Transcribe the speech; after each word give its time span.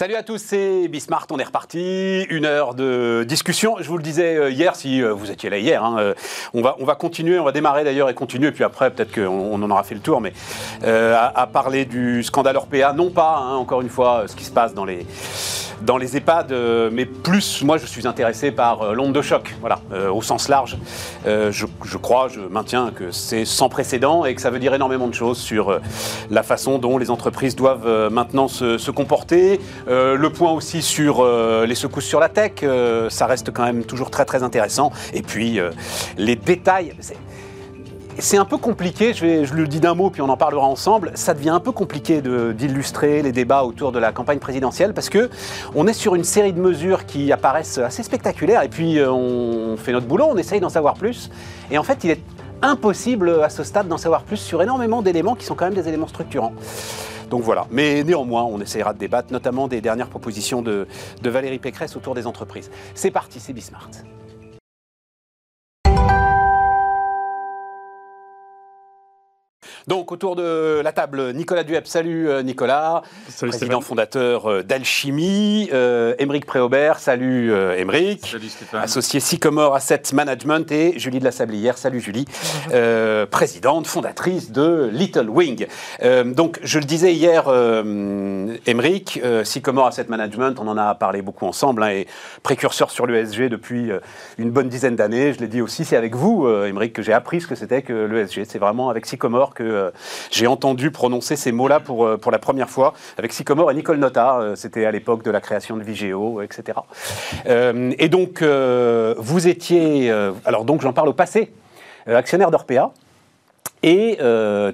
Salut 0.00 0.14
à 0.14 0.22
tous, 0.22 0.38
c'est 0.38 0.88
Bismart, 0.88 1.26
on 1.30 1.38
est 1.38 1.44
reparti. 1.44 2.22
Une 2.30 2.46
heure 2.46 2.74
de 2.74 3.22
discussion. 3.28 3.76
Je 3.80 3.86
vous 3.86 3.98
le 3.98 4.02
disais 4.02 4.34
euh, 4.34 4.50
hier, 4.50 4.74
si 4.74 5.02
euh, 5.02 5.12
vous 5.12 5.30
étiez 5.30 5.50
là 5.50 5.58
hier, 5.58 5.84
hein, 5.84 5.96
euh, 5.98 6.14
on, 6.54 6.62
va, 6.62 6.74
on 6.78 6.86
va 6.86 6.94
continuer, 6.94 7.38
on 7.38 7.44
va 7.44 7.52
démarrer 7.52 7.84
d'ailleurs 7.84 8.08
et 8.08 8.14
continuer, 8.14 8.50
puis 8.50 8.64
après 8.64 8.90
peut-être 8.90 9.14
qu'on 9.14 9.62
en 9.62 9.70
aura 9.70 9.82
fait 9.82 9.94
le 9.94 10.00
tour, 10.00 10.22
mais 10.22 10.32
à, 10.82 11.46
parler 11.52 11.84
du 11.84 12.22
scandale 12.22 12.56
Orpea, 12.56 12.94
non 12.94 13.10
pas, 13.10 13.40
hein, 13.42 13.56
encore 13.56 13.82
une 13.82 13.90
fois, 13.90 14.24
ce 14.26 14.34
qui 14.34 14.44
se 14.44 14.50
passe 14.50 14.72
dans 14.72 14.86
les, 14.86 15.04
dans 15.82 15.96
les 15.96 16.16
EHPAD, 16.16 16.54
mais 16.92 17.04
plus, 17.06 17.62
moi 17.62 17.78
je 17.78 17.86
suis 17.86 18.06
intéressé 18.06 18.50
par 18.50 18.94
l'onde 18.94 19.12
de 19.12 19.22
choc, 19.22 19.54
voilà, 19.60 19.80
au 20.12 20.22
sens 20.22 20.48
large. 20.48 20.76
Je, 21.26 21.96
crois, 21.96 22.28
je 22.28 22.40
maintiens 22.40 22.90
que 22.90 23.10
c'est 23.10 23.44
sans 23.44 23.68
précédent 23.68 24.24
et 24.24 24.34
que 24.34 24.40
ça 24.40 24.50
veut 24.50 24.58
dire 24.58 24.74
énormément 24.74 25.08
de 25.08 25.14
choses 25.14 25.38
sur 25.38 25.80
la 26.30 26.42
façon 26.42 26.78
dont 26.78 26.98
les 26.98 27.10
entreprises 27.10 27.56
doivent 27.56 28.10
maintenant 28.10 28.48
se, 28.48 28.78
se 28.78 28.90
comporter. 28.90 29.60
Euh, 29.88 30.16
le 30.16 30.30
point 30.30 30.52
aussi 30.52 30.82
sur 30.82 31.20
euh, 31.20 31.66
les 31.66 31.74
secousses 31.74 32.04
sur 32.04 32.20
la 32.20 32.28
tech, 32.28 32.52
euh, 32.62 33.10
ça 33.10 33.26
reste 33.26 33.50
quand 33.52 33.64
même 33.64 33.84
toujours 33.84 34.10
très 34.10 34.24
très 34.24 34.42
intéressant. 34.42 34.92
Et 35.14 35.22
puis 35.22 35.60
les 36.16 36.36
détails. 36.36 36.94
C'est 38.20 38.36
un 38.36 38.44
peu 38.44 38.58
compliqué, 38.58 39.14
je, 39.14 39.54
le 39.54 39.66
dis 39.66 39.80
d'un 39.80 39.94
mot 39.94 40.10
puis 40.10 40.20
on 40.20 40.28
en 40.28 40.36
parlera 40.36 40.66
ensemble, 40.66 41.12
ça 41.14 41.32
devient 41.32 41.50
un 41.50 41.60
peu 41.60 41.72
compliqué 41.72 42.20
d'illustrer 42.20 43.22
les 43.22 43.32
débats 43.32 43.64
autour 43.64 43.92
de 43.92 43.98
la 43.98 44.12
campagne 44.12 44.38
présidentielle 44.38 44.92
parce 44.92 45.08
que 45.08 45.30
on 45.74 45.86
est 45.86 45.94
sur 45.94 46.14
une 46.14 46.24
série 46.24 46.52
de 46.52 46.60
mesures 46.60 47.06
qui 47.06 47.32
apparaissent 47.32 47.78
assez 47.78 48.02
spectaculaires 48.02 48.62
et 48.62 48.68
puis 48.68 49.00
on 49.00 49.76
fait 49.78 49.92
notre 49.92 50.06
boulot, 50.06 50.26
on 50.28 50.36
essaye 50.36 50.60
d'en 50.60 50.68
savoir 50.68 50.94
plus 50.94 51.30
et 51.70 51.78
en 51.78 51.82
fait 51.82 52.04
il 52.04 52.10
est 52.10 52.20
impossible 52.60 53.42
à 53.42 53.48
ce 53.48 53.64
stade 53.64 53.88
d'en 53.88 53.96
savoir 53.96 54.22
plus 54.24 54.36
sur 54.36 54.62
énormément 54.62 55.00
d'éléments 55.00 55.34
qui 55.34 55.46
sont 55.46 55.54
quand 55.54 55.64
même 55.64 55.74
des 55.74 55.88
éléments 55.88 56.08
structurants. 56.08 56.52
Donc 57.30 57.42
voilà. 57.42 57.66
Mais 57.70 58.02
néanmoins, 58.04 58.42
on 58.42 58.60
essaiera 58.60 58.92
de 58.92 58.98
débattre, 58.98 59.32
notamment 59.32 59.68
des 59.68 59.80
dernières 59.80 60.08
propositions 60.08 60.62
de, 60.62 60.88
de 61.22 61.30
Valérie 61.30 61.60
Pécresse 61.60 61.96
autour 61.96 62.14
des 62.14 62.26
entreprises. 62.26 62.70
C'est 62.94 63.12
parti, 63.12 63.38
c'est 63.38 63.52
Bismart. 63.52 63.88
Donc 69.86 70.12
autour 70.12 70.36
de 70.36 70.80
la 70.82 70.92
table, 70.92 71.32
Nicolas 71.32 71.64
Duep. 71.64 71.86
Salut 71.86 72.28
euh, 72.28 72.42
Nicolas, 72.42 73.02
salut 73.28 73.50
président 73.50 73.80
fondateur 73.80 74.50
euh, 74.50 74.62
d'Alchimie. 74.62 75.70
Euh, 75.72 76.14
Émeric 76.18 76.44
Préaubert. 76.44 76.98
Salut 76.98 77.52
Émeric. 77.76 78.26
Salut 78.26 78.48
Stéphane. 78.48 78.82
Associé 78.82 79.20
Sycomore 79.20 79.74
Asset 79.74 80.02
Management 80.12 80.70
et 80.70 80.98
Julie 80.98 81.18
de 81.18 81.24
la 81.24 81.32
Sablière. 81.32 81.78
Salut 81.78 82.00
Julie. 82.00 82.26
présidente, 83.30 83.86
fondatrice 83.86 84.52
de 84.52 84.90
Little 84.92 85.28
Wing. 85.28 85.66
donc 86.34 86.58
je 86.62 86.78
le 86.78 86.84
disais 86.84 87.14
hier, 87.14 87.48
Émeric, 88.66 89.20
Sycomore 89.44 89.86
Asset 89.86 90.06
Management, 90.08 90.58
on 90.58 90.68
en 90.68 90.76
a 90.76 90.94
parlé 90.94 91.22
beaucoup 91.22 91.46
ensemble 91.46 91.82
hein, 91.82 91.90
et 91.90 92.06
précurseur 92.42 92.90
sur 92.90 93.06
l'ESG 93.06 93.48
depuis 93.48 93.90
une 94.38 94.50
bonne 94.50 94.68
dizaine 94.68 94.96
d'années. 94.96 95.32
Je 95.32 95.40
l'ai 95.40 95.48
dit 95.48 95.62
aussi, 95.62 95.84
c'est 95.84 95.96
avec 95.96 96.14
vous, 96.14 96.48
Émeric, 96.48 96.92
que 96.92 97.02
j'ai 97.02 97.12
appris 97.12 97.40
ce 97.40 97.46
que 97.46 97.54
c'était 97.54 97.82
que 97.82 97.92
l'ESG. 97.92 98.44
C'est 98.44 98.58
vraiment 98.58 98.90
avec 98.90 99.06
Sycomore 99.06 99.54
que 99.54 99.69
euh, 99.70 99.90
j'ai 100.30 100.46
entendu 100.46 100.90
prononcer 100.90 101.36
ces 101.36 101.52
mots-là 101.52 101.80
pour, 101.80 102.04
euh, 102.04 102.16
pour 102.16 102.32
la 102.32 102.38
première 102.38 102.70
fois 102.70 102.94
avec 103.18 103.32
Sycomore 103.32 103.70
et 103.70 103.74
Nicole 103.74 103.98
Nota. 103.98 104.38
Euh, 104.40 104.56
c'était 104.56 104.84
à 104.84 104.90
l'époque 104.90 105.22
de 105.22 105.30
la 105.30 105.40
création 105.40 105.76
de 105.76 105.82
Vigéo, 105.82 106.42
etc. 106.42 106.78
et 107.46 108.08
donc, 108.08 108.42
vous 108.42 109.48
étiez, 109.48 110.10
alors 110.44 110.64
donc 110.64 110.82
j'en 110.82 110.92
parle 110.92 111.08
au 111.08 111.12
passé, 111.12 111.52
actionnaire 112.06 112.50
d'Orpea, 112.50 112.92
et 113.82 114.18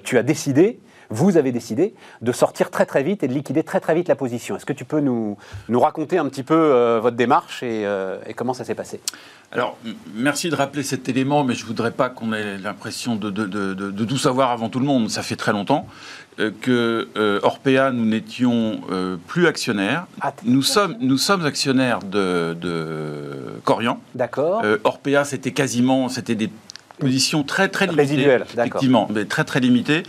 tu 0.04 0.18
as 0.18 0.22
décidé 0.22 0.80
vous 1.08 1.36
avez 1.36 1.52
décidé 1.52 1.94
de 2.20 2.32
sortir 2.32 2.68
très 2.72 2.84
très 2.84 3.04
vite 3.04 3.22
et 3.22 3.28
de 3.28 3.32
liquider 3.32 3.62
très 3.62 3.78
très 3.78 3.94
vite 3.94 4.08
la 4.08 4.16
position. 4.16 4.56
Est-ce 4.56 4.66
que 4.66 4.72
tu 4.72 4.84
peux 4.84 4.98
nous, 4.98 5.36
nous 5.68 5.78
raconter 5.78 6.18
un 6.18 6.28
petit 6.28 6.42
peu 6.42 6.98
votre 7.00 7.16
démarche 7.16 7.62
et, 7.62 7.86
et 8.26 8.34
comment 8.34 8.54
ça 8.54 8.64
s'est 8.64 8.74
passé? 8.74 9.00
Alors, 9.52 9.78
merci 10.14 10.50
de 10.50 10.54
rappeler 10.54 10.82
cet 10.82 11.08
élément, 11.08 11.44
mais 11.44 11.54
je 11.54 11.62
ne 11.62 11.66
voudrais 11.66 11.92
pas 11.92 12.08
qu'on 12.08 12.32
ait 12.32 12.58
l'impression 12.58 13.16
de, 13.16 13.30
de, 13.30 14.04
tout 14.04 14.18
savoir 14.18 14.50
avant 14.50 14.68
tout 14.68 14.80
le 14.80 14.86
monde. 14.86 15.08
Ça 15.08 15.22
fait 15.22 15.36
très 15.36 15.52
longtemps 15.52 15.86
euh, 16.38 16.50
que 16.60 17.08
euh, 17.16 17.40
Orpea, 17.42 17.90
nous 17.92 18.04
n'étions 18.04 18.80
euh, 18.90 19.16
plus 19.26 19.46
actionnaires. 19.46 20.06
Nous, 20.44 20.62
sommes, 20.62 20.96
nous 21.00 21.16
sommes 21.16 21.46
actionnaires 21.46 22.00
de, 22.00 22.56
Corian. 23.64 24.00
D'accord. 24.14 24.62
Orpea, 24.84 25.24
c'était 25.24 25.52
quasiment, 25.52 26.08
c'était 26.08 26.34
des 26.34 26.50
positions 26.98 27.42
très 27.42 27.68
très 27.68 27.86
limitées, 27.86 28.38
effectivement, 28.56 29.06
mais 29.12 29.26
très 29.26 29.44
très 29.44 29.60
limitées, 29.60 30.02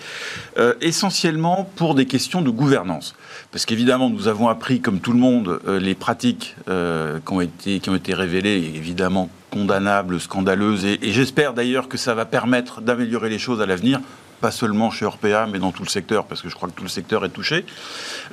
essentiellement 0.81 1.69
pour 1.75 1.95
des 1.95 2.05
questions 2.05 2.41
de 2.41 2.49
gouvernance. 2.49 3.15
Parce 3.52 3.66
qu'évidemment, 3.66 4.09
nous 4.09 4.28
avons 4.28 4.50
appris, 4.50 4.81
comme 4.81 5.00
tout 5.00 5.13
le 5.13 5.19
monde, 5.19 5.59
euh, 5.68 5.80
les 5.80 5.96
pratiques 5.96 6.56
euh, 6.68 7.19
qui, 7.25 7.90
ont 7.90 7.96
été, 7.96 8.13
révélées, 8.13 8.72
évidemment 8.75 9.30
condamnables, 9.50 10.19
scandaleuses, 10.19 10.85
et 10.85 11.00
j'espère 11.02 11.53
d'ailleurs 11.53 11.88
que 11.88 11.97
ça 11.97 12.13
va 12.13 12.25
permettre 12.25 12.81
d'améliorer 12.81 13.30
les 13.30 13.40
choses 13.40 13.62
à 13.62 13.66
l'avenir 13.66 14.02
pas 14.39 14.51
seulement 14.51 14.91
chez 14.91 15.05
Orpea, 15.05 15.47
mais 15.51 15.59
dans 15.59 15.71
tout 15.71 15.83
le 15.83 15.89
secteur, 15.89 16.25
parce 16.25 16.41
que 16.41 16.49
je 16.49 16.55
crois 16.55 16.69
que 16.69 16.73
tout 16.73 16.83
le 16.83 16.89
secteur 16.89 17.25
est 17.25 17.29
touché. 17.29 17.65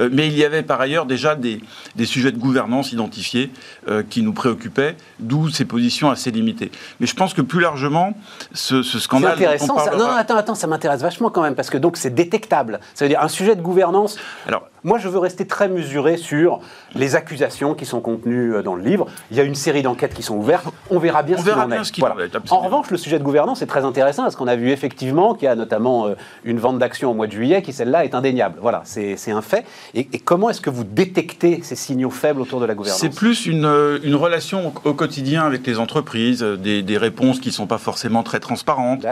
Euh, 0.01 0.09
mais 0.13 0.27
il 0.27 0.37
y 0.37 0.45
avait 0.45 0.63
par 0.63 0.81
ailleurs 0.81 1.07
déjà 1.07 1.35
des, 1.35 1.61
des 1.97 2.07
sujets 2.07 2.33
de 2.33 2.39
gouvernance 2.39 2.93
identifiés 2.93 3.51
euh, 3.89 4.03
qui 4.09 4.23
nous 4.23 4.33
préoccupaient, 4.33 4.97
d'où 5.19 5.49
ces 5.49 5.65
positions 5.65 6.11
assez 6.11 6.31
limitées. 6.31 6.71
Mais 7.01 7.07
je 7.07 7.15
pense 7.15 7.35
que 7.35 7.43
plus 7.43 7.61
largement, 7.61 8.17
ce, 8.53 8.83
ce 8.83 8.99
scandale. 8.99 9.35
C'est 9.39 9.45
intéressant. 9.45 9.79
Ça. 9.79 9.97
Non, 9.97 10.07
attends, 10.11 10.37
attends, 10.37 10.55
ça 10.55 10.67
m'intéresse 10.67 11.01
vachement 11.01 11.31
quand 11.31 11.43
même, 11.43 11.55
parce 11.55 11.71
que 11.71 11.79
donc 11.79 11.97
c'est 11.97 12.15
détectable. 12.15 12.81
Ça 12.95 13.05
veut 13.05 13.09
dire 13.09 13.23
un 13.23 13.29
sujet 13.29 13.57
de 13.57 13.63
gouvernance. 13.63 14.17
Alors, 14.47 14.69
moi, 14.83 14.99
je 14.99 15.09
veux 15.09 15.19
rester 15.19 15.47
très 15.47 15.69
mesuré 15.69 16.19
sur 16.19 16.61
les 16.95 17.17
accusations 17.17 17.75
qui 17.75 17.87
sont 17.87 18.01
contenues 18.01 18.55
euh, 18.55 18.63
dans 18.63 18.75
le 18.75 18.83
livre. 18.83 19.07
Il 19.31 19.37
y 19.37 19.41
a 19.41 19.43
une 19.43 19.55
série 19.55 19.83
d'enquêtes 19.83 20.15
qui 20.15 20.23
sont 20.23 20.37
ouvertes. 20.37 20.67
On 20.91 20.99
verra 20.99 21.23
bien 21.23 21.37
On 21.39 21.41
ce 21.41 21.45
qu'il 21.45 21.55
en 21.55 21.71
est. 21.71 21.99
Voilà. 21.99 22.29
En 22.51 22.61
revanche, 22.61 22.91
le 22.91 22.97
sujet 22.97 23.19
de 23.19 23.25
gouvernance 23.25 23.63
est 23.63 23.67
très 23.67 23.85
intéressant 23.85 24.23
parce 24.23 24.37
qu'on 24.37 24.47
a 24.47 24.57
vu 24.57 24.71
effectivement 24.71 25.35
qu'il 25.35 25.47
y 25.47 25.49
a 25.49 25.55
notamment 25.55 26.07
euh, 26.07 26.15
une 26.45 26.59
vente 26.59 26.79
d'actions 26.79 27.11
au 27.11 27.15
mois 27.15 27.27
de 27.27 27.33
juillet 27.33 27.63
qui, 27.63 27.73
celle-là, 27.73 28.05
est 28.05 28.15
indéniable. 28.15 28.59
Voilà, 28.61 28.83
c'est 28.85 29.31
un 29.31 29.43
fait. 29.43 29.65
Et, 29.95 30.05
comment 30.25 30.51
est-ce 30.51 30.61
que 30.61 30.71
vous 30.71 30.85
détectez 30.85 31.61
ces 31.63 31.77
signaux 31.77 32.11
faibles 32.11 32.41
autour 32.41 32.61
de 32.61 32.67
la 32.67 32.75
gouvernance? 32.75 33.01
C'est 33.01 33.15
plus 33.15 33.47
une, 33.47 33.65
euh, 33.65 33.99
une, 34.03 34.15
relation 34.15 34.73
au 34.85 34.95
quotidien 34.95 35.45
avec 35.45 35.67
les 35.67 35.79
entreprises, 35.79 36.43
des, 36.43 36.83
des 36.83 36.99
réponses 36.99 37.41
qui 37.41 37.49
ne 37.49 37.55
sont 37.55 37.67
pas 37.67 37.79
forcément 37.79 38.23
très 38.23 38.41
transparentes, 38.41 39.05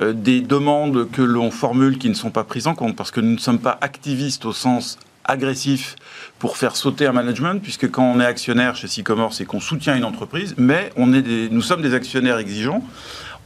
des 0.00 0.40
demandes 0.40 1.10
que 1.10 1.22
l'on 1.22 1.50
formule 1.50 1.98
qui 1.98 2.08
ne 2.08 2.14
sont 2.14 2.30
pas 2.30 2.44
prises 2.44 2.66
en 2.66 2.74
compte 2.74 2.96
parce 2.96 3.10
que 3.10 3.20
nous 3.20 3.32
ne 3.32 3.38
sommes 3.38 3.58
pas 3.58 3.78
activistes 3.80 4.44
au 4.44 4.52
sens 4.52 4.98
agressif 5.24 5.96
pour 6.38 6.56
faire 6.56 6.76
sauter 6.76 7.06
un 7.06 7.12
management, 7.12 7.62
puisque 7.62 7.90
quand 7.90 8.04
on 8.04 8.20
est 8.20 8.26
actionnaire 8.26 8.76
chez 8.76 8.88
Sycomore, 8.88 9.32
c'est 9.32 9.44
qu'on 9.44 9.60
soutient 9.60 9.96
une 9.96 10.04
entreprise, 10.04 10.54
mais 10.58 10.90
on 10.96 11.12
est 11.12 11.48
nous 11.50 11.62
sommes 11.62 11.82
des 11.82 11.94
actionnaires 11.94 12.38
exigeants. 12.38 12.82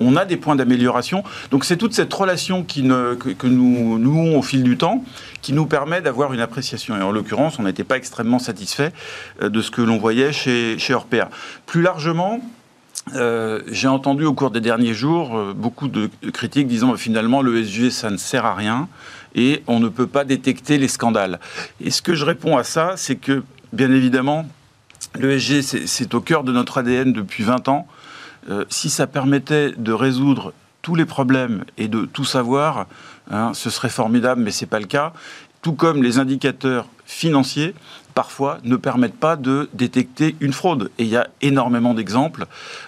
On 0.01 0.15
a 0.15 0.25
des 0.25 0.37
points 0.37 0.55
d'amélioration. 0.55 1.25
Donc 1.51 1.65
c'est 1.65 1.77
toute 1.77 1.93
cette 1.93 2.13
relation 2.13 2.63
que, 2.63 3.47
nous 3.47 3.99
nouons 3.99 4.39
au 4.39 4.43
fil 4.43 4.63
du 4.63 4.77
temps 4.77 5.05
qui 5.43 5.53
nous 5.53 5.67
permet 5.67 6.01
d'avoir 6.01 6.33
une 6.33 6.41
appréciation. 6.41 6.97
Et 6.97 7.03
en 7.03 7.11
l'occurrence, 7.11 7.59
on 7.59 7.65
n'était 7.65 7.83
pas 7.83 7.97
extrêmement 7.97 8.39
satisfait 8.39 8.93
euh, 9.43 9.49
de 9.49 9.61
ce 9.61 9.73
que 9.73 9.83
l'on 9.83 9.99
voyait 9.99 10.33
chez, 10.33 10.79
chez. 10.79 10.97
Plus 11.67 11.83
largement, 11.83 12.41
euh, 13.15 13.61
j'ai 13.69 13.89
entendu 13.89 14.25
au 14.25 14.35
cours 14.35 14.51
des 14.51 14.61
derniers 14.61 14.95
jours 14.95 15.37
euh, 15.37 15.53
beaucoup 15.55 15.89
de 15.89 16.11
critiques 16.33 16.67
disant 16.67 16.95
finalement 16.97 17.43
le 17.43 17.63
SG 17.65 17.91
ça 17.91 18.11
ne 18.11 18.17
sert 18.17 18.45
à 18.45 18.55
rien 18.55 18.89
et 19.39 19.63
on 19.69 19.79
ne 19.79 19.89
peut 19.89 20.09
pas 20.09 20.25
détecter 20.25 20.79
les 20.79 20.89
scandales. 20.89 21.39
Et 21.81 21.93
ce 21.93 22.03
que 22.03 22.15
je 22.15 22.25
réponds 22.25 22.57
à 22.57 22.65
ça, 22.65 22.95
c'est 22.97 23.15
que, 23.15 23.45
bien 23.73 23.93
évidemment, 23.93 24.45
l'ESG, 25.15 25.63
c'est 25.63 26.15
au 26.15 26.21
cœur 26.21 26.43
de 26.43 26.51
notre 26.51 26.79
ADN 26.79 27.13
depuis 27.13 27.45
20 27.45 27.69
ans. 27.69 27.87
Euh, 28.51 28.65
si 28.69 28.91
ça 28.91 29.07
permettait 29.07 29.73
de 29.77 29.93
résoudre 29.93 30.53
tous 30.83 30.97
les 30.97 31.05
problèmes 31.05 31.65
et 31.77 31.87
de 31.87 32.05
tout 32.05 32.25
savoir, 32.25 32.87
hein, 33.31 33.53
ce 33.55 33.71
serait 33.71 33.91
formidable, 33.91 34.43
mais 34.43 34.51
ce 34.51 34.65
n'est 34.65 34.69
pas 34.69 34.81
le 34.81 34.87
cas. 34.87 35.13
Tout 35.63 35.75
comme 35.75 36.03
les 36.03 36.19
indicateurs 36.19 36.89
financiers, 37.07 37.75
parfois, 38.19 38.59
ne 38.65 38.75
permettent 38.75 39.21
pas 39.29 39.37
de 39.37 39.69
détecter 39.75 40.35
une 40.41 40.53
fraude. 40.53 40.91
Et 40.99 41.05
il 41.05 41.09
y 41.09 41.17
a 41.17 41.29
énormément 41.41 41.95
d'exemples. 41.95 42.47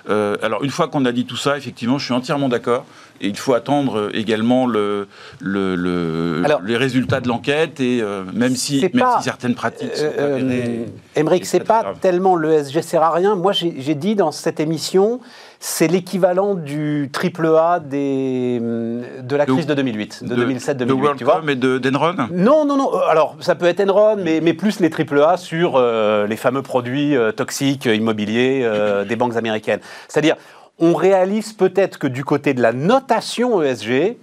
Euh, 0.09 0.37
alors, 0.43 0.65
une 0.65 0.71
fois 0.71 0.89
qu'on 0.89 1.05
a 1.05 1.13
dit 1.13 1.25
tout 1.25 1.37
ça, 1.37 1.57
effectivement, 1.57 1.99
je 1.99 2.05
suis 2.07 2.13
entièrement 2.13 2.49
d'accord. 2.49 2.85
Et 3.21 3.29
il 3.29 3.37
faut 3.37 3.55
attendre 3.55 4.11
également 4.13 4.67
le, 4.67 5.07
le, 5.39 6.43
les 6.65 6.77
résultats 6.77 7.21
de 7.21 7.29
l'enquête, 7.29 7.79
et 7.79 8.01
euh, 8.03 8.25
même, 8.33 8.57
si, 8.57 8.81
même 8.93 9.07
si 9.19 9.23
certaines 9.23 9.55
pratiques 9.55 9.95
sont 9.95 10.11
euh, 10.19 10.87
Émeric, 11.15 11.47
c'est 11.47 11.61
pas 11.61 11.95
tellement 12.01 12.35
l'ESG 12.35 12.81
sert 12.81 13.05
à 13.05 13.13
rien. 13.13 13.37
Moi, 13.37 13.53
j'ai 13.53 13.95
dit 13.95 14.17
dans 14.17 14.33
cette 14.33 14.59
émission, 14.59 15.21
c'est 15.63 15.89
l'équivalent 15.89 16.55
du 16.55 17.11
triple 17.13 17.47
A 17.47 17.81
des, 17.81 18.59
de 18.59 19.37
la 19.37 19.45
crise 19.45 19.67
de, 19.67 19.75
2008, 19.75 20.25
de, 20.25 20.35
2007-2008. 20.35 20.75
De 20.75 20.93
WorldCom 20.95 21.51
et 21.51 21.55
d'Enron? 21.55 22.29
Non, 22.33 22.65
non, 22.65 22.79
non. 22.79 22.99
Alors, 23.09 23.37
ça 23.41 23.55
peut 23.55 23.67
être 23.67 23.81
Enron, 23.81 24.17
mais, 24.17 24.41
mais 24.41 24.55
plus 24.55 24.81
les 24.81 24.89
triple 24.89 25.23
A 25.23 25.37
sur 25.37 25.77
euh, 25.77 26.27
les 26.27 26.37
fameux 26.37 26.63
produits 26.63 27.15
toxiques 27.37 27.85
immobiliers 27.85 28.67
des 29.07 29.17
banques 29.17 29.37
américaines. 29.37 29.81
C'est-à-dire, 30.09 30.37
on 30.79 30.95
réalise 30.95 31.53
peut-être 31.53 31.99
que 31.99 32.07
du 32.07 32.25
côté 32.25 32.55
de 32.55 32.63
la 32.63 32.73
notation 32.73 33.63
ESG, 33.63 34.17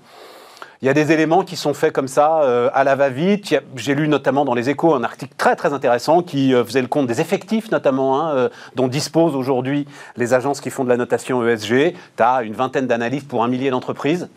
il 0.82 0.86
y 0.86 0.90
a 0.90 0.94
des 0.94 1.12
éléments 1.12 1.44
qui 1.44 1.56
sont 1.56 1.74
faits 1.74 1.92
comme 1.92 2.08
ça, 2.08 2.42
euh, 2.44 2.70
à 2.74 2.84
la 2.84 2.96
va-vite. 2.96 3.56
J'ai 3.76 3.96
lu 3.96 4.08
notamment 4.08 4.46
dans 4.46 4.54
les 4.54 4.70
échos 4.70 4.94
un 4.94 5.04
article 5.04 5.34
très 5.38 5.56
très 5.56 5.74
intéressant 5.74 6.22
qui 6.22 6.54
euh, 6.54 6.64
faisait 6.64 6.82
le 6.82 6.88
compte 6.88 7.08
des 7.08 7.20
effectifs 7.20 7.72
notamment, 7.72 8.22
hein, 8.22 8.36
euh, 8.36 8.50
dont 8.76 8.88
disposent 8.88 9.36
aujourd'hui 9.36 9.88
les 10.18 10.34
agences 10.34 10.62
qui 10.62 10.70
font 10.70 10.84
de 10.84 10.90
la 10.90 10.98
notation 10.98 11.46
ESG. 11.46 11.94
Tu 12.16 12.24
as 12.24 12.44
une 12.44 12.54
vingtaine 12.54 12.86
d'analystes 12.86 13.28
pour 13.28 13.44
un 13.44 13.48
millier 13.48 13.72
d'entreprises. 13.72 14.30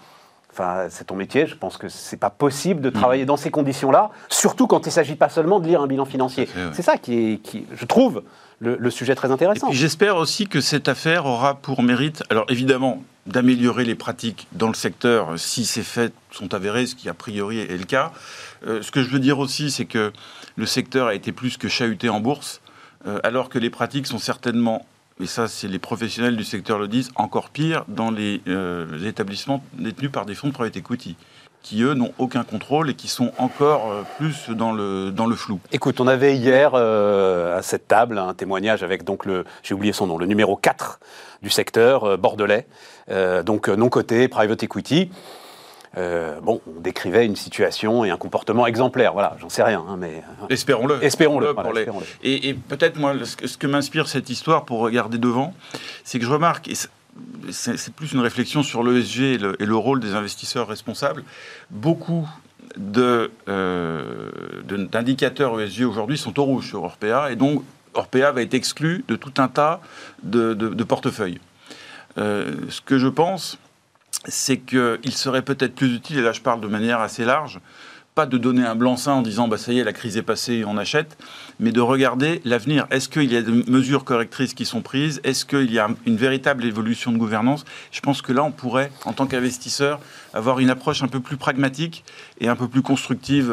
Enfin, 0.52 0.86
c'est 0.88 1.06
ton 1.06 1.14
métier, 1.14 1.46
je 1.46 1.54
pense 1.54 1.76
que 1.76 1.88
c'est 1.88 2.16
pas 2.16 2.30
possible 2.30 2.80
de 2.80 2.90
travailler 2.90 3.24
dans 3.24 3.36
ces 3.36 3.52
conditions-là, 3.52 4.10
surtout 4.28 4.66
quand 4.66 4.80
il 4.80 4.88
ne 4.88 4.92
s'agit 4.92 5.14
pas 5.14 5.28
seulement 5.28 5.60
de 5.60 5.68
lire 5.68 5.80
un 5.80 5.86
bilan 5.86 6.04
financier. 6.04 6.48
C'est 6.72 6.82
ça 6.82 6.96
qui 6.96 7.34
est, 7.34 7.36
qui, 7.36 7.66
je 7.72 7.84
trouve, 7.84 8.24
le, 8.58 8.90
sujet 8.90 9.14
très 9.14 9.30
intéressant. 9.30 9.68
J'espère 9.70 10.16
aussi 10.16 10.48
que 10.48 10.60
cette 10.60 10.88
affaire 10.88 11.26
aura 11.26 11.54
pour 11.54 11.84
mérite, 11.84 12.24
alors 12.30 12.46
évidemment, 12.48 13.00
d'améliorer 13.26 13.84
les 13.84 13.94
pratiques 13.94 14.48
dans 14.52 14.68
le 14.68 14.74
secteur 14.74 15.38
si 15.38 15.64
ces 15.64 15.82
faits 15.82 16.12
sont 16.30 16.54
avérés, 16.54 16.86
ce 16.86 16.94
qui 16.94 17.08
a 17.08 17.14
priori 17.14 17.58
est 17.58 17.76
le 17.76 17.84
cas. 17.84 18.12
Euh, 18.66 18.82
ce 18.82 18.90
que 18.90 19.02
je 19.02 19.08
veux 19.10 19.18
dire 19.18 19.38
aussi, 19.38 19.70
c'est 19.70 19.84
que 19.84 20.12
le 20.56 20.66
secteur 20.66 21.06
a 21.08 21.14
été 21.14 21.32
plus 21.32 21.56
que 21.56 21.68
chahuté 21.68 22.08
en 22.08 22.20
bourse, 22.20 22.60
euh, 23.06 23.18
alors 23.22 23.48
que 23.48 23.58
les 23.58 23.70
pratiques 23.70 24.06
sont 24.06 24.18
certainement, 24.18 24.86
et 25.20 25.26
ça 25.26 25.48
c'est 25.48 25.68
les 25.68 25.78
professionnels 25.78 26.36
du 26.36 26.44
secteur 26.44 26.78
le 26.78 26.88
disent, 26.88 27.10
encore 27.14 27.50
pire 27.50 27.84
dans 27.88 28.10
les, 28.10 28.40
euh, 28.48 28.86
les 28.98 29.08
établissements 29.08 29.64
détenus 29.74 30.10
par 30.10 30.26
des 30.26 30.34
fonds 30.34 30.48
de 30.48 30.52
private 30.52 30.76
equity 30.76 31.16
qui, 31.62 31.82
eux, 31.82 31.94
n'ont 31.94 32.12
aucun 32.18 32.42
contrôle 32.42 32.90
et 32.90 32.94
qui 32.94 33.08
sont 33.08 33.32
encore 33.38 33.90
euh, 33.90 34.02
plus 34.18 34.50
dans 34.50 34.72
le, 34.72 35.10
dans 35.10 35.26
le 35.26 35.36
flou. 35.36 35.60
Écoute, 35.72 36.00
on 36.00 36.06
avait 36.06 36.36
hier 36.36 36.72
euh, 36.74 37.58
à 37.58 37.62
cette 37.62 37.86
table 37.88 38.18
un 38.18 38.34
témoignage 38.34 38.82
avec, 38.82 39.04
donc, 39.04 39.26
le, 39.26 39.44
j'ai 39.62 39.74
oublié 39.74 39.92
son 39.92 40.06
nom, 40.06 40.18
le 40.18 40.26
numéro 40.26 40.56
4 40.56 41.00
du 41.42 41.50
secteur, 41.50 42.04
euh, 42.04 42.16
bordelais, 42.16 42.66
donc 43.44 43.68
non 43.68 43.88
coté, 43.88 44.28
private 44.28 44.62
equity. 44.62 45.10
bon, 45.96 46.60
on 46.64 46.80
décrivait 46.80 47.26
une 47.26 47.34
situation 47.34 48.04
et 48.04 48.10
un 48.10 48.16
comportement 48.16 48.68
exemplaire. 48.68 49.12
Voilà, 49.12 49.36
j'en 49.40 49.48
sais 49.48 49.64
rien, 49.64 49.84
hein, 49.88 49.96
mais 49.98 50.22
espérons-le. 50.48 51.02
Espérons-le. 51.02 51.52
et, 52.22 52.54
peut-être 52.54 52.98
moi, 52.98 53.14
ce 53.24 53.36
que, 53.36 53.46
que 53.46 53.66
m'inspire 53.66 54.06
cette 54.06 54.30
histoire 54.30 54.64
pour 54.64 54.78
regarder 54.78 55.18
devant, 55.18 55.54
c'est 56.04 56.20
que 56.20 56.24
je 56.24 56.30
remarque, 56.30 56.68
et 56.68 56.74
c'est 57.50 57.92
plus 57.94 58.12
une 58.12 58.20
réflexion 58.20 58.62
sur 58.62 58.82
l'ESG 58.82 59.20
et, 59.20 59.38
et, 59.58 59.66
le 59.66 59.76
rôle 59.76 60.00
des 60.00 60.14
investisseurs 60.14 60.68
responsables. 60.68 61.24
Beaucoup 61.70 62.28
euh, 62.78 63.28
d'indicateurs 64.64 65.56
de, 65.56 65.62
ESG 65.62 65.82
aujourd'hui 65.82 66.16
sont 66.16 66.38
au 66.38 66.44
rouge 66.44 66.68
sur 66.68 66.84
Orpea, 66.84 67.30
et 67.30 67.36
donc 67.36 67.64
Orpea 67.94 68.30
va 68.32 68.42
être 68.42 68.54
exclu 68.54 69.04
de 69.08 69.16
tout 69.16 69.34
un 69.38 69.48
tas 69.48 69.80
de, 70.22 70.84
portefeuilles. 70.84 71.40
Euh, 72.18 72.54
ce 72.68 72.80
que 72.80 72.98
je 72.98 73.08
pense, 73.08 73.58
c'est 74.26 74.58
qu'il 74.58 75.12
serait 75.12 75.42
peut-être 75.42 75.74
plus 75.74 75.94
utile, 75.94 76.18
et 76.18 76.22
là 76.22 76.32
je 76.32 76.40
parle 76.40 76.60
de 76.60 76.68
manière 76.68 77.00
assez 77.00 77.24
large, 77.24 77.60
pas 78.14 78.26
de 78.26 78.38
donner 78.38 78.64
un 78.64 78.74
blanc-seing 78.74 79.12
en 79.12 79.22
disant 79.22 79.48
bah, 79.48 79.56
ça 79.56 79.72
y 79.72 79.78
est, 79.78 79.84
la 79.84 79.92
crise 79.92 80.16
est 80.16 80.22
passée, 80.22 80.64
on 80.66 80.76
achète, 80.76 81.16
mais 81.58 81.72
de 81.72 81.80
regarder 81.80 82.40
l'avenir. 82.44 82.86
Est-ce 82.90 83.08
qu'il 83.08 83.32
y 83.32 83.36
a 83.36 83.42
des 83.42 83.52
mesures 83.70 84.04
correctrices 84.04 84.54
qui 84.54 84.64
sont 84.64 84.82
prises? 84.82 85.20
Est-ce 85.24 85.44
qu'il 85.44 85.72
y 85.72 85.78
a 85.78 85.88
une 86.06 86.16
véritable 86.16 86.64
évolution 86.64 87.12
de 87.12 87.18
gouvernance? 87.18 87.64
Je 87.92 88.00
pense 88.00 88.20
que 88.22 88.32
là, 88.32 88.42
on 88.42 88.50
pourrait, 88.50 88.90
en 89.04 89.12
tant 89.12 89.26
qu'investisseur, 89.26 90.00
avoir 90.34 90.58
une 90.58 90.70
approche 90.70 91.02
un 91.02 91.08
peu 91.08 91.20
plus 91.20 91.36
pragmatique 91.36 92.04
et 92.40 92.48
un 92.48 92.56
peu 92.56 92.68
plus 92.68 92.82
constructive. 92.82 93.46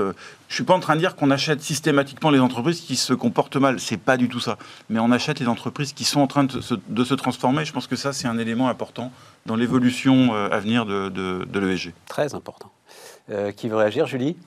Je 0.49 0.53
ne 0.53 0.55
suis 0.55 0.63
pas 0.63 0.73
en 0.73 0.79
train 0.79 0.95
de 0.95 0.99
dire 0.99 1.15
qu'on 1.15 1.31
achète 1.31 1.61
systématiquement 1.61 2.29
les 2.29 2.39
entreprises 2.39 2.81
qui 2.81 2.95
se 2.95 3.13
comportent 3.13 3.57
mal. 3.57 3.79
C'est 3.79 3.97
pas 3.97 4.17
du 4.17 4.27
tout 4.27 4.39
ça. 4.39 4.57
Mais 4.89 4.99
on 4.99 5.11
achète 5.11 5.39
les 5.39 5.47
entreprises 5.47 5.93
qui 5.93 6.03
sont 6.03 6.21
en 6.21 6.27
train 6.27 6.45
de 6.45 6.61
se, 6.61 7.13
transformer. 7.13 7.65
Je 7.65 7.73
pense 7.73 7.87
que 7.87 7.95
ça, 7.95 8.13
c'est 8.13 8.27
un 8.27 8.37
élément 8.37 8.69
important 8.69 9.11
dans 9.45 9.55
l'évolution 9.55 10.33
euh, 10.33 10.49
à 10.49 10.59
venir 10.59 10.85
de, 10.85 11.09
de, 11.09 11.45
de 11.45 11.59
l'ESG. 11.59 11.93
Très 12.07 12.33
important. 12.33 12.71
Euh, 13.29 13.51
qui 13.51 13.67
veut 13.67 13.75
réagir, 13.75 14.05
Julie? 14.05 14.37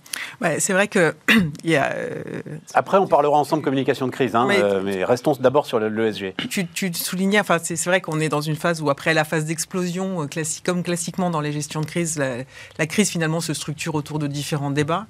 C'est 0.59 0.73
vrai 0.73 0.88
que. 0.88 1.15
y 1.65 1.77
a, 1.77 1.93
euh, 1.93 2.41
Après, 2.73 2.97
on 2.97 3.06
parlera 3.06 3.37
ensemble 3.37 3.62
communication 3.62 4.06
de 4.06 4.11
crise, 4.11 4.35
hein, 4.35 4.47
mais, 4.49 4.59
euh, 4.59 5.05
restons 5.05 5.32
d'abord 5.38 5.67
sur 5.67 5.79
l'ESG. 5.79 6.35
Tu, 6.49 6.67
tu 6.67 6.91
soulignais, 6.94 7.41
enfin, 7.41 7.59
c'est 7.62 7.85
vrai 7.85 8.00
qu'on 8.00 8.21
est 8.21 8.31
dans 8.31 8.41
une 8.41 8.56
phase 8.56 8.81
où, 8.81 8.88
après 8.88 9.12
la 9.12 9.25
phase 9.25 9.44
d'explosion, 9.44 10.27
classique, 10.29 10.65
comme 10.65 10.82
classiquement 10.82 11.29
dans 11.29 11.43
les 11.43 11.53
gestions 11.53 11.82
de 11.82 11.87
crise, 11.87 12.19
la, 12.19 12.38
la, 12.79 12.87
crise 12.87 13.11
finalement 13.11 13.41
se 13.41 13.53
structure 13.53 13.94
autour 13.94 14.19
de 14.19 14.27
différents 14.27 14.71
débats. 14.71 15.06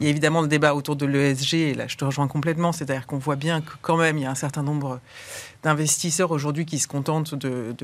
Il 0.00 0.06
y 0.06 0.08
a 0.08 0.10
évidemment 0.10 0.42
le 0.42 0.48
débat 0.48 0.74
autour 0.74 0.96
de 0.96 1.06
l'ESG, 1.06 1.54
et 1.54 1.74
là 1.74 1.86
je 1.86 1.96
te 1.96 2.04
rejoins 2.04 2.26
complètement, 2.26 2.72
c'est-à-dire 2.72 3.06
qu'on 3.06 3.18
voit 3.18 3.36
bien 3.36 3.60
que 3.60 3.70
quand 3.82 3.96
même 3.96 4.18
il 4.18 4.24
y 4.24 4.26
a 4.26 4.30
un 4.30 4.34
certain 4.34 4.64
nombre 4.64 4.98
d'investisseurs 5.62 6.32
aujourd'hui 6.32 6.66
qui 6.66 6.78
se 6.78 6.88
contentent 6.88 7.34
de, 7.34 7.74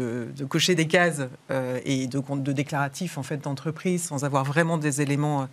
cocher 0.48 0.75
des 0.75 0.86
cases 0.86 1.22
euh, 1.50 1.80
et 1.84 2.06
de, 2.06 2.20
de 2.20 2.52
déclaratifs 2.52 3.19
en 3.19 3.22
fait 3.22 3.38
d'entreprise 3.38 4.02
sans 4.02 4.25
avoir 4.25 4.44
vraiment 4.44 4.78
des 4.78 5.00
éléments 5.00 5.42
euh, 5.42 5.46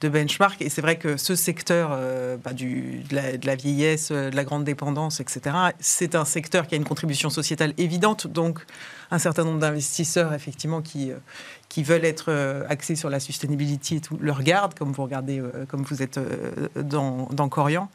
de 0.00 0.08
benchmark. 0.08 0.60
Et 0.60 0.68
c'est 0.68 0.82
vrai 0.82 0.96
que 0.96 1.16
ce 1.16 1.34
secteur 1.34 1.90
euh, 1.92 2.36
bah, 2.36 2.52
du, 2.52 3.02
de, 3.08 3.14
la, 3.14 3.36
de, 3.36 3.46
la, 3.46 3.54
vieillesse, 3.54 4.12
de 4.12 4.34
la 4.34 4.44
grande 4.44 4.64
dépendance, 4.64 5.20
etc., 5.20 5.56
c'est 5.78 6.14
un 6.14 6.24
secteur 6.24 6.66
qui 6.66 6.74
a 6.74 6.76
une 6.76 6.84
contribution 6.84 7.30
sociétale 7.30 7.72
évidente. 7.78 8.26
Donc 8.26 8.66
un 9.10 9.18
certain 9.18 9.44
nombre 9.44 9.58
d'investisseurs 9.58 10.32
effectivement 10.32 10.82
qui, 10.82 11.12
qui 11.70 11.84
veulent 11.84 12.04
être 12.04 12.26
euh, 12.28 12.64
axés 12.68 12.96
sur 12.96 13.08
la 13.08 13.20
sustainability 13.20 13.96
et 13.96 14.00
tout, 14.00 14.18
le 14.20 14.32
regardent, 14.32 14.74
comme 14.74 14.90
vous 14.90 15.04
regardez, 15.04 15.38
euh, 15.38 15.64
comme 15.68 15.82
vous 15.82 16.02
êtes 16.02 16.18
euh, 16.18 16.50
dans, 16.74 17.28
dans 17.30 17.48
Corian. 17.48 17.88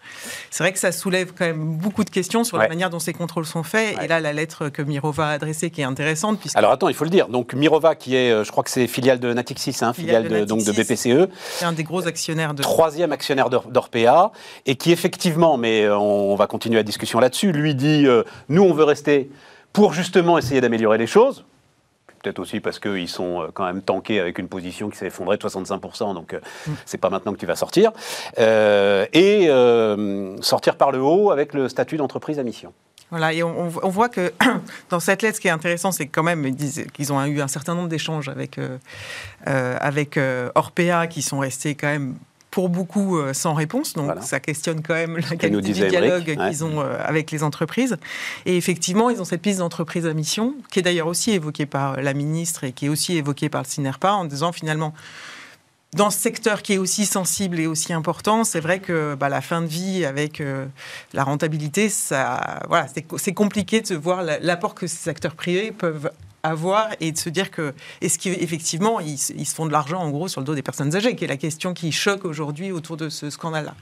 C'est 0.49 0.63
vrai 0.63 0.71
que 0.71 0.79
ça 0.79 0.93
soulève 0.93 1.33
quand 1.37 1.45
même 1.45 1.75
beaucoup 1.75 2.05
de 2.05 2.09
questions 2.09 2.45
sur 2.45 2.57
la 2.57 2.69
manière 2.69 2.89
dont 2.89 2.99
ces 2.99 3.11
contrôles 3.11 3.45
sont 3.45 3.63
faits. 3.63 3.97
Et 4.01 4.07
là, 4.07 4.21
la 4.21 4.31
lettre 4.31 4.69
que 4.69 4.81
Mirova 4.81 5.27
a 5.27 5.31
adressée, 5.31 5.71
qui 5.71 5.81
est 5.81 5.85
intéressante. 5.85 6.39
Puisque... 6.39 6.57
Alors 6.57 6.71
attends, 6.71 6.87
il 6.87 6.95
faut 6.95 7.03
le 7.03 7.09
dire. 7.09 7.27
Donc 7.27 7.53
Mirova, 7.53 7.95
qui 7.95 8.15
est, 8.15 8.45
je 8.45 8.49
crois 8.49 8.63
que 8.63 8.69
c'est 8.69 8.87
filiale 8.87 9.19
de 9.19 9.33
Natixis, 9.33 9.75
hein, 9.81 9.91
filiale, 9.91 10.29
de, 10.29 10.45
donc 10.45 10.63
de 10.63 10.71
BPCE. 10.71 11.29
C'est 11.57 11.65
un 11.65 11.73
des 11.73 11.83
gros 11.83 12.07
actionnaires 12.07 12.53
de. 12.53 12.63
Troisième 12.63 13.11
actionnaire 13.11 13.49
d'Orpea, 13.49 14.31
et 14.65 14.77
qui 14.77 14.93
effectivement, 14.93 15.57
mais 15.57 15.89
on 15.89 16.35
va 16.35 16.47
continuer 16.47 16.77
la 16.77 16.83
discussion 16.83 17.19
là-dessus, 17.19 17.51
lui 17.51 17.75
dit 17.75 18.07
nous, 18.47 18.63
on 18.63 18.73
veut 18.73 18.85
rester 18.85 19.29
pour 19.75 19.93
justement 19.93 20.37
essayer 20.37 20.61
d'améliorer 20.61 20.97
les 20.97 21.05
choses 21.05 21.45
peut-être 22.23 22.39
aussi 22.39 22.59
parce 22.59 22.79
qu'ils 22.79 23.07
sont 23.07 23.41
euh, 23.41 23.47
quand 23.53 23.65
même 23.65 23.83
tankés 23.83 24.19
avec 24.19 24.39
une 24.39 24.47
position 24.47 24.89
qui 24.89 24.97
s'est 24.97 25.07
effondrée 25.07 25.37
de 25.37 25.43
65%, 25.43 26.15
donc 26.15 26.33
euh, 26.33 26.39
mm. 26.65 26.71
c'est 26.85 26.97
pas 26.97 27.11
maintenant 27.11 27.33
que 27.33 27.37
tu 27.37 27.45
vas 27.45 27.55
sortir. 27.55 27.91
Euh, 28.39 29.05
et 29.13 29.47
sortir 30.41 30.75
par 30.75 30.91
le 30.91 30.99
haut 30.99 31.29
avec 31.29 31.53
le 31.53 31.69
statut 31.69 31.97
d'entreprise 31.97 32.39
à 32.39 32.43
mission. 32.43 32.73
Voilà, 33.11 33.31
et 33.33 33.43
on, 33.43 33.67
voit 33.69 34.09
que 34.09 34.33
dans 34.89 34.99
cette 34.99 35.21
lettre, 35.21 35.35
ce 35.35 35.41
qui 35.41 35.47
est 35.47 35.51
intéressant, 35.51 35.91
c'est 35.91 36.07
quand 36.07 36.23
même 36.23 36.55
qu'ils 36.55 37.13
ont 37.13 37.23
eu 37.25 37.41
un 37.41 37.47
certain 37.47 37.75
nombre 37.75 37.89
d'échanges 37.89 38.29
avec, 38.29 38.59
avec 39.45 40.19
Orpea 40.55 41.05
qui 41.07 41.21
sont 41.21 41.37
restés 41.37 41.75
quand 41.75 41.87
même 41.87 42.15
pour 42.55 42.69
beaucoup 42.69 43.17
euh, 43.17 43.33
sans 43.33 43.53
réponse. 43.53 43.95
Donc 43.95 44.09
ça 44.21 44.39
questionne 44.39 44.81
quand 44.81 44.93
même 44.93 45.17
la 45.17 45.35
qualité 45.35 45.73
du 45.73 45.87
dialogue 45.89 46.23
qu'ils 46.23 46.63
ont 46.63 46.79
euh, 46.79 46.95
avec 47.03 47.29
les 47.31 47.43
entreprises. 47.43 47.97
Et 48.45 48.55
effectivement, 48.55 49.09
ils 49.09 49.19
ont 49.19 49.25
cette 49.25 49.41
piste 49.41 49.59
d'entreprise 49.59 50.05
à 50.05 50.13
mission, 50.13 50.55
qui 50.71 50.79
est 50.79 50.81
d'ailleurs 50.81 51.07
aussi 51.07 51.31
évoquée 51.31 51.65
par 51.65 51.99
la 51.99 52.13
ministre 52.13 52.63
et 52.63 52.71
qui 52.71 52.85
est 52.85 52.89
aussi 52.89 53.17
évoquée 53.17 53.49
par 53.49 53.63
le 53.63 53.67
CINERPA, 53.67 54.13
en 54.13 54.23
disant 54.23 54.53
finalement, 54.53 54.93
dans 55.95 56.09
ce 56.09 56.17
secteur 56.17 56.61
qui 56.61 56.71
est 56.71 56.77
aussi 56.77 57.05
sensible 57.05 57.59
et 57.59 57.67
aussi 57.67 57.91
important, 57.91 58.45
c'est 58.45 58.61
vrai 58.61 58.79
que 58.79 59.15
bah, 59.15 59.27
la 59.27 59.41
fin 59.41 59.61
de 59.61 59.67
vie 59.67 60.05
avec 60.05 60.39
euh, 60.39 60.65
la 61.11 61.25
rentabilité, 61.25 61.89
ça, 61.89 62.61
voilà, 62.69 62.87
c'est 63.17 63.33
compliqué 63.33 63.81
de 63.81 63.95
voir 63.95 64.23
l'apport 64.23 64.75
que 64.75 64.87
ces 64.87 65.09
acteurs 65.09 65.35
privés 65.35 65.73
peuvent 65.73 66.09
avoir 66.49 66.89
et 66.99 67.11
de 67.11 67.17
se 67.17 67.29
dire 67.29 67.51
que 67.51 67.73
est-ce 68.01 68.19
qu'effectivement 68.19 68.99
ils, 68.99 69.13
ils, 69.37 69.45
se 69.45 69.55
font 69.55 69.65
de 69.65 69.71
l'argent 69.71 69.99
en 69.99 70.09
gros 70.09 70.27
sur 70.27 70.41
le 70.41 70.45
dos 70.45 70.55
des 70.55 70.61
personnes 70.61 70.95
âgées, 70.95 71.15
qui 71.15 71.23
est 71.23 71.27
la 71.27 71.37
question 71.37 71.73
qui 71.73 71.91
choque 71.91 72.25
aujourd'hui 72.25 72.71
autour 72.71 72.97
de 72.97 73.09
ce 73.09 73.29
scandale-là. 73.29 73.73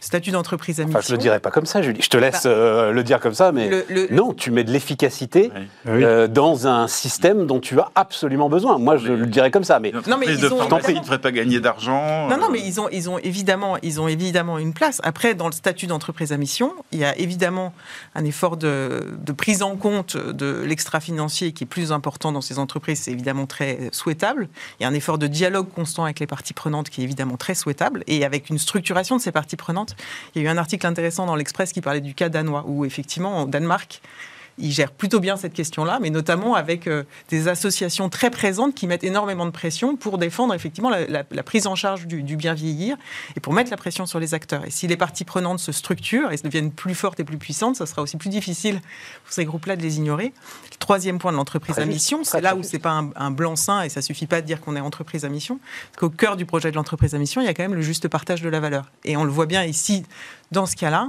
Statut 0.00 0.32
d'entreprise 0.32 0.80
à 0.80 0.84
mission. 0.84 0.98
Enfin, 0.98 1.06
je 1.08 1.12
le 1.12 1.18
dirais 1.18 1.40
pas 1.40 1.50
comme 1.50 1.64
ça, 1.64 1.80
Julie. 1.80 2.02
Je 2.02 2.10
te 2.10 2.18
laisse 2.18 2.44
bah, 2.44 2.50
euh, 2.50 2.92
le 2.92 3.02
dire 3.02 3.20
comme 3.20 3.32
ça, 3.32 3.52
mais 3.52 3.70
non, 4.10 4.34
tu 4.34 4.50
mets 4.50 4.64
de 4.64 4.70
l'efficacité 4.70 5.50
euh, 5.86 6.28
dans 6.28 6.66
un 6.66 6.88
système 6.88 7.46
dont 7.46 7.58
tu 7.58 7.78
as 7.80 7.90
absolument 7.94 8.50
besoin. 8.50 8.78
Moi, 8.78 8.98
je 8.98 9.12
le 9.12 9.26
dirais 9.26 9.50
comme 9.50 9.64
ça, 9.64 9.80
mais 9.80 9.92
non, 10.06 10.18
mais 10.18 10.26
ils, 10.26 10.44
ont, 10.46 10.58
ne 10.58 11.00
devraient 11.00 11.20
pas 11.20 11.32
gagner 11.32 11.58
d'argent. 11.58 12.28
Non, 12.28 12.36
non, 12.36 12.44
euh. 12.44 12.48
mais 12.52 12.60
ils 12.60 12.80
ont, 12.80 12.88
ils 12.90 13.08
ont 13.08 13.18
évidemment, 13.18 13.78
ils 13.82 14.00
ont 14.00 14.08
évidemment 14.08 14.58
une 14.58 14.74
place. 14.74 15.00
Après, 15.04 15.34
dans 15.34 15.46
le 15.46 15.52
statut 15.52 15.86
d'entreprise 15.86 16.32
à 16.32 16.36
mission, 16.36 16.74
il 16.92 16.98
y 16.98 17.04
a 17.04 17.16
évidemment 17.18 17.72
un 18.14 18.24
effort 18.24 18.58
de, 18.58 19.14
de 19.16 19.32
prise 19.32 19.62
en 19.62 19.76
compte 19.76 20.18
de 20.18 20.62
l'extra-financier 20.66 21.52
qui 21.52 21.64
est 21.64 21.66
plus 21.66 21.92
important 21.92 22.03
important 22.04 22.32
dans 22.32 22.42
ces 22.42 22.58
entreprises, 22.58 23.00
c'est 23.00 23.12
évidemment 23.12 23.46
très 23.46 23.88
souhaitable. 23.92 24.48
Il 24.78 24.82
y 24.82 24.86
a 24.86 24.88
un 24.90 24.94
effort 24.94 25.16
de 25.16 25.26
dialogue 25.26 25.68
constant 25.74 26.04
avec 26.04 26.20
les 26.20 26.26
parties 26.26 26.52
prenantes 26.52 26.90
qui 26.90 27.00
est 27.00 27.04
évidemment 27.04 27.38
très 27.38 27.54
souhaitable. 27.54 28.04
Et 28.06 28.26
avec 28.26 28.50
une 28.50 28.58
structuration 28.58 29.16
de 29.16 29.22
ces 29.22 29.32
parties 29.32 29.56
prenantes, 29.56 29.96
il 30.34 30.42
y 30.42 30.44
a 30.44 30.48
eu 30.48 30.52
un 30.52 30.58
article 30.58 30.86
intéressant 30.86 31.24
dans 31.24 31.34
l'Express 31.34 31.72
qui 31.72 31.80
parlait 31.80 32.02
du 32.02 32.14
cas 32.14 32.28
danois, 32.28 32.64
où 32.66 32.84
effectivement, 32.84 33.44
au 33.44 33.46
Danemark, 33.46 34.02
ils 34.58 34.72
gèrent 34.72 34.92
plutôt 34.92 35.20
bien 35.20 35.36
cette 35.36 35.52
question-là, 35.52 35.98
mais 36.00 36.10
notamment 36.10 36.54
avec 36.54 36.86
euh, 36.86 37.04
des 37.28 37.48
associations 37.48 38.08
très 38.08 38.30
présentes 38.30 38.74
qui 38.74 38.86
mettent 38.86 39.04
énormément 39.04 39.46
de 39.46 39.50
pression 39.50 39.96
pour 39.96 40.18
défendre 40.18 40.54
effectivement 40.54 40.90
la, 40.90 41.24
prise 41.42 41.66
en 41.66 41.74
charge 41.74 42.06
du, 42.06 42.36
bien 42.36 42.54
vieillir 42.54 42.96
et 43.36 43.40
pour 43.40 43.52
mettre 43.52 43.70
la 43.70 43.76
pression 43.76 44.06
sur 44.06 44.20
les 44.20 44.34
acteurs. 44.34 44.64
Et 44.64 44.70
si 44.70 44.86
les 44.86 44.96
parties 44.96 45.24
prenantes 45.24 45.58
se 45.58 45.72
structurent 45.72 46.32
et 46.32 46.36
deviennent 46.36 46.72
plus 46.72 46.94
fortes 46.94 47.20
et 47.20 47.24
plus 47.24 47.38
puissantes, 47.38 47.76
ça 47.76 47.86
sera 47.86 48.02
aussi 48.02 48.16
plus 48.16 48.28
difficile 48.28 48.80
pour 49.24 49.32
ces 49.32 49.44
groupes-là 49.44 49.76
de 49.76 49.82
les 49.82 49.96
ignorer. 49.96 50.32
Le 50.70 50.76
troisième 50.78 51.18
point 51.18 51.32
de 51.32 51.36
l'entreprise 51.36 51.78
à 51.78 51.84
mission, 51.84 52.24
c'est 52.24 52.40
là 52.40 52.54
où 52.54 52.62
c'est 52.62 52.78
pas 52.78 52.92
un, 52.92 53.10
un 53.16 53.30
blanc-seing 53.30 53.82
et 53.82 53.88
ça 53.88 54.02
suffit 54.02 54.26
pas 54.26 54.40
de 54.40 54.46
dire 54.46 54.60
qu'on 54.60 54.76
est 54.76 54.80
entreprise 54.80 55.24
à 55.24 55.28
mission. 55.28 55.58
Parce 55.90 56.00
qu'au 56.00 56.10
cœur 56.10 56.36
du 56.36 56.46
projet 56.46 56.70
de 56.70 56.76
l'entreprise 56.76 57.14
à 57.14 57.18
mission, 57.18 57.40
il 57.40 57.46
y 57.46 57.48
a 57.48 57.54
quand 57.54 57.62
même 57.62 57.74
le 57.74 57.82
juste 57.82 58.08
partage 58.08 58.42
de 58.42 58.48
la 58.48 58.60
valeur. 58.60 58.90
Et 59.04 59.16
on 59.16 59.24
le 59.24 59.30
voit 59.30 59.46
bien 59.46 59.64
ici 59.64 60.04
dans 60.50 60.66
ce 60.66 60.76
cas-là, 60.76 61.08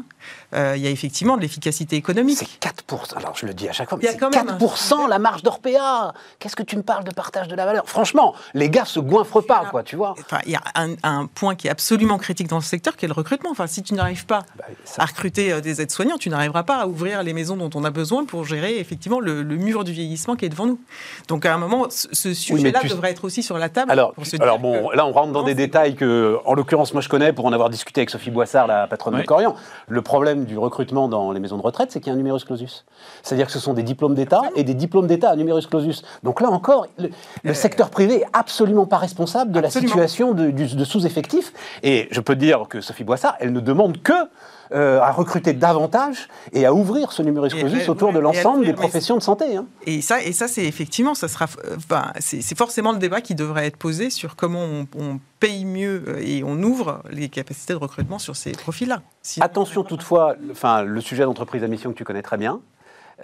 euh, 0.53 0.73
il 0.75 0.83
y 0.83 0.87
a 0.87 0.89
effectivement 0.89 1.35
de 1.35 1.41
l'efficacité 1.41 1.95
économique. 1.95 2.37
C'est 2.37 2.69
4%. 2.69 3.17
Alors 3.17 3.35
je 3.35 3.45
le 3.45 3.53
dis 3.53 3.67
à 3.67 3.73
chaque 3.73 3.89
fois, 3.89 3.97
mais 4.01 4.07
c'est 4.07 4.19
4% 4.19 5.07
la 5.09 5.19
marge 5.19 5.43
d'Orpea. 5.43 6.13
Qu'est-ce 6.39 6.55
que 6.55 6.63
tu 6.63 6.77
me 6.77 6.83
parles 6.83 7.03
de 7.03 7.11
partage 7.11 7.47
de 7.47 7.55
la 7.55 7.65
valeur? 7.65 7.87
Franchement, 7.87 8.33
les 8.53 8.69
gars 8.69 8.85
se 8.85 8.99
goinfrent 8.99 9.45
pas, 9.45 9.65
quoi, 9.69 9.83
tu 9.83 9.95
vois. 9.95 10.15
Enfin, 10.19 10.39
il 10.45 10.51
y 10.51 10.55
a 10.55 10.61
un, 11.03 11.25
point 11.27 11.55
qui 11.55 11.67
est 11.67 11.71
absolument 11.71 12.17
critique 12.17 12.47
dans 12.47 12.61
ce 12.61 12.69
secteur, 12.69 12.95
qui 12.95 13.05
est 13.05 13.07
le 13.07 13.13
recrutement. 13.13 13.49
Enfin, 13.51 13.67
si 13.67 13.83
tu 13.83 13.93
n'arrives 13.93 14.25
pas 14.25 14.43
bah, 14.57 14.65
à 14.97 15.05
recruter 15.05 15.51
euh, 15.51 15.61
des 15.61 15.81
aides-soignants, 15.81 16.17
tu 16.17 16.29
n'arriveras 16.29 16.63
pas 16.63 16.77
à 16.77 16.87
ouvrir 16.87 17.23
les 17.23 17.33
maisons 17.33 17.57
dont 17.57 17.69
on 17.75 17.83
a 17.83 17.89
besoin 17.89 18.25
pour 18.25 18.45
gérer 18.45 18.79
effectivement 18.79 19.19
le, 19.19 19.43
mur 19.43 19.83
du 19.83 19.91
vieillissement 19.91 20.35
qui 20.35 20.45
est 20.45 20.49
devant 20.49 20.65
nous. 20.65 20.79
Donc 21.27 21.45
à 21.45 21.53
un 21.53 21.57
moment, 21.57 21.87
ce 21.89 22.33
sujet-là 22.33 22.81
devrait 22.83 23.11
être 23.11 23.25
aussi 23.25 23.43
sur 23.43 23.57
la 23.57 23.69
table. 23.69 23.91
Alors, 23.91 24.13
alors 24.39 24.59
bon, 24.59 24.89
là 24.91 25.05
on 25.05 25.11
rentre 25.11 25.31
dans 25.31 25.43
des 25.43 25.55
détails 25.55 25.95
que, 25.95 26.37
en 26.45 26.53
l'occurrence, 26.53 26.93
moi 26.93 27.01
je 27.01 27.09
connais 27.09 27.33
pour 27.33 27.45
en 27.45 27.53
avoir 27.53 27.69
discuté 27.69 28.01
avec 28.01 28.09
Sophie 28.09 28.31
Boissard, 28.31 28.67
la 28.67 28.87
patronne 28.87 29.15
Corian. 29.25 29.55
Le 29.88 30.01
problème 30.01 30.46
du 30.46 30.58
recrutement 30.58 31.08
dans 31.08 31.32
les 31.32 31.39
maisons 31.39 31.58
de 31.58 31.62
retraite, 31.62 31.91
c'est 31.91 32.00
qu'il 32.00 32.08
y 32.08 32.12
a 32.12 32.13
un 32.13 32.17
numerus 32.17 32.44
clausus. 32.44 32.86
C'est-à-dire 33.24 33.48
que 33.48 33.51
ce 33.51 33.60
sont 33.60 33.74
des 33.74 33.84
diplômes 33.84 34.15
d'État 34.15 34.41
et 34.55 34.63
des 34.63 34.74
diplômes 34.74 35.08
d'État 35.08 35.29
à 35.29 35.36
numerus 35.36 35.67
clausus. 35.67 36.03
Donc 36.24 36.41
là 36.41 36.50
encore, 36.50 36.88
le, 37.44 37.53
secteur 37.53 37.89
privé 37.89 38.22
est 38.22 38.27
absolument 38.34 38.86
pas 38.86 38.98
responsable 38.98 39.51
de 39.51 39.60
la 39.60 39.70
situation 39.70 40.34
de, 40.34 40.51
de 40.51 40.84
sous-effectif. 40.84 41.53
Et 41.84 42.08
je 42.12 42.22
peux 42.22 42.36
dire 42.36 42.65
que 42.70 42.82
Sophie 42.82 43.03
Boissard, 43.03 43.36
elle 43.39 43.53
ne 43.53 43.60
demande 43.60 44.01
que 44.01 44.13
euh, 44.72 45.00
à 45.00 45.12
recruter 45.12 45.53
davantage 45.53 46.27
et 46.51 46.65
à 46.65 46.74
ouvrir 46.74 47.12
ce 47.12 47.22
numerus 47.22 47.53
clausus 47.53 47.88
autour 47.88 48.13
de 48.13 48.19
l'ensemble 48.19 48.65
des 48.65 48.74
professions 48.74 49.15
de 49.15 49.22
santé. 49.22 49.55
Hein. 49.55 49.67
Et 49.86 50.01
ça, 50.01 50.24
et 50.24 50.34
ça 50.34 50.48
c'est 50.48 50.65
effectivement, 50.65 51.13
ça 51.13 51.27
sera, 51.27 51.45
enfin, 51.75 52.12
c'est 52.19 52.57
forcément 52.57 52.91
le 52.91 52.98
débat 52.98 53.22
qui 53.22 53.36
devrait 53.36 53.67
être 53.67 53.77
posé 53.77 54.10
sur 54.10 54.36
comment 54.36 54.65
on, 54.98 55.19
paye 55.39 55.65
mieux 55.65 56.03
euh, 56.07 56.22
et 56.24 56.43
on 56.43 56.63
ouvre 56.63 57.03
les 57.12 57.29
capacités 57.29 57.74
de 57.74 57.77
recrutement 57.77 58.17
sur 58.17 58.36
ces 58.36 58.53
profils-là. 58.53 59.01
Attention 59.41 59.84
toutefois, 59.84 60.36
enfin, 60.50 60.81
le 60.81 61.01
sujet 61.01 61.24
d'entreprise 61.25 61.63
à 61.63 61.67
mission 61.67 61.91
que 61.91 61.98
tu 61.98 62.05
connais 62.05 62.24
très 62.24 62.38
bien. 62.38 62.62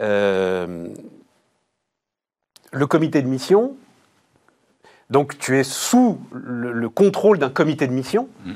Euh, 0.02 0.88
le 2.72 2.88
comité 2.88 3.22
de 3.22 3.28
mission, 3.28 3.76
donc 5.10 5.38
tu 5.40 5.58
es 5.58 5.64
sous 5.64 6.20
le, 6.32 6.88
contrôle 6.90 7.40
d'un 7.40 7.50
comité 7.50 7.88
de 7.88 7.94
mission 7.94 8.30
mmh. 8.46 8.54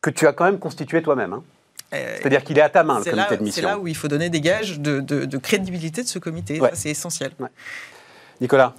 que 0.00 0.10
tu 0.10 0.26
as 0.26 0.32
quand 0.32 0.44
même 0.44 0.58
constitué 0.58 1.02
toi-même. 1.02 1.32
Hein. 1.32 1.42
Euh, 1.92 2.16
C'est-à-dire 2.18 2.42
qu'il 2.44 2.58
est 2.58 2.62
à 2.62 2.68
ta 2.68 2.84
main, 2.84 2.98
le 2.98 3.04
comité 3.04 3.36
de 3.36 3.42
mission. 3.42 3.62
C'est 3.62 3.68
là 3.68 3.78
où 3.78 3.86
il 3.86 3.96
faut 3.96 4.08
donner 4.08 4.30
des 4.30 4.40
gages 4.40 4.80
de, 4.80 5.36
crédibilité 5.38 6.02
de 6.02 6.08
ce 6.08 6.18
comité. 6.18 6.60
C'est 6.74 6.90
essentiel. 6.90 7.32
Nicolas 8.40 8.74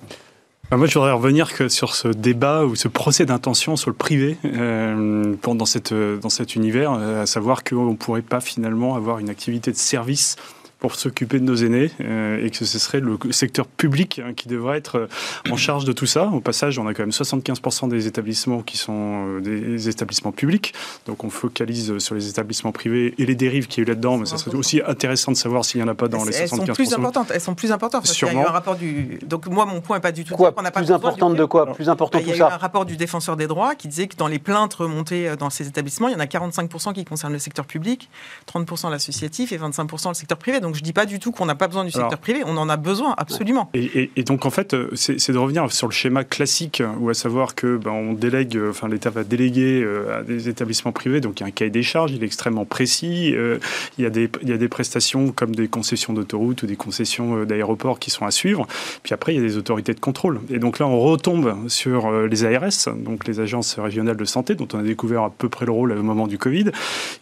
moi, 0.72 0.88
je 0.88 0.94
voudrais 0.96 1.12
revenir 1.12 1.54
que 1.54 1.68
sur 1.68 1.94
ce 1.94 2.08
débat 2.08 2.64
ou 2.64 2.76
ce 2.76 2.88
procès 2.88 3.26
d'intention 3.26 3.76
sur 3.76 3.92
le 3.92 3.96
privé 3.96 4.38
euh, 4.46 5.36
dans, 5.44 5.66
cette, 5.66 5.94
dans 5.94 6.30
cet 6.30 6.56
univers, 6.56 6.94
euh, 6.94 7.24
à 7.24 7.26
savoir 7.28 7.64
qu'on 7.64 7.92
ne 7.92 7.96
pourrait 7.96 8.24
pas 8.24 8.42
finalement 8.42 8.96
avoir 8.96 9.20
une 9.20 9.30
activité 9.30 9.72
de 9.72 9.78
service 9.78 10.36
pour 10.84 10.96
s'occuper 10.96 11.40
de 11.40 11.46
nos 11.46 11.56
aînés 11.56 11.92
euh, 12.02 12.46
et 12.46 12.50
que 12.50 12.66
ce 12.66 12.78
serait 12.78 13.00
le 13.00 13.18
secteur 13.32 13.68
public 13.68 14.20
hein, 14.20 14.34
qui 14.36 14.50
devrait 14.50 14.78
être 14.78 14.98
euh, 14.98 15.08
en 15.50 15.56
charge 15.56 15.86
de 15.86 15.94
tout 15.94 16.06
ça. 16.06 16.26
Au 16.28 16.42
passage, 16.42 16.78
on 16.78 16.86
a 16.88 16.94
quand 16.94 17.04
même 17.04 17.12
75% 17.12 17.88
des 17.88 18.06
établissements 18.06 18.62
qui 18.62 18.76
sont 18.76 19.38
euh, 19.38 19.40
des 19.40 19.88
établissements 19.88 20.34
publics, 20.34 20.74
donc 21.06 21.24
on 21.24 21.30
focalise 21.30 22.00
sur 22.00 22.16
les 22.16 22.28
établissements 22.28 22.74
privés 22.74 23.16
et 23.18 23.26
les 23.26 23.34
dérives 23.34 23.68
qu'il 23.68 23.82
y 23.82 23.86
a 23.86 23.88
eu 23.88 23.92
là-dedans, 23.92 24.18
mais 24.18 24.26
ça 24.26 24.38
serait 24.38 24.58
aussi 24.58 24.82
intéressant 24.86 25.32
de 25.32 25.38
savoir 25.38 25.64
s'il 25.64 25.80
n'y 25.80 25.88
en 25.88 25.92
a 25.92 25.96
pas 25.96 26.10
dans 26.10 26.26
les 26.26 26.32
75%. 26.32 26.42
Elles 26.42 26.50
sont 26.50 26.74
plus 26.74 26.94
importantes, 26.94 27.32
elles 27.34 27.42
sont 27.42 27.56
plus 27.56 27.72
importantes 27.72 28.04
parce 28.04 28.18
qu'il 28.18 28.28
y 28.28 28.32
a 28.32 28.34
eu 28.34 28.46
un 28.46 28.52
rapport 28.52 28.76
du... 28.76 29.20
Donc 29.26 29.48
moi, 29.48 29.66
mon 29.66 29.80
point 29.80 29.96
n'est 29.96 30.02
pas 30.02 30.12
du 30.12 30.26
tout... 30.26 30.36
Quoi, 30.36 30.54
pas 30.54 30.70
plus 30.70 30.92
importante 30.92 31.38
de 31.38 31.46
quoi 31.46 31.74
Plus 31.74 31.88
important 31.88 32.18
bah, 32.18 32.24
tout 32.26 32.30
ça 32.32 32.36
Il 32.36 32.40
y 32.40 32.44
a 32.44 32.46
eu 32.46 32.52
un 32.52 32.58
rapport 32.58 32.84
du 32.84 32.98
défenseur 32.98 33.38
des 33.38 33.48
droits 33.48 33.76
qui 33.76 33.88
disait 33.88 34.08
que 34.08 34.18
dans 34.18 34.28
les 34.28 34.40
plaintes 34.40 34.74
remontées 34.74 35.34
dans 35.40 35.50
ces 35.50 35.66
établissements, 35.66 36.10
il 36.10 36.12
y 36.12 36.18
en 36.18 36.20
a 36.20 36.26
45% 36.26 36.92
qui 36.92 37.06
concernent 37.06 37.32
le 37.32 37.40
secteur 37.40 37.66
public, 37.66 38.10
30% 38.54 38.92
l'associatif 38.92 39.54
et 39.54 39.58
25% 39.58 40.10
le 40.10 40.14
secteur 40.14 40.38
privé. 40.38 40.60
Donc 40.60 40.73
je 40.74 40.80
ne 40.80 40.86
dis 40.86 40.94
pas 40.94 41.06
du 41.06 41.20
tout 41.20 41.32
qu'on 41.32 41.50
a 41.50 41.56
pas 41.56 41.68
besoin 41.68 41.86
du 41.86 41.92
secteur 41.92 42.18
privé, 42.18 42.42
on 42.46 42.58
en 42.58 42.70
a 42.70 42.78
besoin 42.78 43.14
absolument. 43.18 43.70
Et, 43.74 44.10
donc 44.24 44.46
en 44.46 44.50
fait, 44.50 44.74
euh, 44.74 44.90
c'est 44.96 45.32
de 45.32 45.38
revenir 45.38 45.72
sur 45.72 45.88
le 45.88 45.94
schéma 45.94 46.24
classique, 46.24 46.82
où 47.00 47.10
à 47.10 47.14
savoir 47.14 47.56
que 47.56 47.78
ben, 47.78 47.92
on 47.92 48.14
délègue, 48.14 48.58
euh, 48.58 48.70
enfin 48.70 48.88
l'État 48.88 49.10
va 49.10 49.24
déléguer 49.24 49.82
euh, 49.84 50.20
à 50.20 50.24
des 50.24 50.50
établissements 50.50 50.92
privés, 50.92 51.22
donc 51.22 51.40
il 51.40 51.44
y 51.44 51.46
a 51.46 51.48
un 51.48 51.52
cahier 51.52 51.72
des 51.72 51.84
charges, 51.84 52.12
il 52.12 52.24
est 52.24 52.26
extrêmement 52.26 52.66
précis, 52.66 53.34
il, 53.98 54.04
y 54.04 54.06
a 54.06 54.10
des, 54.10 54.30
il 54.42 54.50
y 54.50 54.54
a 54.54 54.58
des 54.58 54.68
prestations 54.68 55.32
comme 55.32 55.56
des 55.56 55.68
concessions 55.68 56.14
d'autoroutes 56.14 56.64
ou 56.64 56.66
des 56.68 56.76
concessions 56.76 57.44
d'aéroports 57.44 58.00
qui 58.00 58.10
sont 58.10 58.26
à 58.26 58.32
suivre, 58.32 58.68
puis 59.04 59.14
après 59.14 59.34
il 59.34 59.38
y 59.38 59.44
a 59.44 59.48
des 59.48 59.58
autorités 59.58 59.94
de 59.94 60.00
contrôle. 60.00 60.42
Et 60.50 60.60
donc 60.60 60.80
là 60.80 60.88
on 60.88 61.00
retombe 61.00 61.70
sur 61.70 62.12
les 62.28 62.46
ARS, 62.46 62.96
donc 62.96 63.28
les 63.28 63.40
agences 63.40 63.78
régionales 63.80 64.18
de 64.18 64.26
santé, 64.26 64.56
dont 64.56 64.68
on 64.74 64.80
a 64.80 64.84
découvert 64.84 65.24
à 65.24 65.30
peu 65.30 65.50
près 65.50 65.66
le 65.66 65.72
rôle 65.72 65.92
au 65.92 66.04
moment 66.04 66.28
du 66.28 66.38
Covid. 66.38 66.72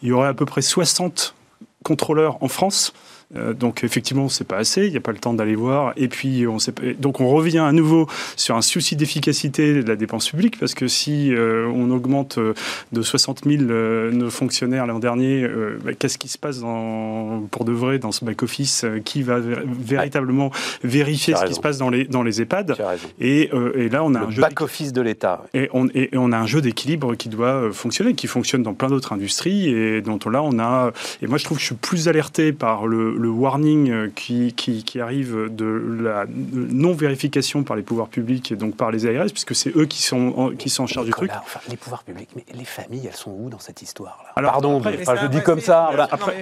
Il 0.02 0.10
y 0.10 0.12
aurait 0.12 0.28
à 0.28 0.34
peu 0.34 0.46
près 0.46 0.62
60 0.62 1.36
contrôleurs 1.84 2.42
en 2.44 2.48
France 2.48 2.94
euh, 3.36 3.54
donc 3.54 3.84
effectivement, 3.84 4.30
c'est 4.30 4.48
pas 4.48 4.58
assez, 4.58 4.86
il 4.86 4.92
n'y 4.92 4.98
a 4.98 5.02
pas 5.02 5.12
le 5.12 5.18
temps 5.18 5.34
d'aller 5.34 5.56
voir. 5.56 5.94
Et 5.96 6.08
puis, 6.08 6.48
on 6.48 6.60
sait, 6.60 6.74
donc 7.00 7.22
on 7.22 7.30
revient 7.30 7.60
à 7.60 7.72
nouveau 7.72 8.08
sur 8.36 8.56
un 8.56 8.62
souci 8.62 8.96
d'efficacité 8.96 9.82
de 9.82 9.88
la 9.88 9.96
dépense 9.96 10.30
publique, 10.30 10.60
parce 10.60 10.74
que 10.74 10.88
si 10.88 11.34
euh, 11.34 11.72
on 11.74 11.90
augmente 11.92 12.38
euh, 12.38 12.54
de 12.92 13.02
60 13.02 13.44
000 13.46 13.64
nos 13.64 14.30
fonctionnaires 14.30 14.86
l'an 14.86 15.00
dernier, 15.00 15.48
bah, 15.84 15.94
qu'est-ce 15.94 16.18
qui 16.18 16.28
se 16.28 16.38
passe 16.38 16.60
dans, 16.60 17.42
pour 17.52 17.66
de 17.66 17.72
vrai 17.72 18.00
dans 18.00 18.12
ce 18.12 18.26
back-office 18.26 18.86
Qui 19.06 19.24
va 19.24 19.40
véritablement 19.40 20.52
vérifier 20.84 21.36
ce 21.36 21.46
qui 21.46 21.54
se 21.54 21.60
passe 21.60 21.78
dans 21.78 21.90
les, 21.90 22.06
dans 22.06 22.24
les 22.24 22.42
EHPAD 22.42 22.78
et, 23.20 23.50
et, 23.76 23.90
là, 23.90 24.04
on 24.04 24.16
a 24.16 24.20
un 24.20 24.30
back-office 24.30 24.94
de 24.94 25.02
l'État. 25.02 25.44
Et 25.54 25.70
on, 25.74 25.88
et 25.94 26.10
on 26.14 26.32
a 26.32 26.38
un 26.38 26.46
jeu 26.46 26.62
d'équilibre 26.62 27.16
qui 27.16 27.30
doit 27.30 27.72
fonctionner, 27.72 28.14
qui 28.14 28.28
fonctionne 28.28 28.64
dans 28.64 28.74
plein 28.74 28.90
d'autres 28.90 29.14
industries, 29.14 29.70
et 29.70 30.02
dont 30.02 30.20
là, 30.30 30.42
on 30.44 30.60
a... 30.60 30.92
Et 31.22 31.28
moi, 31.28 31.38
je 31.38 31.46
trouve 31.46 31.58
que 31.58 31.62
je 31.62 31.68
suis 31.68 31.76
plus 31.76 32.08
alerté 32.08 32.52
par 32.54 32.88
le 32.88 33.16
le 33.22 33.30
warning 33.30 33.90
euh, 33.90 34.12
qui, 34.14 34.54
qui, 34.54 35.00
arrive 35.00 35.48
de 35.50 35.66
la 36.02 36.26
non-vérification 36.28 37.64
par 37.64 37.76
les 37.76 37.84
pouvoirs 37.84 38.08
publics 38.08 38.52
et 38.52 38.56
donc 38.56 38.76
par 38.76 38.92
les 38.92 39.06
ARS, 39.06 39.28
puisque 39.28 39.56
c'est 39.56 39.76
eux 39.76 39.86
qui 39.86 40.02
sont, 40.02 40.34
en, 40.36 40.50
qui 40.50 40.70
sont 40.70 40.84
en 40.84 40.88
charge 40.88 41.06
du 41.06 41.12
truc. 41.12 41.32
les 41.70 41.78
pouvoirs 41.78 42.04
publics, 42.04 42.30
mais 42.36 42.44
les 42.54 42.66
familles, 42.66 43.08
elles 43.08 43.16
sont 43.16 43.32
où 43.32 43.50
dans 43.50 43.60
cette 43.60 43.82
histoire-là? 43.82 44.42
Pardon, 44.42 44.82
mais, 44.84 45.00
je 45.22 45.28
dis 45.28 45.42
comme 45.42 45.62
ça. 45.62 45.92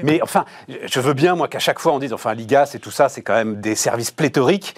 mais... 0.03 0.21
enfin, 0.21 0.45
je 0.67 0.99
veux 0.99 1.13
bien, 1.13 1.35
moi, 1.35 1.47
qu'à 1.47 1.59
chaque 1.59 1.79
fois 1.79 1.93
on 1.93 1.99
dise, 1.99 2.13
enfin, 2.13 2.33
l'IGAS 2.33 2.71
et 2.73 2.79
tout 2.79 2.91
ça, 2.91 3.09
c'est 3.09 3.21
quand 3.21 3.35
même 3.35 3.61
des 3.61 3.75
services 3.75 4.11
pléthoriques 4.11 4.75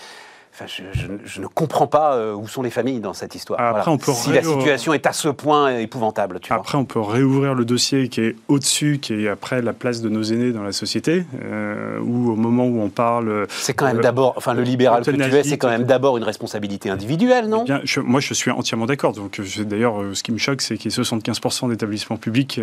je, 0.67 1.41
ne 1.41 1.47
comprends 1.47 1.87
pas 1.87 2.15
euh, 2.15 2.33
où 2.33 2.47
sont 2.47 2.61
les 2.61 2.69
familles 2.69 2.99
dans 2.99 3.13
cette 3.13 3.35
histoire. 3.35 3.59
Après, 3.59 3.89
on 3.89 3.97
peut 3.97 4.11
si 4.11 4.31
la 4.31 4.43
situation 4.43 4.93
est 4.93 5.05
à 5.05 5.13
ce 5.13 5.29
point 5.29 5.77
épouvantable. 5.77 6.39
Tu 6.39 6.53
après, 6.53 6.77
on 6.77 6.85
peut 6.85 6.99
réouvrir 6.99 7.53
le 7.53 7.65
dossier 7.65 8.09
qui 8.09 8.21
est 8.21 8.35
au-dessus, 8.47 8.99
qui 9.01 9.13
est 9.13 9.27
après 9.27 9.61
la 9.61 9.73
place 9.73 10.01
de 10.01 10.09
nos 10.09 10.23
aînés 10.23 10.51
dans 10.51 10.63
la 10.63 10.71
société, 10.71 11.25
euh, 11.43 11.99
ou 11.99 12.31
au 12.31 12.35
moment 12.35 12.65
où 12.65 12.81
on 12.81 12.89
parle. 12.89 13.47
C'est 13.49 13.73
quand 13.73 13.85
même 13.85 13.99
euh, 13.99 14.01
d'abord, 14.01 14.33
enfin, 14.35 14.53
le 14.53 14.63
libéral 14.63 15.03
que 15.03 15.11
tu 15.11 15.21
es, 15.21 15.43
c'est 15.43 15.57
quand 15.57 15.69
même 15.69 15.85
d'abord 15.85 16.17
une 16.17 16.23
responsabilité 16.23 16.89
individuelle, 16.89 17.47
non 17.47 17.61
eh 17.63 17.65
bien, 17.65 17.81
Moi, 18.03 18.19
je 18.19 18.33
suis 18.33 18.51
entièrement 18.51 18.85
d'accord. 18.85 19.13
Donc, 19.13 19.41
d'ailleurs, 19.59 19.95
ce 20.13 20.23
qui 20.23 20.31
me 20.31 20.37
choque, 20.37 20.61
c'est 20.61 20.77
qu'il 20.77 20.91
y 20.91 20.93
ait 20.93 21.01
75% 21.01 21.69
d'établissements 21.69 22.17
publics 22.17 22.59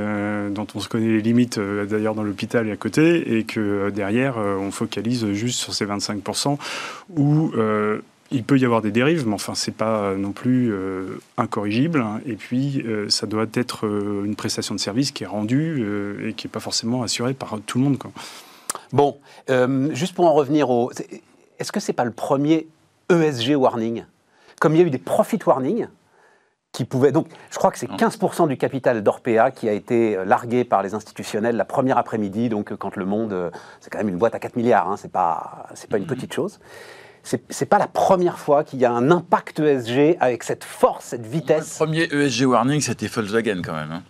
dont 0.50 0.66
on 0.75 0.80
se 0.80 0.88
connaît 0.88 1.09
les 1.09 1.23
limites, 1.23 1.59
d'ailleurs, 1.59 2.14
dans 2.14 2.23
l'hôpital 2.23 2.68
et 2.68 2.73
à 2.73 2.76
côté, 2.76 3.38
et 3.38 3.45
que 3.45 3.90
derrière, 3.90 4.37
on 4.37 4.71
focalise 4.71 5.33
juste 5.33 5.59
sur 5.59 5.75
ces 5.75 5.87
25% 5.87 6.59
où 7.16 7.52
il 8.30 8.44
peut 8.44 8.58
y 8.58 8.64
avoir 8.64 8.82
des 8.82 8.90
dérives, 8.90 9.26
mais 9.26 9.35
enfin, 9.35 9.54
c'est 9.54 9.75
pas 9.75 10.14
non 10.14 10.32
plus 10.32 10.70
euh, 10.73 11.18
incorrigible. 11.38 12.04
Et 12.26 12.35
puis, 12.35 12.82
euh, 12.82 13.08
ça 13.08 13.26
doit 13.26 13.47
être 13.54 13.87
euh, 13.87 14.25
une 14.25 14.37
prestation 14.37 14.75
de 14.75 14.80
service 14.80 15.12
qui 15.12 15.25
est 15.25 15.28
rendue 15.28 15.87
et 16.26 16.35
qui 16.35 16.47
n'est 16.47 16.50
pas 16.50 16.61
forcément 16.61 17.02
assurée 17.02 17.35
par 17.35 17.58
tout 17.66 17.78
le 17.78 17.85
monde. 17.85 17.99
Quoi. 17.99 18.11
Bon, 18.92 19.18
juste 19.92 20.14
pour 20.14 20.26
en 20.26 20.35
revenir 20.35 20.70
au. 20.70 20.90
Est-ce 21.58 21.73
que 21.73 21.80
c'est 21.80 21.92
pas 21.92 22.04
le 22.04 22.11
premier 22.11 22.68
ESG 23.11 23.56
warning? 23.56 24.04
Comme 24.61 24.75
il 24.75 24.80
y 24.80 24.85
a 24.85 24.87
eu 24.87 24.90
des 24.90 24.99
profit 24.99 25.38
warnings, 25.44 25.88
qui 26.73 26.85
pouvaient. 26.85 27.12
Donc, 27.12 27.28
je 27.50 27.56
crois 27.56 27.70
que 27.70 27.78
c'est 27.78 27.90
15% 27.90 28.47
du 28.47 28.58
capital 28.58 29.02
d'Orpea 29.02 29.50
qui 29.54 29.68
a 29.68 29.73
été 29.73 30.18
largué 30.26 30.64
par 30.64 30.82
les 30.82 30.94
institutionnels 30.94 31.56
la 31.56 31.64
première 31.64 31.97
après-midi, 31.97 32.50
donc 32.50 32.76
quand 32.76 32.97
le 32.97 33.06
monde. 33.06 33.50
C'est 33.80 33.88
quand 33.88 33.99
même 33.99 34.11
une 34.11 34.18
boîte 34.18 34.35
à 34.35 34.38
4 34.38 34.56
milliards, 34.56 34.90
hein, 34.90 34.97
c'est 34.99 35.11
pas, 35.11 35.66
pas 35.88 35.97
une 35.97 36.04
mm-hmm. 36.04 36.06
petite 36.06 36.35
chose 36.35 36.61
c'est 37.49 37.66
pas 37.66 37.78
la 37.78 37.88
première 37.88 38.38
fois 38.38 38.64
qu'il 38.64 38.78
y 38.78 38.85
a 38.85 38.92
un 38.92 39.11
impact 39.11 39.61
ESG 39.61 40.16
avec 40.20 40.42
cette 40.42 40.64
force, 40.64 41.06
cette 41.06 41.26
vitesse. 41.26 41.78
Le 41.80 41.87
premier 41.87 42.02
ESG 42.12 42.47
warning, 42.47 42.80
c'était 42.80 43.06
Volkswagen 43.06 43.61
quand 43.62 43.75
même, 43.75 43.92
hein, 43.92 44.02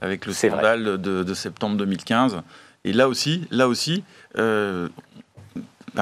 avec 0.00 0.26
le 0.26 0.32
scandale 0.32 0.98
de, 1.00 1.34
septembre 1.34 1.76
2015. 1.76 2.42
Et 2.84 2.92
là 2.92 3.08
aussi, 3.08 3.46
là 3.50 3.68
aussi, 3.68 4.04
euh, 4.36 4.88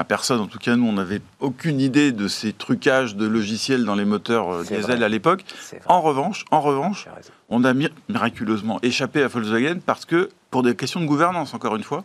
personne, 0.04 0.40
en 0.40 0.46
tout 0.46 0.58
cas 0.58 0.76
nous, 0.76 0.86
on 0.86 0.92
n'avait 0.92 1.20
aucune 1.40 1.80
idée 1.80 2.12
de 2.12 2.28
ces 2.28 2.52
trucages 2.52 3.16
de 3.16 3.26
logiciels 3.26 3.84
dans 3.84 3.94
les 3.94 4.04
moteurs 4.04 4.50
euh, 4.50 4.64
diesel 4.64 5.02
à 5.02 5.08
l'époque. 5.08 5.44
En 5.86 6.00
revanche, 6.00 6.44
en 6.50 6.60
revanche, 6.60 7.08
on 7.48 7.64
a 7.64 7.72
miraculeusement 8.08 8.78
échappé 8.82 9.22
à 9.22 9.28
Volkswagen 9.28 9.78
parce 9.84 10.04
que, 10.04 10.28
pour 10.50 10.62
des 10.62 10.74
questions 10.74 11.00
de 11.00 11.06
gouvernance, 11.06 11.54
encore 11.54 11.76
une 11.76 11.82
fois, 11.82 12.02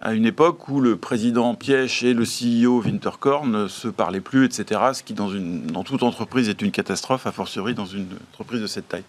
à 0.00 0.12
une 0.12 0.26
époque 0.26 0.68
où 0.68 0.80
le 0.80 0.96
président 0.96 1.54
Piège 1.54 2.04
et 2.04 2.12
le 2.12 2.24
CEO 2.24 2.82
Winterkorn 2.82 3.50
ne 3.50 3.68
se 3.68 3.88
parlaient 3.88 4.20
plus, 4.20 4.44
etc., 4.44 4.80
ce 4.92 5.02
qui 5.02 5.14
dans, 5.14 5.84
toute 5.84 6.02
entreprise 6.02 6.48
est 6.48 6.60
une 6.60 6.70
catastrophe, 6.70 7.26
a 7.26 7.32
fortiori 7.32 7.74
dans 7.74 7.86
une 7.86 8.06
entreprise 8.32 8.60
de 8.60 8.66
cette 8.66 8.88
taille. 8.88 9.04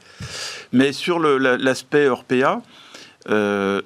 Mais 0.71 0.93
sur 0.93 1.19
l'aspect 1.19 2.07
Orpea, 2.07 2.61
euh, 3.29 3.81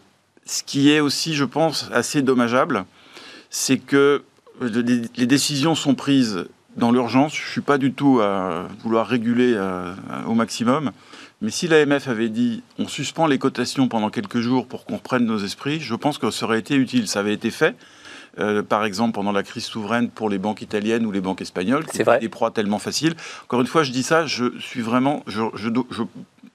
ce 0.46 0.64
qui 0.64 0.92
est 0.92 1.00
aussi, 1.00 1.34
je 1.34 1.46
pense, 1.46 1.90
assez 1.92 2.22
dommageable, 2.22 2.86
c'est 3.50 3.80
que 3.80 4.24
les 4.62 5.26
décisions 5.26 5.74
sont 5.74 5.96
prises 5.96 6.46
dans 6.78 6.92
l'urgence. 6.92 7.34
Je 7.36 7.42
ne 7.42 7.50
suis 7.50 7.62
pas 7.62 7.80
du 7.80 7.94
tout 7.94 8.20
à 8.22 8.68
vouloir 8.84 9.08
réguler 9.08 9.54
euh, 9.56 9.94
au 10.28 10.36
maximum. 10.36 10.92
Mais 11.42 11.50
si 11.50 11.68
l'AMF 11.68 12.08
avait 12.08 12.30
dit 12.30 12.64
on 12.78 12.88
suspend 12.88 13.26
les 13.26 13.40
cotations 13.40 13.88
pendant 13.88 14.10
quelques 14.10 14.40
jours 14.40 14.68
pour 14.68 14.86
qu'on 14.86 14.98
reprenne 14.98 15.26
nos 15.26 15.40
esprits, 15.40 15.80
je 15.80 15.96
pense 15.96 16.18
que 16.18 16.30
ça 16.30 16.46
aurait 16.46 16.60
été 16.60 16.76
utile. 16.76 17.08
Ça 17.08 17.20
avait 17.20 17.34
été 17.34 17.50
fait. 17.52 17.76
Euh, 18.40 18.64
par 18.64 18.86
exemple, 18.86 19.14
pendant 19.14 19.32
la 19.32 19.44
crise 19.44 19.66
souveraine 19.66 20.10
pour 20.10 20.30
les 20.30 20.38
banques 20.38 20.62
italiennes 20.62 21.06
ou 21.06 21.12
les 21.12 21.20
banques 21.20 21.42
espagnoles, 21.42 21.84
c'est 21.92 22.08
des 22.20 22.30
proies 22.30 22.52
tellement 22.52 22.80
faciles. 22.80 23.16
Encore 23.44 23.60
une 23.60 23.68
fois, 23.68 23.84
je 23.84 23.92
dis 23.92 24.04
ça, 24.04 24.26
je 24.26 24.58
suis 24.60 24.82
vraiment, 24.82 25.24
je, 25.28 25.42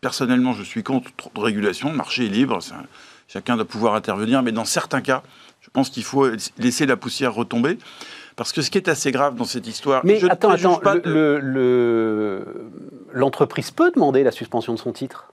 personnellement, 0.01 0.53
je 0.55 0.63
suis 0.63 0.83
contre 0.83 1.11
trop 1.17 1.31
de 1.35 1.41
régulation. 1.41 1.91
Le 1.91 1.97
marché 1.97 2.27
est 2.27 2.31
libre, 2.31 2.61
chacun 3.29 3.57
doit 3.57 3.67
pouvoir 3.67 3.95
intervenir, 3.95 4.43
mais 4.43 4.53
dans 4.53 4.65
certains 4.65 5.03
cas, 5.03 5.23
je 5.61 5.69
pense 5.71 5.91
qu'il 5.91 6.05
faut 6.05 6.31
laisser 6.59 6.87
la 6.87 6.97
poussière 6.97 7.35
retomber. 7.35 7.79
Parce 8.37 8.53
que 8.53 8.61
ce 8.61 8.71
qui 8.71 8.79
est 8.79 8.89
assez 8.89 9.11
grave 9.11 9.35
dans 9.35 9.45
cette 9.45 9.67
histoire. 9.67 10.03
Mais 10.05 10.23
attends, 10.31 10.51
attends, 10.51 10.81
l'entreprise 13.13 13.71
peut 13.71 13.91
demander 13.91 14.23
la 14.23 14.31
suspension 14.31 14.75
de 14.75 14.79
son 14.79 14.93
titre 14.93 15.33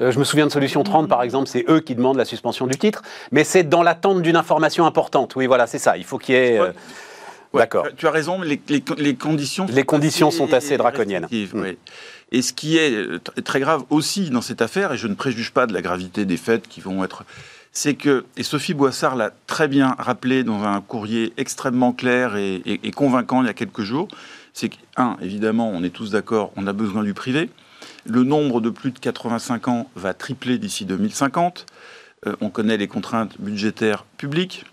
euh, 0.00 0.12
je 0.12 0.18
me 0.20 0.24
souviens 0.24 0.46
de 0.46 0.52
Solution 0.52 0.84
30, 0.84 1.08
par 1.08 1.24
exemple, 1.24 1.48
c'est 1.48 1.64
eux 1.68 1.80
qui 1.80 1.96
demandent 1.96 2.18
la 2.18 2.24
suspension 2.24 2.68
du 2.68 2.78
titre, 2.78 3.02
mais 3.32 3.42
c'est 3.42 3.64
dans 3.64 3.82
l'attente 3.82 4.22
d'une 4.22 4.36
information 4.36 4.86
importante. 4.86 5.34
Oui, 5.34 5.46
voilà, 5.46 5.66
c'est 5.66 5.80
ça. 5.80 5.96
Il 5.96 6.04
faut 6.04 6.18
qu'il 6.18 6.36
y 6.36 6.38
ait. 6.38 6.60
Euh, 6.60 6.70
d'accord. 7.52 7.88
Tu 7.96 8.06
as 8.06 8.12
raison, 8.12 8.38
mais 8.38 8.60
les, 8.68 9.14
conditions. 9.16 9.66
Les 9.68 9.82
conditions 9.82 10.30
sont 10.30 10.52
assez 10.54 10.76
draconiennes. 10.76 11.26
Mm. 11.32 11.64
Et 12.30 12.42
ce 12.42 12.52
qui 12.52 12.78
est 12.78 13.18
très 13.42 13.58
grave 13.58 13.82
aussi 13.90 14.30
dans 14.30 14.42
cette 14.42 14.62
affaire, 14.62 14.92
et 14.92 14.96
je 14.96 15.08
ne 15.08 15.14
préjuge 15.14 15.50
pas 15.50 15.66
de 15.66 15.74
la 15.74 15.82
gravité 15.82 16.24
des 16.24 16.36
faits 16.36 16.68
qui 16.68 16.80
vont 16.80 17.02
être 17.02 17.24
c'est 17.78 17.94
que, 17.94 18.24
et 18.36 18.42
Sophie 18.42 18.74
Boissard 18.74 19.14
l'a 19.14 19.30
très 19.46 19.68
bien 19.68 19.94
rappelé 20.00 20.42
dans 20.42 20.64
un 20.64 20.80
courrier 20.80 21.32
extrêmement 21.36 21.92
clair 21.92 22.34
et, 22.34 22.90
convaincant 22.90 23.40
il 23.40 23.46
y 23.46 23.48
a 23.48 23.54
quelques 23.54 23.82
jours, 23.82 24.08
c'est 24.52 24.68
qu'un, 24.68 25.16
évidemment, 25.22 25.70
on 25.70 25.84
est 25.84 25.90
tous 25.90 26.10
d'accord, 26.10 26.50
on 26.56 26.66
a 26.66 26.72
besoin 26.72 27.04
du 27.04 27.14
privé. 27.14 27.50
Le 28.04 28.24
nombre 28.24 28.60
de 28.60 28.68
plus 28.68 28.90
de 28.90 28.98
85 28.98 29.68
ans 29.68 29.90
va 29.94 30.12
tripler 30.12 30.58
d'ici 30.58 30.86
2050. 30.86 31.66
Euh, 32.26 32.34
on 32.40 32.50
connaît 32.50 32.78
les 32.78 32.88
contraintes 32.88 33.40
budgétaires 33.40 34.04
publiques. 34.16 34.64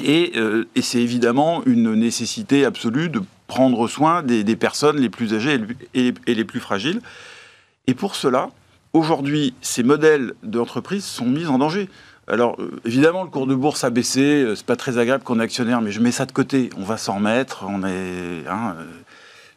Euh, 0.00 0.64
et, 0.74 0.82
c'est 0.82 1.00
évidemment 1.00 1.62
une 1.64 1.94
nécessité 1.94 2.64
absolue 2.64 3.08
de 3.08 3.22
prendre 3.46 3.86
soin 3.86 4.24
des, 4.24 4.56
personnes 4.56 4.98
les 4.98 5.10
plus 5.10 5.32
âgées 5.32 5.60
et, 5.94 6.12
et 6.26 6.34
les 6.34 6.44
plus 6.44 6.58
fragiles. 6.58 7.02
Et 7.86 7.94
pour 7.94 8.16
cela, 8.16 8.50
aujourd'hui, 8.94 9.54
ces 9.60 9.84
modèles 9.84 10.32
d'entreprise 10.42 11.04
sont 11.04 11.26
mis 11.26 11.46
en 11.46 11.58
danger. 11.58 11.88
Alors, 12.32 12.56
euh, 12.58 12.80
évidemment, 12.86 13.24
le 13.24 13.28
cours 13.28 13.46
de 13.46 13.54
bourse 13.54 13.84
a 13.84 13.90
baissé, 13.90 14.22
euh, 14.22 14.54
c'est 14.56 14.64
pas 14.64 14.74
très 14.74 14.96
agréable 14.96 15.22
qu'on 15.22 15.38
est 15.38 15.42
actionnaire, 15.42 15.82
mais 15.82 15.92
je 15.92 16.00
mets 16.00 16.12
ça 16.12 16.24
de 16.24 16.32
côté. 16.32 16.70
On 16.78 16.82
va 16.82 16.96
s'en 16.96 17.16
remettre, 17.16 17.66
on 17.68 17.84
est. 17.84 18.48
Hein, 18.48 18.74
euh. 18.78 18.84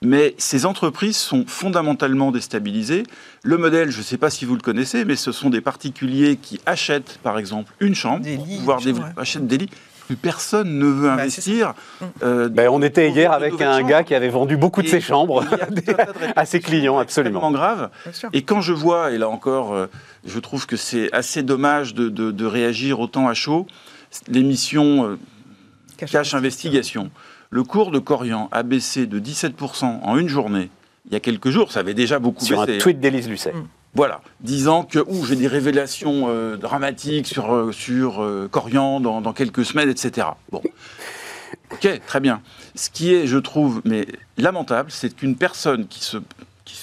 mais 0.01 0.35
ces 0.37 0.65
entreprises 0.65 1.15
sont 1.15 1.45
fondamentalement 1.47 2.33
déstabilisées. 2.33 3.03
Le 3.43 3.57
modèle, 3.57 3.91
je 3.91 3.99
ne 3.99 4.03
sais 4.03 4.17
pas 4.17 4.29
si 4.29 4.43
vous 4.43 4.55
le 4.55 4.61
connaissez, 4.61 5.05
mais 5.05 5.15
ce 5.15 5.31
sont 5.31 5.49
des 5.49 5.61
particuliers 5.61 6.35
qui 6.35 6.59
achètent, 6.65 7.17
par 7.23 7.39
exemple, 7.39 7.71
une 7.79 7.95
chambre, 7.95 8.27
voire 8.63 8.81
des, 8.81 8.93
achètent 9.15 9.47
des 9.47 9.57
lits 9.57 9.69
plus 10.07 10.15
personne 10.15 10.77
ne 10.77 10.85
veut 10.85 11.07
bah, 11.07 11.13
investir. 11.13 11.73
Ben, 12.21 12.69
on 12.69 12.81
était 12.81 13.09
hier 13.09 13.31
avec 13.31 13.61
un 13.61 13.83
gars 13.83 14.03
qui 14.03 14.15
avait 14.15 14.29
vendu 14.29 14.57
beaucoup 14.57 14.81
de 14.81 14.87
ses 14.87 15.01
chambres 15.01 15.43
à 16.35 16.45
ses 16.45 16.59
clients, 16.59 16.99
absolument. 16.99 17.51
grave. 17.51 17.89
Et 18.33 18.43
quand 18.43 18.61
je 18.61 18.73
vois, 18.73 19.11
et 19.11 19.17
là 19.17 19.29
encore, 19.29 19.87
je 20.25 20.39
trouve 20.39 20.65
que 20.65 20.75
c'est 20.75 21.11
assez 21.13 21.43
dommage 21.43 21.93
de, 21.93 22.45
réagir 22.45 22.99
autant 22.99 23.27
à 23.27 23.33
chaud. 23.33 23.65
L'émission 24.27 25.05
euh, 25.05 25.19
Cache, 25.97 26.33
Investigation. 26.33 27.11
Le 27.49 27.63
cours 27.63 27.91
de 27.91 27.99
Corian 27.99 28.49
a 28.51 28.63
baissé 28.63 29.07
de 29.07 29.19
17% 29.19 29.85
en 29.85 30.17
une 30.17 30.27
journée. 30.27 30.69
Il 31.07 31.13
y 31.13 31.15
a 31.15 31.19
quelques 31.19 31.49
jours, 31.49 31.71
ça 31.71 31.81
avait 31.81 31.93
déjà 31.93 32.19
beaucoup 32.19 32.45
baissé. 32.45 32.53
Sur 32.53 32.61
un 32.61 32.77
tweet 32.77 32.99
d'Élise 32.99 33.29
Lucet. 33.29 33.53
Mm. 33.53 33.67
Voilà, 33.95 34.21
disant 34.41 34.83
que 34.83 34.99
j'ai 35.25 35.35
des 35.35 35.47
révélations 35.47 36.25
euh, 36.27 36.57
dramatiques 36.57 37.27
sur, 37.27 37.53
euh, 37.53 37.71
sur 37.71 38.23
Corian 38.51 38.99
dans, 38.99 39.33
quelques 39.33 39.65
semaines, 39.65 39.89
etc. 39.89 40.27
Bon. 40.51 40.61
Ok, 41.71 42.01
très 42.05 42.19
bien. 42.19 42.41
Ce 42.75 42.89
qui 42.89 43.13
est, 43.13 43.25
je 43.25 43.37
trouve, 43.37 43.81
mais 43.85 44.05
lamentable, 44.37 44.91
c'est 44.91 45.15
qu'une 45.15 45.35
personne 45.35 45.87
qui 45.87 46.03
se 46.03 46.17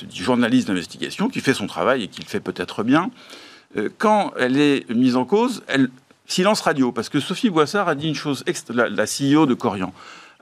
dit 0.04 0.22
journaliste 0.22 0.68
d'investigation, 0.68 1.28
qui 1.28 1.40
fait 1.40 1.54
son 1.54 1.66
travail 1.66 2.04
et 2.04 2.08
qui 2.08 2.20
le 2.20 2.26
fait 2.26 2.40
peut-être 2.40 2.82
bien, 2.82 3.10
euh, 3.76 3.88
quand 3.98 4.32
elle 4.38 4.58
est 4.58 4.88
mise 4.90 5.16
en 5.16 5.24
cause, 5.24 5.62
elle 5.68 5.90
silence 6.26 6.60
radio, 6.60 6.92
parce 6.92 7.08
que 7.08 7.20
Sophie 7.20 7.50
Boissard 7.50 7.88
a 7.88 7.94
dit 7.94 8.08
une 8.08 8.14
chose, 8.14 8.44
la, 8.70 8.88
la 8.88 9.04
CEO 9.04 9.44
de 9.44 9.54
Corian, 9.54 9.92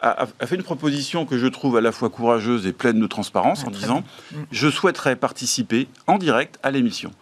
a, 0.03 0.27
fait 0.47 0.57
une 0.57 0.63
proposition 0.63 1.27
que 1.27 1.39
je 1.39 1.47
trouve 1.47 1.77
à 1.77 1.81
la 1.81 1.93
fois 1.93 2.11
courageuse 2.11 2.67
et 2.67 2.73
pleine 2.73 3.01
de 3.01 3.07
transparence, 3.07 3.65
en 3.65 3.71
disant 3.71 4.03
mm. 4.33 4.37
je 4.51 4.69
souhaiterais 4.69 5.17
participer 5.17 5.89
en 6.07 6.19
direct 6.19 6.59
à 6.63 6.71
l'émission. 6.71 7.13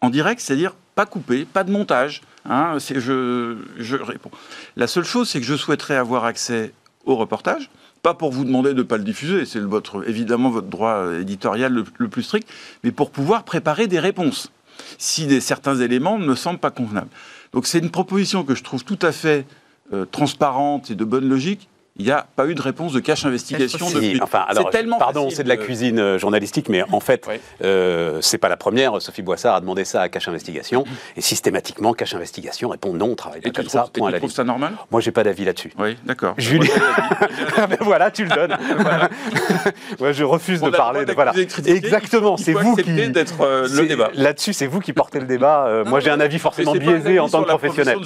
En 0.00 0.10
direct, 0.10 0.40
c'est-à-dire 0.40 0.74
pas 0.94 1.06
coupé, 1.06 1.44
pas 1.44 1.64
de 1.64 1.70
montage. 1.70 2.22
Hein, 2.44 2.78
je, 2.78 3.56
je 3.78 3.96
réponds. 3.96 4.30
La 4.76 4.86
seule 4.86 5.04
chose, 5.04 5.28
c'est 5.28 5.40
que 5.40 5.46
je 5.46 5.56
souhaiterais 5.56 5.96
avoir 5.96 6.24
accès 6.24 6.72
au 7.04 7.16
reportage, 7.16 7.70
pas 8.02 8.14
pour 8.14 8.30
vous 8.30 8.44
demander 8.44 8.70
de 8.70 8.78
ne 8.78 8.82
pas 8.82 8.96
le 8.96 9.04
diffuser, 9.04 9.44
c'est 9.44 9.60
votre, 9.60 10.08
évidemment 10.08 10.50
votre 10.50 10.68
droit 10.68 11.14
éditorial 11.18 11.72
le, 11.72 12.08
plus 12.08 12.22
strict, 12.22 12.48
mais 12.84 12.92
pour 12.92 13.10
pouvoir 13.10 13.44
préparer 13.44 13.86
des 13.86 13.98
réponses 13.98 14.50
si 14.98 15.26
des, 15.26 15.40
certains 15.40 15.76
éléments 15.76 16.18
ne 16.18 16.26
me 16.26 16.34
semblent 16.34 16.60
pas 16.60 16.70
convenables. 16.70 17.10
Donc 17.52 17.66
c'est 17.66 17.78
une 17.78 17.90
proposition 17.90 18.44
que 18.44 18.54
je 18.54 18.62
trouve 18.62 18.84
tout 18.84 18.98
à 19.02 19.12
fait 19.12 19.46
euh, 19.92 20.04
transparente 20.04 20.90
et 20.90 20.94
de 20.94 21.04
bonne 21.04 21.28
logique, 21.28 21.68
il 21.98 22.04
n'y 22.04 22.10
a 22.10 22.26
pas 22.36 22.46
eu 22.46 22.54
de 22.54 22.62
réponse 22.62 22.92
de 22.92 23.00
cache 23.00 23.24
investigation 23.24 23.90
depuis. 23.90 24.20
Enfin, 24.22 24.44
alors, 24.48 24.70
tellement 24.70 24.98
pardon, 24.98 25.30
c'est 25.30 25.44
de 25.44 25.48
la 25.48 25.56
cuisine 25.56 25.98
euh, 25.98 26.18
journalistique, 26.18 26.68
mais 26.68 26.82
en 26.90 27.00
fait, 27.00 27.26
euh, 27.62 28.18
c'est 28.22 28.38
pas 28.38 28.48
la 28.48 28.56
première. 28.56 29.00
Sophie 29.00 29.22
Boissard 29.22 29.54
a 29.54 29.60
demandé 29.60 29.84
ça 29.84 30.02
à 30.02 30.08
cache 30.08 30.28
investigation, 30.28 30.84
et 31.16 31.20
systématiquement, 31.20 31.92
cache 31.92 32.14
investigation 32.14 32.68
répond 32.68 32.92
non, 32.92 33.10
on 33.10 33.14
travaille 33.14 33.40
pas 33.40 33.50
comme 33.50 33.68
ça. 33.68 33.86
Point 33.92 34.10
et 34.10 34.12
tu 34.14 34.18
trouves 34.18 34.30
ça 34.30 34.44
normal? 34.44 34.74
Moi, 34.90 35.00
j'ai 35.00 35.12
pas 35.12 35.24
d'avis 35.24 35.44
là-dessus. 35.44 35.72
Oui, 35.78 35.96
d'accord. 36.04 36.34
Julie, 36.38 36.70
ben 37.56 37.78
voilà, 37.80 38.10
tu 38.10 38.24
le 38.24 38.30
donnes. 38.30 38.56
Moi, 39.98 40.12
je 40.12 40.24
refuse 40.24 40.60
de 40.60 40.70
parler. 40.70 41.04
De... 41.04 41.12
Voilà. 41.12 41.32
Exactement, 41.66 42.36
c'est 42.36 42.52
vous 42.52 42.76
qui 42.76 43.08
d'être 43.08 43.40
euh, 43.40 43.68
le 43.70 43.86
débat. 43.86 44.10
Là-dessus, 44.14 44.52
c'est 44.52 44.66
vous 44.66 44.80
qui 44.80 44.92
portez 44.92 45.20
le 45.20 45.26
débat. 45.26 45.66
Euh, 45.66 45.84
moi, 45.84 46.00
j'ai 46.00 46.10
un 46.10 46.20
avis 46.20 46.38
forcément 46.38 46.72
biaisé 46.72 47.18
en 47.18 47.28
tant 47.28 47.42
que 47.42 47.48
professionnel. 47.48 47.98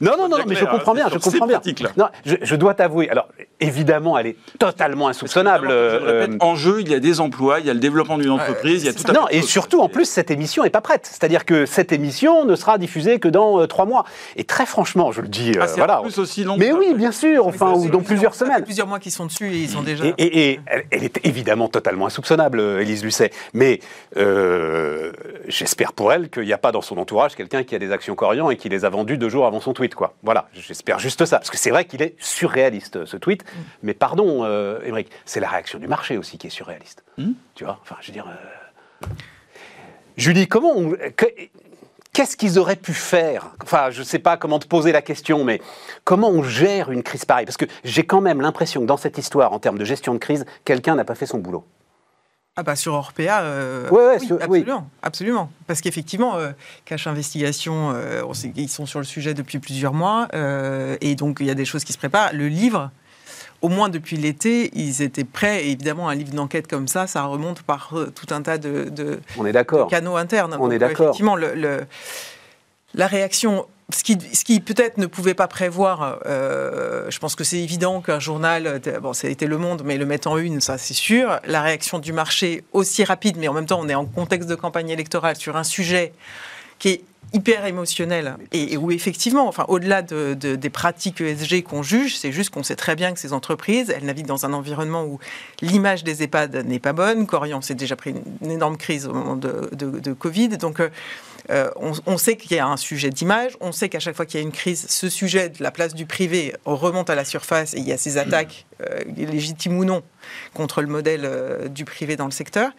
Non, 0.00 0.16
non, 0.18 0.28
non, 0.28 0.38
mais 0.46 0.54
je 0.54 0.64
comprends 0.64 0.94
bien. 0.94 1.08
Je 1.12 1.18
comprends 1.18 1.46
bien. 1.46 1.60
Je 2.24 2.56
dois 2.56 2.74
t'avouer. 2.74 3.08
Alors, 3.10 3.28
évidemment, 3.60 4.18
elle 4.18 4.28
est 4.28 4.36
totalement 4.58 5.08
insoupçonnable. 5.08 5.68
Euh, 5.70 6.28
en 6.40 6.54
jeu, 6.56 6.80
il 6.80 6.88
y 6.88 6.94
a 6.94 7.00
des 7.00 7.20
emplois, 7.20 7.60
il 7.60 7.66
y 7.66 7.70
a 7.70 7.74
le 7.74 7.80
développement 7.80 8.18
d'une 8.18 8.30
entreprise, 8.30 8.82
il 8.82 8.86
y 8.86 8.88
a 8.88 8.92
tout 8.92 9.12
Non, 9.12 9.28
et 9.30 9.42
surtout, 9.42 9.80
en 9.80 9.88
plus, 9.88 10.06
cette 10.06 10.30
émission 10.30 10.62
n'est 10.62 10.70
pas 10.70 10.80
prête. 10.80 11.06
C'est-à-dire 11.06 11.44
que 11.44 11.66
cette 11.66 11.92
émission 11.92 12.44
ne 12.44 12.54
sera 12.56 12.78
diffusée 12.78 13.18
que 13.18 13.28
dans 13.28 13.60
euh, 13.60 13.66
trois 13.66 13.86
mois. 13.86 14.04
Et 14.36 14.44
très 14.44 14.66
franchement, 14.66 15.12
je 15.12 15.20
le 15.20 15.28
dis, 15.28 15.52
euh, 15.52 15.62
ah, 15.62 15.66
voilà. 15.76 16.00
Plus 16.02 16.18
aussi 16.18 16.44
long 16.44 16.56
mais 16.56 16.72
oui, 16.72 16.94
bien 16.94 17.12
sûr, 17.12 17.46
enfin, 17.46 17.72
ou 17.72 17.88
dans 17.88 18.00
plusieurs 18.00 18.34
semaines. 18.34 18.64
Plusieurs 18.64 18.86
mois 18.86 18.98
qui 18.98 19.10
sont 19.10 19.26
dessus 19.26 19.52
et 19.52 19.58
ils 19.58 19.76
ont 19.76 19.82
déjà. 19.82 20.04
Et, 20.18 20.60
elle, 20.90 21.04
est 21.04 21.20
évidemment 21.24 21.68
totalement 21.68 22.06
insoupçonnable, 22.06 22.60
Élise 22.80 23.02
Lucet. 23.04 23.30
Mais 23.54 23.80
j'espère 25.48 25.92
pour 25.92 26.12
elle 26.12 26.30
qu'il 26.30 26.44
n'y 26.44 26.52
a 26.52 26.58
pas 26.58 26.72
dans 26.72 26.82
son 26.82 26.98
entourage 26.98 27.34
quelqu'un 27.34 27.64
qui 27.64 27.74
a 27.74 27.78
des 27.78 27.92
actions 27.92 28.14
Corian 28.14 28.50
et 28.50 28.56
qui 28.56 28.68
les 28.68 28.84
a 28.84 28.90
vendues 28.90 29.18
deux 29.18 29.28
jours 29.28 29.46
avant 29.46 29.60
son 29.60 29.72
tweet, 29.72 29.94
quoi. 29.94 30.14
Voilà, 30.22 30.48
j'espère 30.52 30.98
juste 30.98 31.24
ça. 31.24 31.38
Parce 31.38 31.50
que 31.50 31.56
c'est 31.56 31.70
vrai 31.70 31.84
qu'il 31.84 32.02
est 32.02 32.14
surréaliste, 32.18 33.04
ce 33.04 33.16
tweet. 33.16 33.29
Mais 33.82 33.94
pardon, 33.94 34.44
euh, 34.44 34.78
c'est 35.24 35.40
la 35.40 35.48
réaction 35.48 35.78
du 35.78 35.88
marché 35.88 36.18
aussi 36.18 36.38
qui 36.38 36.46
est 36.46 36.50
surréaliste. 36.50 37.04
Hmm 37.18 37.32
tu 37.54 37.64
vois 37.64 37.78
Enfin, 37.82 37.96
je 38.00 38.08
veux 38.08 38.12
dire. 38.12 38.26
Euh, 38.28 39.06
Julie, 40.16 40.48
comment 40.48 40.74
Qu'est-ce 42.12 42.36
qu'ils 42.36 42.58
auraient 42.58 42.76
pu 42.76 42.92
faire? 42.92 43.54
Enfin, 43.62 43.90
je 43.90 44.00
ne 44.00 44.04
sais 44.04 44.18
pas 44.18 44.36
comment 44.36 44.58
te 44.58 44.66
poser 44.66 44.90
la 44.90 45.00
question, 45.00 45.44
mais 45.44 45.62
comment 46.02 46.28
on 46.28 46.42
gère 46.42 46.90
une 46.90 47.04
crise 47.04 47.24
pareille? 47.24 47.46
Parce 47.46 47.56
que 47.56 47.66
j'ai 47.84 48.04
quand 48.04 48.20
même 48.20 48.40
l'impression 48.40 48.80
que 48.80 48.86
dans 48.86 48.96
cette 48.96 49.16
histoire, 49.16 49.52
en 49.52 49.60
termes 49.60 49.78
de 49.78 49.84
gestion 49.84 50.12
de 50.14 50.18
crise, 50.18 50.44
quelqu'un 50.64 50.96
n'a 50.96 51.04
pas 51.04 51.14
fait 51.14 51.26
son 51.26 51.38
boulot. 51.38 51.64
ah 52.56 52.64
bah 52.64 52.74
sur 52.74 52.94
Orpea, 52.94 53.42
euh, 53.42 53.88
oui, 53.92 54.28
absolument, 54.40 54.90
absolument. 55.02 55.52
Parce 55.68 55.80
qu'effectivement, 55.80 56.36
euh, 56.36 56.50
Cache 56.84 57.06
Investigation, 57.06 57.92
euh, 57.94 58.22
on 58.26 58.34
sait 58.34 58.50
qu'ils 58.50 58.68
sont 58.68 58.86
sur 58.86 58.98
le 58.98 59.04
sujet 59.04 59.32
depuis 59.32 59.60
plusieurs 59.60 59.94
mois, 59.94 60.26
et 61.00 61.14
donc 61.14 61.38
il 61.40 61.46
y 61.46 61.50
a 61.50 61.54
des 61.54 61.64
choses 61.64 61.84
qui 61.84 61.92
se 61.92 61.98
préparent. 61.98 62.32
Le 62.32 62.48
livre, 62.48 62.90
au 63.62 63.68
moins 63.68 63.88
depuis 63.88 64.16
l'été, 64.16 64.70
ils 64.74 65.02
étaient 65.02 65.24
prêts. 65.24 65.66
évidemment, 65.66 66.08
un 66.08 66.14
livre 66.14 66.32
d'enquête 66.32 66.66
comme 66.66 66.88
ça, 66.88 67.06
ça 67.06 67.24
remonte 67.24 67.62
par 67.62 67.92
tout 68.14 68.34
un 68.34 68.42
tas 68.42 68.58
de, 68.58 69.20
on 69.36 69.46
est 69.46 69.52
d'accord. 69.52 69.88
canaux 69.88 70.16
internes. 70.16 70.56
On 70.58 70.70
est 70.70 70.78
d'accord. 70.78 71.06
Effectivement, 71.06 71.36
le, 71.36 71.80
la 72.94 73.06
réaction 73.06 73.66
ce 73.92 74.44
qui, 74.44 74.60
peut-être 74.60 74.98
ne 74.98 75.06
pouvait 75.06 75.34
pas 75.34 75.48
prévoir, 75.48 76.20
euh, 76.26 77.10
je 77.10 77.18
pense 77.18 77.34
que 77.34 77.44
c'est 77.44 77.58
évident 77.58 78.00
qu'un 78.00 78.18
journal, 78.18 78.80
bon, 79.02 79.12
ça 79.12 79.28
a 79.28 79.30
été 79.30 79.46
Le 79.46 79.58
Monde, 79.58 79.82
mais 79.84 79.96
le 79.96 80.06
mettre 80.06 80.28
en 80.28 80.38
une, 80.38 80.60
ça 80.60 80.78
c'est 80.78 80.94
sûr. 80.94 81.40
La 81.44 81.62
réaction 81.62 81.98
du 81.98 82.12
marché 82.12 82.64
aussi 82.72 83.04
rapide, 83.04 83.36
mais 83.38 83.48
en 83.48 83.52
même 83.52 83.66
temps, 83.66 83.80
on 83.80 83.88
est 83.88 83.94
en 83.94 84.06
contexte 84.06 84.48
de 84.48 84.54
campagne 84.54 84.90
électorale 84.90 85.36
sur 85.36 85.56
un 85.56 85.64
sujet 85.64 86.12
qui 86.78 86.88
est 86.88 87.04
hyper 87.32 87.64
émotionnel 87.66 88.36
et, 88.52 88.76
où 88.76 88.90
effectivement, 88.90 89.46
enfin, 89.46 89.64
au-delà 89.68 90.02
de, 90.02 90.34
des 90.34 90.70
pratiques 90.70 91.20
ESG 91.20 91.62
qu'on 91.62 91.82
juge, 91.82 92.16
c'est 92.16 92.32
juste 92.32 92.50
qu'on 92.50 92.62
sait 92.62 92.76
très 92.76 92.96
bien 92.96 93.12
que 93.12 93.20
ces 93.20 93.32
entreprises, 93.32 93.90
elles 93.90 94.04
naviguent 94.04 94.26
dans 94.26 94.46
un 94.46 94.52
environnement 94.52 95.04
où 95.04 95.18
l'image 95.62 96.02
des 96.02 96.22
EHPAD 96.22 96.66
n'est 96.66 96.78
pas 96.78 96.92
bonne. 96.92 97.26
Corian 97.26 97.60
s'est 97.60 97.74
déjà 97.74 97.96
pris 97.96 98.14
une, 98.42 98.50
énorme 98.50 98.76
crise 98.76 99.06
au 99.06 99.12
moment 99.12 99.36
de, 99.36 100.12
Covid, 100.12 100.48
donc. 100.58 100.80
Euh, 100.80 100.88
euh, 101.48 101.70
on, 102.06 102.18
sait 102.18 102.36
qu'il 102.36 102.56
y 102.56 102.60
a 102.60 102.66
un 102.66 102.76
sujet 102.76 103.10
d'image, 103.10 103.56
on 103.60 103.72
sait 103.72 103.88
qu'à 103.88 103.98
chaque 103.98 104.14
fois 104.14 104.24
qu'il 104.24 104.38
y 104.38 104.42
a 104.42 104.46
une 104.46 104.52
crise, 104.52 104.86
ce 104.88 105.08
sujet 105.08 105.48
de 105.48 105.60
la 105.62 105.72
place 105.72 105.94
du 105.94 106.06
privé 106.06 106.54
remonte 106.64 107.10
à 107.10 107.16
la 107.16 107.24
surface 107.24 107.74
et 107.74 107.78
il 107.78 107.88
y 107.88 107.92
a 107.92 107.96
ces 107.96 108.18
attaques, 108.18 108.66
euh, 108.82 109.00
légitimes 109.16 109.76
ou 109.78 109.84
non, 109.84 110.04
contre 110.54 110.80
le 110.80 110.86
modèle 110.86 111.28
du 111.70 111.84
privé 111.84 112.14
dans 112.14 112.26
le 112.26 112.30
secteur. 112.30 112.70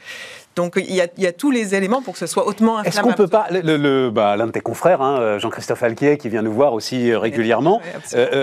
Donc 0.56 0.74
il 0.76 0.94
y, 0.94 1.02
a, 1.02 1.32
tous 1.32 1.52
les 1.52 1.76
éléments 1.76 2.02
pour 2.02 2.14
que 2.14 2.20
ce 2.20 2.28
soit 2.28 2.46
hautement 2.46 2.78
inflammable. 2.78 2.88
Est-ce 2.88 3.02
qu'on 3.02 3.24
peut 3.24 3.30
pas, 3.30 3.48
le, 3.52 4.10
bah, 4.10 4.36
l'un 4.36 4.48
de 4.48 4.52
tes 4.52 4.62
confrères, 4.62 5.02
hein, 5.02 5.38
Jean-Christophe 5.38 5.82
Alquier, 5.84 6.18
qui 6.18 6.30
vient 6.30 6.42
nous 6.42 6.52
voir 6.52 6.74
aussi 6.74 7.16
régulièrement, 7.16 7.82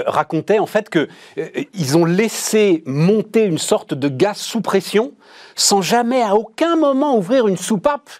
racontait 0.06 0.58
en 0.58 0.66
fait 0.66 0.88
qu'ils 0.88 1.98
ont 1.98 2.04
laissé 2.04 2.82
monter 2.86 3.44
une 3.44 3.58
sorte 3.58 3.94
de 3.94 4.08
gaz 4.08 4.38
sous 4.38 4.60
pression 4.60 5.12
sans 5.58 5.82
jamais 5.82 6.22
à 6.22 6.34
aucun 6.34 6.76
moment 6.76 7.16
ouvrir 7.16 7.48
une 7.48 7.56
soupape 7.56 8.10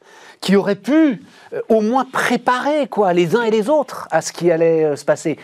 qui 0.40 0.56
aurait 0.56 0.74
pu 0.74 1.22
euh, 1.52 1.60
au 1.68 1.80
moins 1.80 2.04
préparer 2.04 2.88
quoi, 2.88 3.12
les 3.12 3.36
uns 3.36 3.42
et 3.42 3.50
les 3.50 3.68
autres 3.68 4.08
à 4.10 4.20
ce 4.20 4.32
qui 4.32 4.50
allait 4.50 4.84
euh, 4.84 4.96
se 4.96 5.04
passer. 5.04 5.38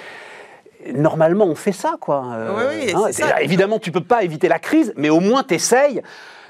Normalement, 0.93 1.47
on 1.47 1.55
fait 1.55 1.73
ça, 1.73 1.97
quoi. 1.99 2.27
Euh, 2.33 2.69
oui, 2.69 2.93
hein, 2.95 3.11
ça. 3.11 3.41
Évidemment, 3.43 3.79
tu 3.79 3.91
peux 3.91 4.03
pas 4.03 4.23
éviter 4.23 4.49
la 4.49 4.59
crise, 4.59 4.93
mais 4.97 5.09
au 5.09 5.21
moins 5.21 5.43
tu 5.43 5.55
essayes 5.55 6.03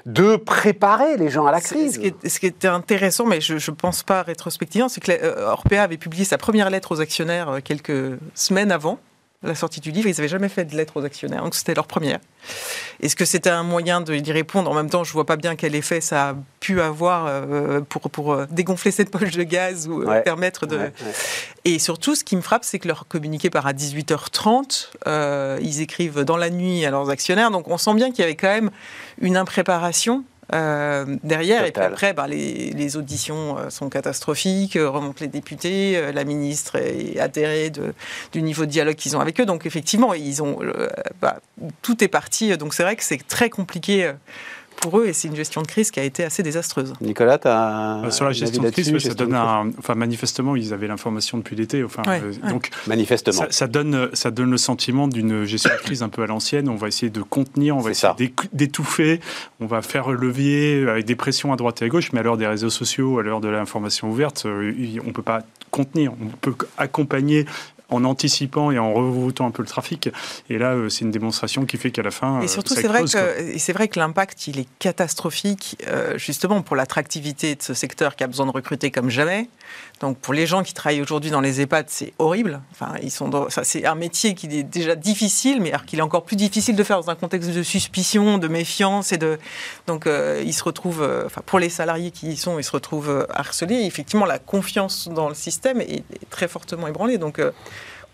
de 0.05 0.35
préparer 0.35 1.17
les 1.17 1.29
gens 1.29 1.45
à 1.45 1.51
la 1.51 1.61
crise. 1.61 1.95
Ce 1.95 1.99
qui, 1.99 2.29
ce 2.29 2.39
qui 2.39 2.45
était 2.45 2.67
intéressant, 2.67 3.25
mais 3.25 3.41
je 3.41 3.53
ne 3.55 3.75
pense 3.75 4.03
pas 4.03 4.21
rétrospectivement, 4.21 4.89
c'est 4.89 5.01
que 5.01 5.41
Orpea 5.45 5.81
avait 5.81 5.97
publié 5.97 6.25
sa 6.25 6.37
première 6.37 6.69
lettre 6.69 6.93
aux 6.93 7.01
actionnaires 7.01 7.59
quelques 7.63 8.17
semaines 8.35 8.71
avant 8.71 8.99
la 9.43 9.55
sortie 9.55 9.79
du 9.79 9.91
livre. 9.91 10.07
Ils 10.07 10.15
n'avaient 10.15 10.27
jamais 10.27 10.49
fait 10.49 10.65
de 10.65 10.75
lettre 10.75 10.97
aux 10.97 11.05
actionnaires, 11.05 11.43
donc 11.43 11.55
c'était 11.55 11.73
leur 11.73 11.87
première. 11.87 12.19
Est-ce 13.01 13.15
que 13.15 13.25
c'était 13.25 13.49
un 13.49 13.63
moyen 13.63 14.01
d'y 14.01 14.31
répondre? 14.31 14.69
En 14.69 14.73
même 14.73 14.89
temps, 14.89 15.03
je 15.03 15.11
ne 15.11 15.13
vois 15.13 15.25
pas 15.25 15.35
bien 15.35 15.55
quel 15.55 15.75
effet 15.75 16.01
ça 16.01 16.29
a 16.29 16.35
pu 16.59 16.81
avoir 16.81 17.25
euh, 17.27 17.81
pour, 17.81 18.09
pour 18.09 18.33
euh, 18.33 18.45
dégonfler 18.49 18.91
cette 18.91 19.11
poche 19.11 19.31
de 19.31 19.43
gaz 19.43 19.87
ou 19.87 20.01
euh, 20.03 20.21
permettre 20.21 20.65
de... 20.65 20.91
Et 21.65 21.79
surtout, 21.79 22.15
ce 22.15 22.23
qui 22.23 22.35
me 22.35 22.41
frappe, 22.41 22.63
c'est 22.63 22.79
que 22.79 22.87
leur 22.87 23.07
communiqué 23.07 23.49
part 23.49 23.67
à 23.67 23.73
18h30. 23.73 25.59
ils 25.61 25.81
écrivent 25.81 26.23
dans 26.23 26.37
la 26.37 26.49
nuit 26.49 26.85
à 26.85 26.91
leurs 26.91 27.09
actionnaires. 27.09 27.51
Donc 27.51 27.67
on 27.67 27.77
sent 27.77 27.93
bien 27.95 28.11
qu'il 28.11 28.19
y 28.19 28.23
avait 28.23 28.35
quand 28.35 28.47
même 28.47 28.71
une 29.19 29.37
impréparation 29.37 30.23
euh, 30.53 31.17
derrière. 31.23 31.65
Et 31.65 31.71
puis 31.71 31.81
après, 31.81 32.13
bah, 32.13 32.27
les, 32.27 32.97
auditions 32.97 33.57
euh, 33.57 33.69
sont 33.69 33.89
catastrophiques, 33.89 34.75
euh, 34.75 34.89
remontent 34.89 35.17
les 35.21 35.27
députés, 35.27 36.11
la 36.13 36.23
ministre 36.23 36.75
est 36.75 37.19
atterrée 37.19 37.69
de, 37.71 37.93
du 38.31 38.41
niveau 38.41 38.65
de 38.65 38.71
dialogue 38.71 38.95
qu'ils 38.95 39.17
ont 39.17 39.19
avec 39.19 39.39
eux. 39.39 39.45
Donc 39.45 39.65
effectivement, 39.65 40.13
ils 40.13 40.43
ont, 40.43 40.59
bah, 41.21 41.39
tout 41.81 42.03
est 42.03 42.07
parti. 42.07 42.55
Donc 42.57 42.73
c'est 42.73 42.83
vrai 42.83 42.95
que 42.95 43.03
c'est 43.03 43.25
très 43.27 43.49
compliqué 43.49 44.11
pour 44.75 44.99
eux 44.99 45.07
et 45.07 45.13
c'est 45.13 45.27
une 45.27 45.35
gestion 45.35 45.61
de 45.61 45.67
crise 45.67 45.91
qui 45.91 45.99
a 45.99 46.03
été 46.03 46.23
assez 46.23 46.43
désastreuse. 46.43 46.93
Nicolas, 47.01 47.37
tu 47.37 47.47
as 47.47 48.03
euh, 48.03 48.11
sur 48.11 48.25
la 48.25 48.31
gestion 48.31 48.61
de 48.61 48.69
crise, 48.69 48.97
ça 48.99 49.13
donne 49.13 49.33
un, 49.33 49.69
enfin 49.77 49.95
manifestement 49.95 50.55
ils 50.55 50.73
avaient 50.73 50.87
l'information 50.87 51.37
depuis 51.37 51.55
l'été, 51.55 51.83
enfin 51.83 52.03
euh, 52.07 52.31
donc 52.49 52.69
manifestement 52.87 53.45
ça, 53.49 53.67
donne 53.67 54.09
ça 54.13 54.31
donne 54.31 54.51
le 54.51 54.57
sentiment 54.57 55.07
d'une 55.07 55.45
gestion 55.45 55.71
de 55.71 55.81
crise 55.81 56.03
un 56.03 56.09
peu 56.09 56.23
à 56.23 56.27
l'ancienne. 56.27 56.69
On 56.69 56.75
va 56.75 56.87
essayer 56.87 57.09
de 57.09 57.21
contenir, 57.21 57.75
on 57.75 57.81
va 57.81 57.91
essayer 57.91 58.33
d'étouffer, 58.53 59.19
on 59.59 59.65
va 59.65 59.81
faire 59.81 60.11
levier 60.11 60.87
avec 60.87 61.05
des 61.05 61.15
pressions 61.15 61.53
à 61.53 61.55
droite 61.55 61.81
et 61.81 61.85
à 61.85 61.89
gauche, 61.89 62.11
mais 62.13 62.19
à 62.19 62.23
l'heure 62.23 62.37
des 62.37 62.47
réseaux 62.47 62.69
sociaux, 62.69 63.19
à 63.19 63.23
l'heure 63.23 63.41
de 63.41 63.47
l'information 63.47 64.09
ouverte, 64.09 64.45
euh, 64.45 64.73
on 65.05 65.11
peut 65.11 65.21
pas 65.21 65.41
contenir, 65.71 66.13
on 66.21 66.27
peut 66.27 66.55
accompagner 66.77 67.45
en 67.89 68.03
anticipant 68.03 68.71
et 68.71 68.79
en 68.79 68.93
revotant 68.93 69.47
un 69.47 69.51
peu 69.51 69.61
le 69.61 69.67
trafic. 69.67 70.09
Et 70.49 70.57
là, 70.57 70.73
euh, 70.73 70.89
c'est 70.89 71.05
une 71.05 71.11
démonstration 71.11 71.65
qui 71.65 71.77
fait 71.77 71.91
qu'à 71.91 72.01
la 72.01 72.11
fin. 72.11 72.41
Et 72.41 72.47
surtout, 72.47 72.73
c'est 72.73 72.87
vrai, 72.87 73.03
que, 73.03 73.57
c'est 73.57 73.73
vrai 73.73 73.87
que 73.87 73.99
l'impact, 73.99 74.47
il 74.47 74.59
est 74.59 74.67
catastrophique, 74.79 75.77
euh, 75.87 76.17
justement 76.17 76.61
pour 76.61 76.75
l'attractivité 76.75 77.55
de 77.55 77.61
ce 77.61 77.73
secteur 77.73 78.15
qui 78.15 78.23
a 78.23 78.27
besoin 78.27 78.45
de 78.45 78.51
recruter 78.51 78.91
comme 78.91 79.09
jamais. 79.09 79.49
Donc 80.01 80.17
pour 80.17 80.33
les 80.33 80.45
gens 80.45 80.63
qui 80.63 80.73
travaillent 80.73 81.01
aujourd'hui 81.01 81.31
dans 81.31 81.41
les 81.41 81.61
EHPAD, 81.61 81.85
c'est 81.89 82.13
horrible. 82.19 82.61
Enfin, 82.71 82.95
ils 83.01 83.11
sont 83.11 83.47
c'est 83.63 83.85
un 83.85 83.95
métier 83.95 84.33
qui 84.33 84.47
est 84.47 84.63
déjà 84.63 84.95
difficile, 84.95 85.61
mais 85.61 85.71
qu'il 85.87 85.99
est 85.99 86.01
encore 86.01 86.23
plus 86.23 86.35
difficile 86.35 86.75
de 86.75 86.83
faire 86.83 86.99
dans 86.99 87.09
un 87.09 87.15
contexte 87.15 87.49
de 87.49 87.63
suspicion, 87.63 88.37
de 88.37 88.47
méfiance 88.47 89.11
et 89.11 89.17
de. 89.17 89.39
Donc 89.87 90.05
euh, 90.05 90.43
ils 90.45 90.53
se 90.53 90.63
retrouvent, 90.63 91.07
enfin 91.25 91.41
pour 91.45 91.59
les 91.59 91.69
salariés 91.69 92.11
qui 92.11 92.27
y 92.27 92.37
sont, 92.37 92.59
ils 92.59 92.63
se 92.63 92.71
retrouvent 92.71 93.25
harcelés. 93.29 93.75
Et 93.75 93.85
effectivement, 93.85 94.25
la 94.25 94.39
confiance 94.39 95.07
dans 95.07 95.29
le 95.29 95.35
système 95.35 95.79
est, 95.81 96.03
très 96.29 96.47
fortement 96.47 96.87
ébranlée. 96.87 97.17
Donc 97.17 97.39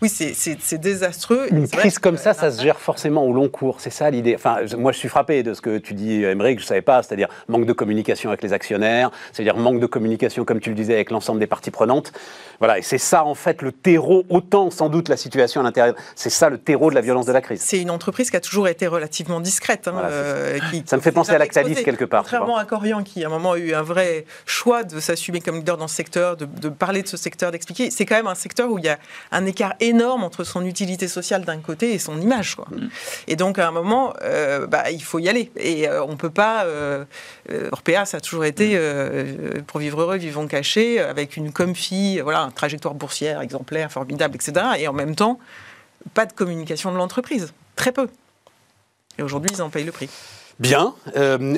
oui, 0.02 0.08
c'est 0.08 0.78
désastreux. 0.78 1.46
Une 1.52 1.68
crise 1.68 2.00
comme 2.00 2.16
ça, 2.16 2.34
ça 2.34 2.50
se 2.50 2.60
gère 2.60 2.80
forcément 2.80 3.24
au 3.24 3.32
long 3.32 3.48
cours. 3.48 3.80
C'est 3.80 3.90
ça 3.90 4.10
l'idée. 4.10 4.34
Enfin, 4.34 4.58
moi, 4.76 4.90
je 4.90 4.98
suis 4.98 5.08
frappé 5.08 5.44
de 5.44 5.54
ce 5.54 5.60
que 5.60 5.78
tu 5.78 5.94
dis, 5.94 6.24
Émeric, 6.24 6.58
je 6.58 6.64
ne 6.64 6.68
savais 6.68 6.82
pas. 6.82 7.04
C'est-à-dire 7.04 7.28
manque 7.46 7.66
de 7.66 7.72
communication 7.72 8.30
avec 8.30 8.42
les 8.42 8.52
actionnaires, 8.52 9.12
c'est-à-dire 9.32 9.56
manque 9.56 9.78
de 9.78 9.86
communication, 9.86 10.44
comme 10.44 10.58
tu 10.58 10.70
le 10.70 10.74
disais, 10.74 10.94
avec 10.94 11.12
l'ensemble 11.12 11.38
des 11.38 11.46
parties 11.46 11.70
prenantes. 11.70 12.12
Voilà, 12.58 12.78
et 12.78 12.82
c'est 12.82 12.98
ça, 12.98 13.24
en 13.24 13.36
fait, 13.36 13.62
le 13.62 13.70
terreau, 13.70 14.24
autant 14.28 14.70
sans 14.70 14.88
doute 14.88 15.08
la 15.08 15.16
situation 15.16 15.60
à 15.60 15.64
l'intérieur. 15.64 15.94
C'est 16.16 16.30
ça 16.30 16.50
le 16.50 16.58
terreau 16.58 16.90
de 16.90 16.96
la 16.96 17.00
violence 17.00 17.26
de 17.26 17.32
la 17.32 17.40
crise. 17.40 17.60
C'est 17.60 17.80
une 17.80 17.90
entreprise 17.90 18.30
qui 18.30 18.36
a 18.36 18.40
toujours 18.40 18.66
été 18.66 18.88
relativement 18.88 19.40
discrète. 19.40 19.86
Hein, 19.86 19.94
euh, 20.04 20.58
ça 20.84 20.96
me 20.96 21.02
fait 21.02 21.12
penser 21.12 21.32
à 21.32 21.38
Lactalis 21.38 21.76
quelque 21.76 22.04
part. 22.04 22.22
Contrairement 22.22 22.56
à 22.56 22.64
Corian, 22.64 23.04
qui 23.04 23.22
à 23.22 23.28
un 23.28 23.30
moment 23.30 23.52
a 23.52 23.58
eu 23.58 23.72
un 23.72 23.82
vrai 23.82 24.24
choix 24.46 24.82
de 24.82 24.98
s'assumer 24.98 25.40
comme 25.40 25.56
leader 25.56 25.76
dans 25.76 25.88
ce 25.88 25.94
secteur, 25.94 26.36
de, 26.36 26.44
de 26.44 26.68
parler 26.68 27.02
de 27.02 27.08
ce 27.08 27.16
secteur, 27.16 27.52
d'expliquer. 27.52 27.90
C'est 27.92 28.04
quand 28.04 28.16
même 28.16 28.26
un 28.26 28.34
secteur 28.34 28.68
où 28.68 28.78
il 28.78 28.84
y 28.84 28.88
a 28.88 28.98
un 29.30 29.46
écart 29.46 29.74
énorme 29.78 29.91
entre 30.00 30.44
son 30.44 30.64
utilité 30.64 31.08
sociale 31.08 31.44
d'un 31.44 31.58
côté 31.58 31.92
et 31.92 31.98
son 31.98 32.20
image. 32.20 32.54
Quoi. 32.56 32.66
Mm. 32.70 32.88
Et 33.28 33.36
donc, 33.36 33.58
à 33.58 33.68
un 33.68 33.70
moment, 33.70 34.14
euh, 34.22 34.66
bah, 34.66 34.90
il 34.90 35.02
faut 35.02 35.18
y 35.18 35.28
aller. 35.28 35.50
Et 35.56 35.88
euh, 35.88 36.04
on 36.04 36.12
ne 36.12 36.16
peut 36.16 36.30
pas. 36.30 36.64
Euh, 36.64 37.04
Orpea, 37.72 38.04
ça 38.04 38.18
a 38.18 38.20
toujours 38.20 38.44
été 38.44 38.76
mm. 38.76 39.62
pour 39.62 39.80
vivre 39.80 40.00
heureux, 40.02 40.16
vivons 40.16 40.46
cachés, 40.46 41.00
avec 41.00 41.36
une 41.36 41.52
comfy, 41.52 42.20
voilà, 42.20 42.40
une 42.40 42.52
trajectoire 42.52 42.94
boursière 42.94 43.40
exemplaire, 43.40 43.90
formidable, 43.90 44.36
etc. 44.36 44.66
Et 44.78 44.88
en 44.88 44.92
même 44.92 45.14
temps, 45.14 45.38
pas 46.14 46.26
de 46.26 46.32
communication 46.32 46.92
de 46.92 46.96
l'entreprise. 46.96 47.52
Très 47.76 47.92
peu. 47.92 48.08
Et 49.18 49.22
aujourd'hui, 49.22 49.50
ils 49.52 49.62
en 49.62 49.70
payent 49.70 49.84
le 49.84 49.92
prix. 49.92 50.08
Bien. 50.58 50.94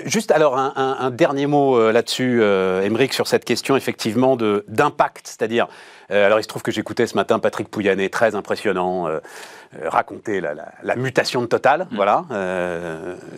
juste 0.07 0.31
alors 0.31 0.57
un, 0.57 1.11
dernier 1.11 1.47
mot 1.47 1.91
là-dessus, 1.91 2.41
euh, 2.43 3.07
sur 3.11 3.27
cette 3.27 3.45
question 3.45 3.77
effectivement 3.77 4.37
d'impact, 4.37 5.27
c'est-à-dire 5.27 5.69
euh, 6.11 6.27
alors 6.27 6.39
il 6.39 6.43
se 6.43 6.49
trouve 6.49 6.63
que 6.63 6.71
j'écoutais 6.71 7.07
ce 7.07 7.15
matin 7.15 7.39
Patrick 7.39 7.69
Pouyanné, 7.69 8.11
très 8.11 8.35
impressionnant, 8.35 9.09
euh, 9.09 9.21
euh, 9.81 9.89
raconter 9.89 10.41
la, 10.41 10.97
mutation 10.97 11.41
de 11.43 11.47
Total, 11.47 11.87
mm. 11.91 11.97
voilà, 11.97 12.25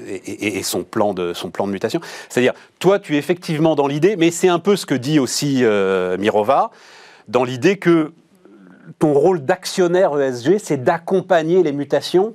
et, 0.07 0.63
son, 0.63 0.85
plan 0.85 1.15
de, 1.15 1.33
son 1.33 1.51
plan 1.51 1.67
de 1.67 1.73
mutation. 1.73 2.01
C'est-à-dire, 2.29 2.55
toi 2.79 2.99
tu 2.99 3.15
es 3.15 3.19
effectivement 3.19 3.75
dans 3.75 3.87
l'idée, 3.87 4.17
mais 4.17 4.31
c'est 4.31 4.49
un 4.49 4.59
peu 4.59 4.77
ce 4.77 4.87
que 4.87 4.95
dit 4.95 5.19
aussi 5.19 5.65
Mirova, 6.19 6.71
dans 7.29 7.45
l'idée 7.45 7.79
que 7.79 8.13
ton 8.99 9.13
rôle 9.13 9.45
d'actionnaire 9.45 10.19
ESG, 10.19 10.59
c'est 10.59 10.83
d'accompagner 10.83 11.63
les 11.63 11.73
mutations 11.73 12.35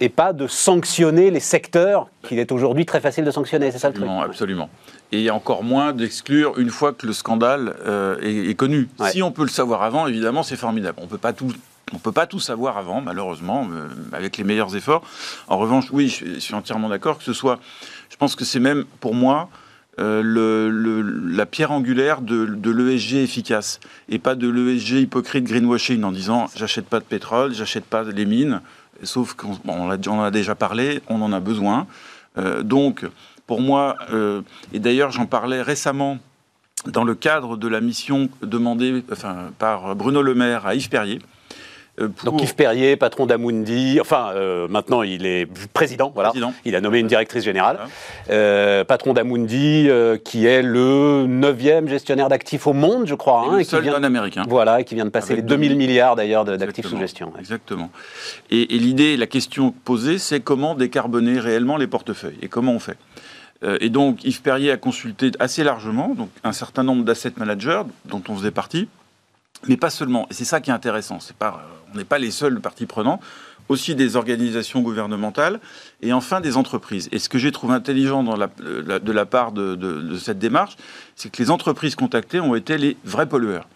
et 0.00 0.08
pas 0.08 0.32
de 0.32 0.46
sanctionner 0.46 1.30
les 1.30 1.40
secteurs 1.40 2.08
qu'il 2.22 2.38
est 2.38 2.52
aujourd'hui 2.52 2.84
très 2.84 3.00
facile 3.00 3.24
de 3.24 3.30
sanctionner, 3.30 3.70
c'est 3.70 3.78
ça 3.78 3.88
le 3.88 3.94
truc 3.94 4.06
Non, 4.06 4.20
absolument 4.20 4.68
et 5.12 5.30
encore 5.30 5.62
moins 5.62 5.92
d'exclure 5.92 6.58
une 6.58 6.70
fois 6.70 6.92
que 6.92 7.06
le 7.06 7.12
scandale 7.12 7.76
euh, 7.86 8.16
est, 8.20 8.54
connu. 8.54 8.88
Si 9.10 9.22
on 9.22 9.30
peut 9.30 9.42
le 9.42 9.48
savoir 9.48 9.82
avant, 9.82 10.06
évidemment, 10.06 10.42
c'est 10.42 10.56
formidable. 10.56 10.98
On 11.00 11.06
peut 11.06 11.18
pas 11.18 11.32
tout. 11.32 11.52
On 11.92 11.98
peut 11.98 12.10
pas 12.10 12.26
tout 12.26 12.40
savoir 12.40 12.78
avant, 12.78 13.00
malheureusement, 13.00 13.68
euh, 13.72 13.86
avec 14.12 14.38
les 14.38 14.44
meilleurs 14.44 14.74
efforts. 14.74 15.04
En 15.46 15.56
revanche, 15.56 15.92
oui, 15.92 16.08
je, 16.08 16.40
suis 16.40 16.54
entièrement 16.54 16.88
d'accord 16.88 17.16
que 17.16 17.22
ce 17.22 17.32
soit. 17.32 17.60
Je 18.10 18.16
pense 18.16 18.34
que 18.34 18.44
c'est 18.44 18.58
même, 18.58 18.84
pour 18.98 19.14
moi, 19.14 19.50
euh, 20.00 20.20
le, 20.20 21.00
la 21.00 21.46
pierre 21.46 21.70
angulaire 21.70 22.22
de, 22.22 22.44
de 22.44 22.70
l'ESG 22.72 23.22
efficace 23.22 23.78
et 24.08 24.18
pas 24.18 24.34
de 24.34 24.48
l'ESG 24.48 25.02
hypocrite 25.02 25.44
greenwashing 25.44 26.02
en 26.02 26.10
disant 26.10 26.46
j'achète 26.56 26.86
pas 26.86 26.98
de 26.98 27.04
pétrole, 27.04 27.54
j'achète 27.54 27.84
pas 27.84 28.02
les 28.02 28.26
mines, 28.26 28.62
sauf 29.02 29.34
qu'on 29.34 29.58
on, 29.66 29.90
en 29.90 30.22
a 30.22 30.30
déjà 30.30 30.54
parlé, 30.54 31.00
on 31.08 31.20
en 31.22 31.32
a 31.32 31.40
besoin. 31.40 31.86
donc, 32.62 33.06
pour 33.46 33.60
moi, 33.60 33.96
et 34.72 34.78
d'ailleurs 34.78 35.10
j'en 35.10 35.26
parlais 35.26 35.62
récemment 35.62 36.18
dans 36.86 37.04
le 37.04 37.14
cadre 37.14 37.56
de 37.56 37.68
la 37.68 37.80
mission 37.80 38.28
demandée 38.42 39.02
par 39.58 39.96
Bruno 39.96 40.22
Le 40.22 40.34
Maire 40.34 40.66
à 40.66 40.74
Yves 40.74 40.88
Perrier, 40.88 41.20
euh, 42.00 42.08
Donc 42.24 42.42
Yves 42.42 42.54
Perrier, 42.54 42.96
patron 42.96 43.26
d'Amundi, 43.26 43.98
enfin 44.00 44.30
euh, 44.34 44.68
maintenant 44.68 45.02
il 45.02 45.24
est 45.24 45.46
président, 45.72 46.12
voilà. 46.14 46.32
Il 46.64 46.76
a 46.76 46.80
nommé 46.80 46.98
une 46.98 47.06
directrice 47.06 47.44
générale. 47.44 47.78
Euh, 48.30 48.84
patron 48.84 49.14
d'Amundi, 49.14 49.88
qui 50.24 50.46
est 50.46 50.62
le 50.62 51.26
neuvième 51.26 51.88
gestionnaire 51.88 52.28
d'actifs 52.28 52.66
au 52.66 52.72
monde, 52.72 53.06
je 53.06 53.14
crois. 53.14 53.46
Hein, 53.48 53.58
le 53.58 53.64
seul 53.64 53.82
qui 53.82 53.88
vient, 53.88 54.02
américain. 54.02 54.44
Voilà, 54.48 54.80
et 54.80 54.84
qui 54.84 54.94
vient 54.94 55.04
de 55.04 55.10
passer 55.10 55.36
les 55.36 55.42
2000 55.42 55.76
milliards 55.76 56.16
d'ailleurs 56.16 56.44
d'actifs 56.44 56.86
sous 56.86 56.98
gestion. 56.98 57.32
Exactement. 57.38 57.90
Et, 58.50 58.66
l'idée, 58.66 59.16
la 59.16 59.26
question 59.26 59.72
posée, 59.84 60.18
c'est 60.18 60.40
comment 60.40 60.74
décarboner 60.74 61.40
réellement 61.40 61.76
les 61.76 61.86
portefeuilles 61.86 62.38
et 62.42 62.48
comment 62.48 62.72
on 62.72 62.78
fait. 62.78 62.98
et 63.80 63.88
donc 63.88 64.24
Yves 64.24 64.42
Perrier 64.42 64.70
a 64.70 64.76
consulté 64.76 65.30
assez 65.38 65.64
largement 65.64 66.14
donc, 66.14 66.28
un 66.44 66.52
certain 66.52 66.82
nombre 66.82 67.04
d'asset 67.04 67.32
managers 67.38 67.82
dont 68.04 68.22
on 68.28 68.36
faisait 68.36 68.50
partie 68.50 68.88
mais 69.68 69.76
pas 69.76 69.90
seulement. 69.90 70.26
Et 70.30 70.34
c'est 70.34 70.44
ça 70.44 70.60
qui 70.60 70.70
est 70.70 70.74
intéressant. 70.74 71.18
Euh, 71.42 71.50
on 71.92 71.98
n'est 71.98 72.04
pas 72.04 72.18
les 72.18 72.30
seuls 72.30 72.60
parties 72.60 72.86
prenantes 72.86 73.20
aussi 73.68 73.96
des 73.96 74.14
organisations 74.14 74.80
gouvernementales 74.80 75.58
et 76.00 76.12
enfin 76.12 76.40
des 76.40 76.56
entreprises. 76.56 77.08
Et 77.10 77.18
ce 77.18 77.28
que 77.28 77.36
j'ai 77.36 77.50
trouvé 77.50 77.74
intelligent 77.74 78.22
la, 78.36 78.48
de 79.00 79.12
la 79.12 79.26
part 79.26 79.50
de 79.50 80.16
cette 80.18 80.38
démarche, 80.38 80.76
c'est 81.16 81.30
que 81.30 81.42
les 81.42 81.50
entreprises 81.50 81.96
contactées 81.96 82.38
ont 82.38 82.54
été 82.54 82.78
les 82.78 82.96
vrais 83.04 83.28
pollueurs. 83.28 83.66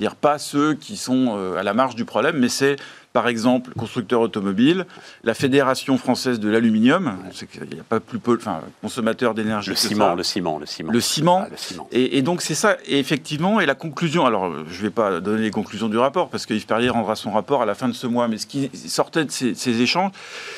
C'est-à-dire 0.00 0.16
pas 0.16 0.38
ceux 0.38 0.72
qui 0.72 0.96
sont 0.96 1.36
euh, 1.36 1.58
à 1.58 1.62
la 1.62 1.74
marge 1.74 1.94
du 1.94 2.06
problème, 2.06 2.38
mais 2.38 2.48
c'est 2.48 2.76
par 3.12 3.28
exemple, 3.28 3.72
constructeur 3.76 4.22
automobile, 4.22 4.86
la 5.24 5.34
Fédération 5.34 5.98
française 5.98 6.40
de 6.40 6.48
l'aluminium, 6.48 7.18
il 7.52 7.74
n'y 7.74 7.80
a 7.80 7.82
pas 7.82 8.00
plus 8.00 8.18
enfin, 8.28 8.62
consommateur 8.80 9.34
d'énergie. 9.34 9.68
Le, 9.68 9.76
ciment, 9.76 10.14
le 10.14 10.22
ciment, 10.22 10.58
le 10.58 10.64
ciment. 10.64 10.92
Le 10.92 11.00
ciment. 11.00 11.42
Ah, 11.44 11.48
le 11.50 11.56
ciment. 11.56 11.88
Et, 11.92 12.22
donc 12.22 12.40
c'est 12.40 12.54
ça, 12.54 12.78
et 12.86 12.98
effectivement, 12.98 13.60
et 13.60 13.66
la 13.66 13.74
conclusion, 13.74 14.24
alors 14.24 14.50
je 14.68 14.78
ne 14.78 14.82
vais 14.82 14.90
pas 14.90 15.20
donner 15.20 15.42
les 15.42 15.50
conclusions 15.50 15.88
du 15.88 15.98
rapport, 15.98 16.30
parce 16.30 16.46
que 16.46 16.54
Yves 16.54 16.66
Perrier 16.66 16.88
rendra 16.88 17.14
son 17.14 17.32
rapport 17.32 17.60
à 17.60 17.66
la 17.66 17.74
fin 17.74 17.88
de 17.88 17.92
ce 17.92 18.06
mois, 18.06 18.26
mais 18.26 18.38
ce 18.38 18.46
qui 18.46 18.70
sortait 18.72 19.26
de 19.26 19.30
ces, 19.30 19.54
ces 19.54 19.82
échanges, 19.82 20.12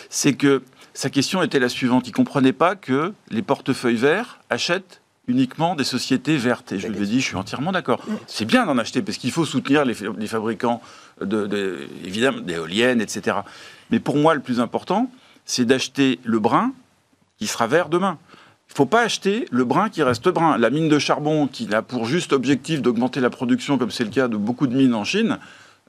c'est 0.08 0.34
que 0.34 0.62
sa 0.94 1.10
question 1.10 1.42
était 1.42 1.58
la 1.58 1.70
suivante, 1.70 2.06
il 2.06 2.10
ne 2.10 2.14
comprenait 2.14 2.52
pas 2.52 2.76
que 2.76 3.12
les 3.30 3.42
portefeuilles 3.42 3.96
verts 3.96 4.38
achètent 4.50 5.01
uniquement 5.28 5.74
des 5.74 5.84
sociétés 5.84 6.36
vertes. 6.36 6.72
Et 6.72 6.78
je 6.78 6.88
lui 6.88 7.02
ai 7.02 7.06
dit, 7.06 7.20
je 7.20 7.26
suis 7.26 7.36
entièrement 7.36 7.72
d'accord. 7.72 8.04
C'est 8.26 8.44
bien 8.44 8.66
d'en 8.66 8.78
acheter 8.78 9.02
parce 9.02 9.18
qu'il 9.18 9.30
faut 9.30 9.44
soutenir 9.44 9.84
les, 9.84 9.94
fabricants 9.94 10.80
de, 11.20 11.86
évidemment 12.04 12.40
d'éoliennes, 12.40 13.00
etc. 13.00 13.38
Mais 13.90 14.00
pour 14.00 14.16
moi, 14.16 14.34
le 14.34 14.40
plus 14.40 14.60
important, 14.60 15.10
c'est 15.44 15.64
d'acheter 15.64 16.18
le 16.24 16.38
brin 16.38 16.72
qui 17.38 17.46
sera 17.46 17.66
vert 17.66 17.88
demain. 17.88 18.18
Il 18.68 18.72
ne 18.72 18.76
faut 18.76 18.86
pas 18.86 19.02
acheter 19.02 19.46
le 19.50 19.64
brin 19.64 19.90
qui 19.90 20.02
reste 20.02 20.28
brun. 20.28 20.56
La 20.56 20.70
mine 20.70 20.88
de 20.88 20.98
charbon 20.98 21.46
qui 21.46 21.72
a 21.74 21.82
pour 21.82 22.06
juste 22.06 22.32
objectif 22.32 22.80
d'augmenter 22.80 23.20
la 23.20 23.30
production, 23.30 23.76
comme 23.76 23.90
c'est 23.90 24.04
le 24.04 24.10
cas 24.10 24.28
de 24.28 24.36
beaucoup 24.36 24.66
de 24.66 24.74
mines 24.74 24.94
en 24.94 25.04
Chine, 25.04 25.38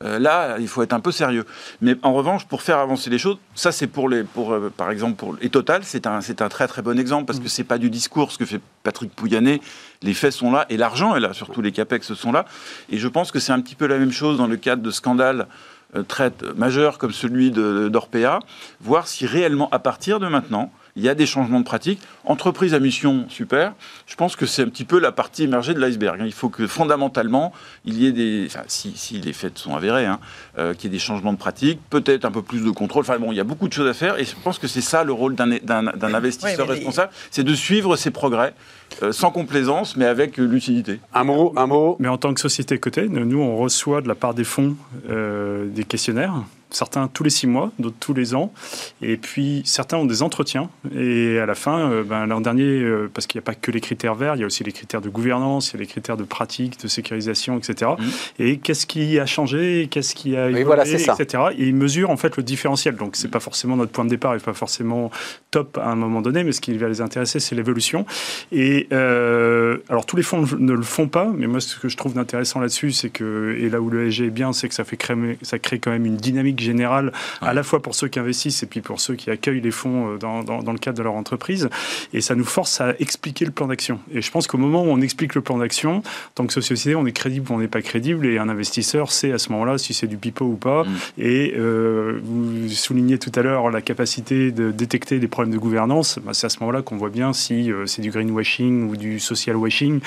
euh, 0.01 0.19
là, 0.19 0.57
il 0.59 0.67
faut 0.67 0.81
être 0.81 0.93
un 0.93 0.99
peu 0.99 1.11
sérieux. 1.11 1.45
Mais 1.81 1.95
en 2.01 2.13
revanche, 2.13 2.45
pour 2.45 2.61
faire 2.61 2.79
avancer 2.79 3.09
les 3.09 3.17
choses, 3.17 3.37
ça 3.55 3.71
c'est 3.71 3.87
pour 3.87 4.09
les, 4.09 4.23
pour, 4.23 4.53
euh, 4.53 4.71
par 4.75 4.89
exemple, 4.89 5.15
pour 5.15 5.37
et 5.41 5.49
Total, 5.49 5.83
c'est 5.83 6.07
un, 6.07 6.21
c'est 6.21 6.41
un 6.41 6.49
très 6.49 6.67
très 6.67 6.81
bon 6.81 6.99
exemple 6.99 7.25
parce 7.25 7.39
que 7.39 7.47
c'est 7.47 7.63
pas 7.63 7.77
du 7.77 7.89
discours 7.89 8.31
ce 8.31 8.37
que 8.37 8.45
fait 8.45 8.61
Patrick 8.83 9.13
Pouyanné. 9.13 9.61
Les 10.01 10.13
faits 10.13 10.33
sont 10.33 10.51
là 10.51 10.65
et 10.69 10.77
l'argent 10.77 11.15
est 11.15 11.19
là, 11.19 11.33
surtout 11.33 11.61
les 11.61 11.71
capex 11.71 12.13
sont 12.13 12.31
là. 12.31 12.45
Et 12.89 12.97
je 12.97 13.07
pense 13.07 13.31
que 13.31 13.39
c'est 13.39 13.53
un 13.53 13.61
petit 13.61 13.75
peu 13.75 13.87
la 13.87 13.97
même 13.97 14.11
chose 14.11 14.37
dans 14.37 14.47
le 14.47 14.57
cadre 14.57 14.81
de 14.81 14.91
scandales 14.91 15.47
euh, 15.95 16.01
très 16.01 16.33
majeurs 16.55 16.97
comme 16.97 17.13
celui 17.13 17.51
d'Orpea, 17.51 18.39
voir 18.81 19.07
si 19.07 19.27
réellement 19.27 19.69
à 19.69 19.79
partir 19.79 20.19
de 20.19 20.27
maintenant 20.27 20.71
il 20.95 21.03
y 21.03 21.09
a 21.09 21.15
des 21.15 21.25
changements 21.25 21.59
de 21.59 21.65
pratique. 21.65 21.99
Entreprise 22.25 22.73
à 22.73 22.79
mission, 22.79 23.25
super. 23.29 23.73
Je 24.05 24.15
pense 24.15 24.35
que 24.35 24.45
c'est 24.45 24.61
un 24.63 24.67
petit 24.67 24.85
peu 24.85 24.99
la 24.99 25.11
partie 25.11 25.43
émergée 25.43 25.73
de 25.73 25.79
l'iceberg. 25.79 26.21
Hein. 26.21 26.25
Il 26.25 26.33
faut 26.33 26.49
que 26.49 26.67
fondamentalement, 26.67 27.51
il 27.85 27.97
y 27.99 28.07
ait 28.07 28.11
des. 28.11 28.45
Enfin, 28.47 28.63
si, 28.67 28.93
si 28.95 29.19
les 29.19 29.33
faits 29.33 29.57
sont 29.57 29.75
avérés, 29.75 30.05
hein, 30.05 30.19
euh, 30.57 30.73
qu'il 30.73 30.85
y 30.85 30.87
ait 30.87 30.97
des 30.97 31.03
changements 31.03 31.33
de 31.33 31.37
pratique, 31.37 31.79
peut-être 31.89 32.25
un 32.25 32.31
peu 32.31 32.41
plus 32.41 32.63
de 32.63 32.71
contrôle. 32.71 33.01
Enfin 33.01 33.19
bon, 33.19 33.31
il 33.31 33.35
y 33.35 33.41
a 33.41 33.45
beaucoup 33.45 33.67
de 33.67 33.73
choses 33.73 33.89
à 33.89 33.93
faire 33.93 34.19
et 34.19 34.25
je 34.25 34.35
pense 34.43 34.59
que 34.59 34.67
c'est 34.67 34.81
ça 34.81 35.03
le 35.03 35.13
rôle 35.13 35.35
d'un 35.35 36.13
investisseur 36.13 36.67
responsable 36.67 37.11
c'est 37.31 37.43
de 37.43 37.53
suivre 37.53 37.95
ses 37.95 38.11
progrès. 38.11 38.53
Euh, 39.01 39.11
sans 39.11 39.31
complaisance, 39.31 39.97
mais 39.97 40.05
avec 40.05 40.37
lucidité. 40.37 40.99
Un 41.15 41.23
mot, 41.23 41.51
un 41.55 41.65
mot. 41.65 41.95
Mais 41.99 42.07
en 42.07 42.17
tant 42.17 42.31
que 42.31 42.39
société 42.39 42.77
cotée, 42.77 43.07
nous, 43.09 43.39
on 43.39 43.57
reçoit 43.57 44.01
de 44.01 44.07
la 44.07 44.13
part 44.13 44.35
des 44.35 44.43
fonds 44.43 44.75
euh, 45.09 45.65
des 45.67 45.83
questionnaires 45.83 46.35
certains 46.75 47.07
tous 47.07 47.23
les 47.23 47.29
six 47.29 47.47
mois, 47.47 47.71
d'autres 47.79 47.95
tous 47.99 48.13
les 48.13 48.35
ans. 48.35 48.53
Et 49.01 49.17
puis 49.17 49.61
certains 49.65 49.97
ont 49.97 50.05
des 50.05 50.21
entretiens. 50.21 50.69
Et 50.95 51.39
à 51.39 51.45
la 51.45 51.55
fin, 51.55 51.89
euh, 51.89 52.03
ben, 52.03 52.25
l'an 52.25 52.41
dernier, 52.41 52.63
euh, 52.63 53.09
parce 53.13 53.27
qu'il 53.27 53.39
n'y 53.39 53.43
a 53.43 53.45
pas 53.45 53.55
que 53.55 53.71
les 53.71 53.81
critères 53.81 54.15
verts, 54.15 54.35
il 54.35 54.41
y 54.41 54.43
a 54.43 54.45
aussi 54.45 54.63
les 54.63 54.71
critères 54.71 55.01
de 55.01 55.09
gouvernance, 55.09 55.69
il 55.69 55.73
y 55.73 55.77
a 55.77 55.79
les 55.79 55.87
critères 55.87 56.17
de 56.17 56.23
pratique, 56.23 56.79
de 56.81 56.87
sécurisation, 56.87 57.57
etc. 57.57 57.91
Mmh. 57.97 58.03
Et 58.39 58.57
qu'est-ce 58.57 58.85
qui 58.85 59.19
a 59.19 59.25
changé, 59.25 59.87
qu'est-ce 59.89 60.15
qui 60.15 60.35
a 60.35 60.47
évolué, 60.49 60.63
voilà, 60.63 60.85
etc. 60.85 61.43
Et 61.57 61.67
ils 61.67 61.75
mesurent 61.75 62.09
en 62.09 62.17
fait 62.17 62.35
le 62.37 62.43
différentiel. 62.43 62.95
Donc 62.95 63.15
c'est 63.15 63.27
mmh. 63.27 63.31
pas 63.31 63.39
forcément 63.39 63.75
notre 63.75 63.91
point 63.91 64.05
de 64.05 64.09
départ, 64.09 64.35
et 64.35 64.39
pas 64.39 64.53
forcément 64.53 65.11
top 65.51 65.77
à 65.77 65.89
un 65.89 65.95
moment 65.95 66.21
donné, 66.21 66.43
mais 66.43 66.51
ce 66.51 66.61
qui 66.61 66.75
va 66.77 66.87
les 66.87 67.01
intéresser, 67.01 67.39
c'est 67.39 67.55
l'évolution. 67.55 68.05
Et 68.51 68.87
euh, 68.91 69.77
alors 69.89 70.05
tous 70.05 70.15
les 70.15 70.23
fonds 70.23 70.45
ne 70.57 70.73
le 70.73 70.83
font 70.83 71.07
pas, 71.07 71.31
mais 71.35 71.47
moi 71.47 71.59
ce 71.59 71.77
que 71.77 71.89
je 71.89 71.97
trouve 71.97 72.17
intéressant 72.17 72.59
là-dessus, 72.59 72.91
c'est 72.91 73.09
que 73.09 73.55
et 73.59 73.69
là 73.69 73.79
où 73.81 73.89
le 73.89 74.09
SG 74.09 74.25
est 74.25 74.29
bien, 74.29 74.53
c'est 74.53 74.67
que 74.67 74.75
ça 74.75 74.83
fait 74.83 74.97
créer, 74.97 75.37
ça 75.41 75.59
crée 75.59 75.79
quand 75.79 75.91
même 75.91 76.05
une 76.05 76.17
dynamique 76.17 76.59
générale, 76.63 77.11
à 77.41 77.53
la 77.53 77.63
fois 77.63 77.81
pour 77.81 77.95
ceux 77.95 78.07
qui 78.07 78.19
investissent 78.19 78.63
et 78.63 78.65
puis 78.65 78.81
pour 78.81 78.99
ceux 78.99 79.15
qui 79.15 79.29
accueillent 79.29 79.61
les 79.61 79.71
fonds 79.71 80.13
euh, 80.13 80.17
dans, 80.17 80.43
dans, 80.43 80.71
le 80.71 80.79
cadre 80.79 80.97
de 80.97 81.03
leur 81.03 81.13
entreprise. 81.13 81.69
Et 82.13 82.21
ça 82.21 82.35
nous 82.35 82.45
force 82.45 82.81
à 82.81 82.93
expliquer 82.99 83.45
le 83.45 83.51
plan 83.51 83.67
d'action. 83.67 83.99
Et 84.13 84.21
je 84.21 84.31
pense 84.31 84.47
qu'au 84.47 84.57
moment 84.57 84.83
où 84.83 84.87
on 84.87 85.01
explique 85.01 85.35
le 85.35 85.41
plan 85.41 85.57
d'action, 85.57 86.01
tant 86.35 86.45
que 86.45 86.53
société, 86.53 86.95
on 86.95 87.05
est 87.05 87.11
crédible 87.11 87.51
ou 87.51 87.55
on 87.55 87.59
n'est 87.59 87.67
pas 87.67 87.81
crédible. 87.81 88.25
Et 88.25 88.37
un 88.37 88.49
investisseur 88.49 89.11
sait 89.11 89.31
à 89.31 89.37
ce 89.37 89.51
moment-là 89.51 89.77
si 89.77 89.93
c'est 89.93 90.07
du 90.07 90.17
pipeau 90.17 90.45
ou 90.45 90.55
pas. 90.55 90.83
Mm. 90.83 90.87
Et 91.17 91.53
euh, 91.57 92.19
vous 92.23 92.69
soulignez 92.69 93.17
tout 93.17 93.31
à 93.35 93.41
l'heure 93.41 93.69
la 93.69 93.81
capacité 93.81 94.51
de 94.51 94.71
détecter 94.71 95.19
des 95.19 95.27
problèmes 95.27 95.53
de 95.53 95.59
gouvernance. 95.59 96.19
Bah, 96.23 96.31
c'est 96.33 96.47
à 96.47 96.49
ce 96.49 96.59
moment-là 96.61 96.81
qu'on 96.81 96.97
voit 96.97 97.09
bien 97.09 97.33
si 97.33 97.71
euh, 97.71 97.85
c'est 97.85 98.01
du 98.01 98.09
greenwashing 98.09 98.89
ou 98.89 98.95
du 98.95 99.19
social 99.19 99.55
washing 99.55 99.99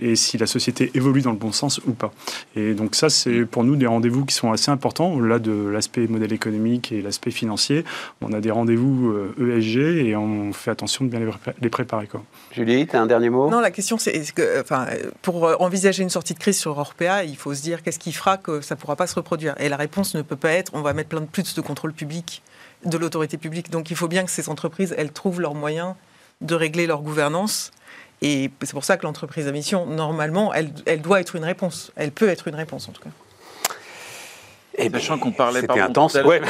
et 0.00 0.16
si 0.16 0.38
la 0.38 0.46
société 0.46 0.90
évolue 0.94 1.22
dans 1.22 1.32
le 1.32 1.36
bon 1.36 1.52
sens 1.52 1.80
ou 1.86 1.92
pas. 1.92 2.12
Et 2.56 2.74
donc 2.74 2.94
ça, 2.94 3.10
c'est 3.10 3.44
pour 3.44 3.64
nous 3.64 3.76
des 3.76 3.86
rendez-vous 3.86 4.24
qui 4.24 4.34
sont 4.34 4.52
assez 4.52 4.70
importants 4.70 5.12
au-delà 5.12 5.38
de 5.38 5.52
la 5.52 5.81
l'aspect 5.82 6.06
modèle 6.06 6.32
économique 6.32 6.92
et 6.92 7.02
l'aspect 7.02 7.32
financier. 7.32 7.84
On 8.20 8.32
a 8.32 8.40
des 8.40 8.52
rendez-vous 8.52 9.12
ESG 9.36 9.76
euh, 9.78 9.80
e 9.80 10.06
et 10.06 10.16
on 10.16 10.52
fait 10.52 10.70
attention 10.70 11.04
de 11.04 11.10
bien 11.10 11.20
les 11.60 11.68
préparer. 11.68 12.06
Quoi. 12.06 12.22
Julie, 12.52 12.86
tu 12.86 12.94
as 12.94 13.02
un 13.02 13.06
dernier 13.06 13.30
mot? 13.30 13.50
Non, 13.50 13.60
la 13.60 13.72
question 13.72 13.98
c'est 13.98 14.12
que, 14.32 14.60
enfin, 14.60 14.86
pour 15.22 15.60
envisager 15.60 16.04
une 16.04 16.10
sortie 16.10 16.34
de 16.34 16.38
crise 16.38 16.58
sur 16.58 16.78
Orpea, 16.78 17.24
il 17.24 17.36
faut 17.36 17.52
se 17.52 17.62
dire 17.62 17.82
qu'est-ce 17.82 17.98
qui 17.98 18.12
fera 18.12 18.36
que 18.36 18.60
ça 18.60 18.76
ne 18.76 18.80
pourra 18.80 18.94
pas 18.94 19.08
se 19.08 19.16
reproduire. 19.16 19.54
Et 19.58 19.68
la 19.68 19.76
réponse 19.76 20.14
ne 20.14 20.22
peut 20.22 20.36
pas 20.36 20.52
être 20.52 20.70
on 20.74 20.82
va 20.82 20.92
mettre 20.92 21.08
plein 21.08 21.20
de 21.20 21.26
plus 21.26 21.54
de 21.54 21.60
contrôle 21.60 21.92
public 21.92 22.42
de 22.84 22.96
l'autorité 22.96 23.38
publique. 23.38 23.70
Donc 23.70 23.90
il 23.90 23.96
faut 23.96 24.08
bien 24.08 24.24
que 24.24 24.30
ces 24.30 24.48
entreprises, 24.48 24.94
elles 24.96 25.12
trouvent 25.12 25.40
leurs 25.40 25.54
moyens 25.54 25.94
de 26.40 26.54
régler 26.54 26.86
leur 26.86 27.02
gouvernance. 27.02 27.72
Et 28.20 28.50
c'est 28.62 28.72
pour 28.72 28.84
ça 28.84 28.96
que 28.96 29.02
l'entreprise 29.02 29.48
à 29.48 29.52
mission, 29.52 29.84
normalement, 29.86 30.54
elle, 30.54 30.70
elle 30.86 31.02
doit 31.02 31.20
être 31.20 31.34
une 31.34 31.44
réponse. 31.44 31.90
Elle 31.96 32.12
peut 32.12 32.28
être 32.28 32.46
une 32.46 32.54
réponse 32.54 32.88
en 32.88 32.92
tout 32.92 33.02
cas. 33.02 33.10
Et 34.78 34.88
Sachant 34.90 35.18
qu'on 35.18 35.32
parlait. 35.32 35.60
C'était 35.60 35.80
intense. 35.80 36.14
Ouais. 36.14 36.40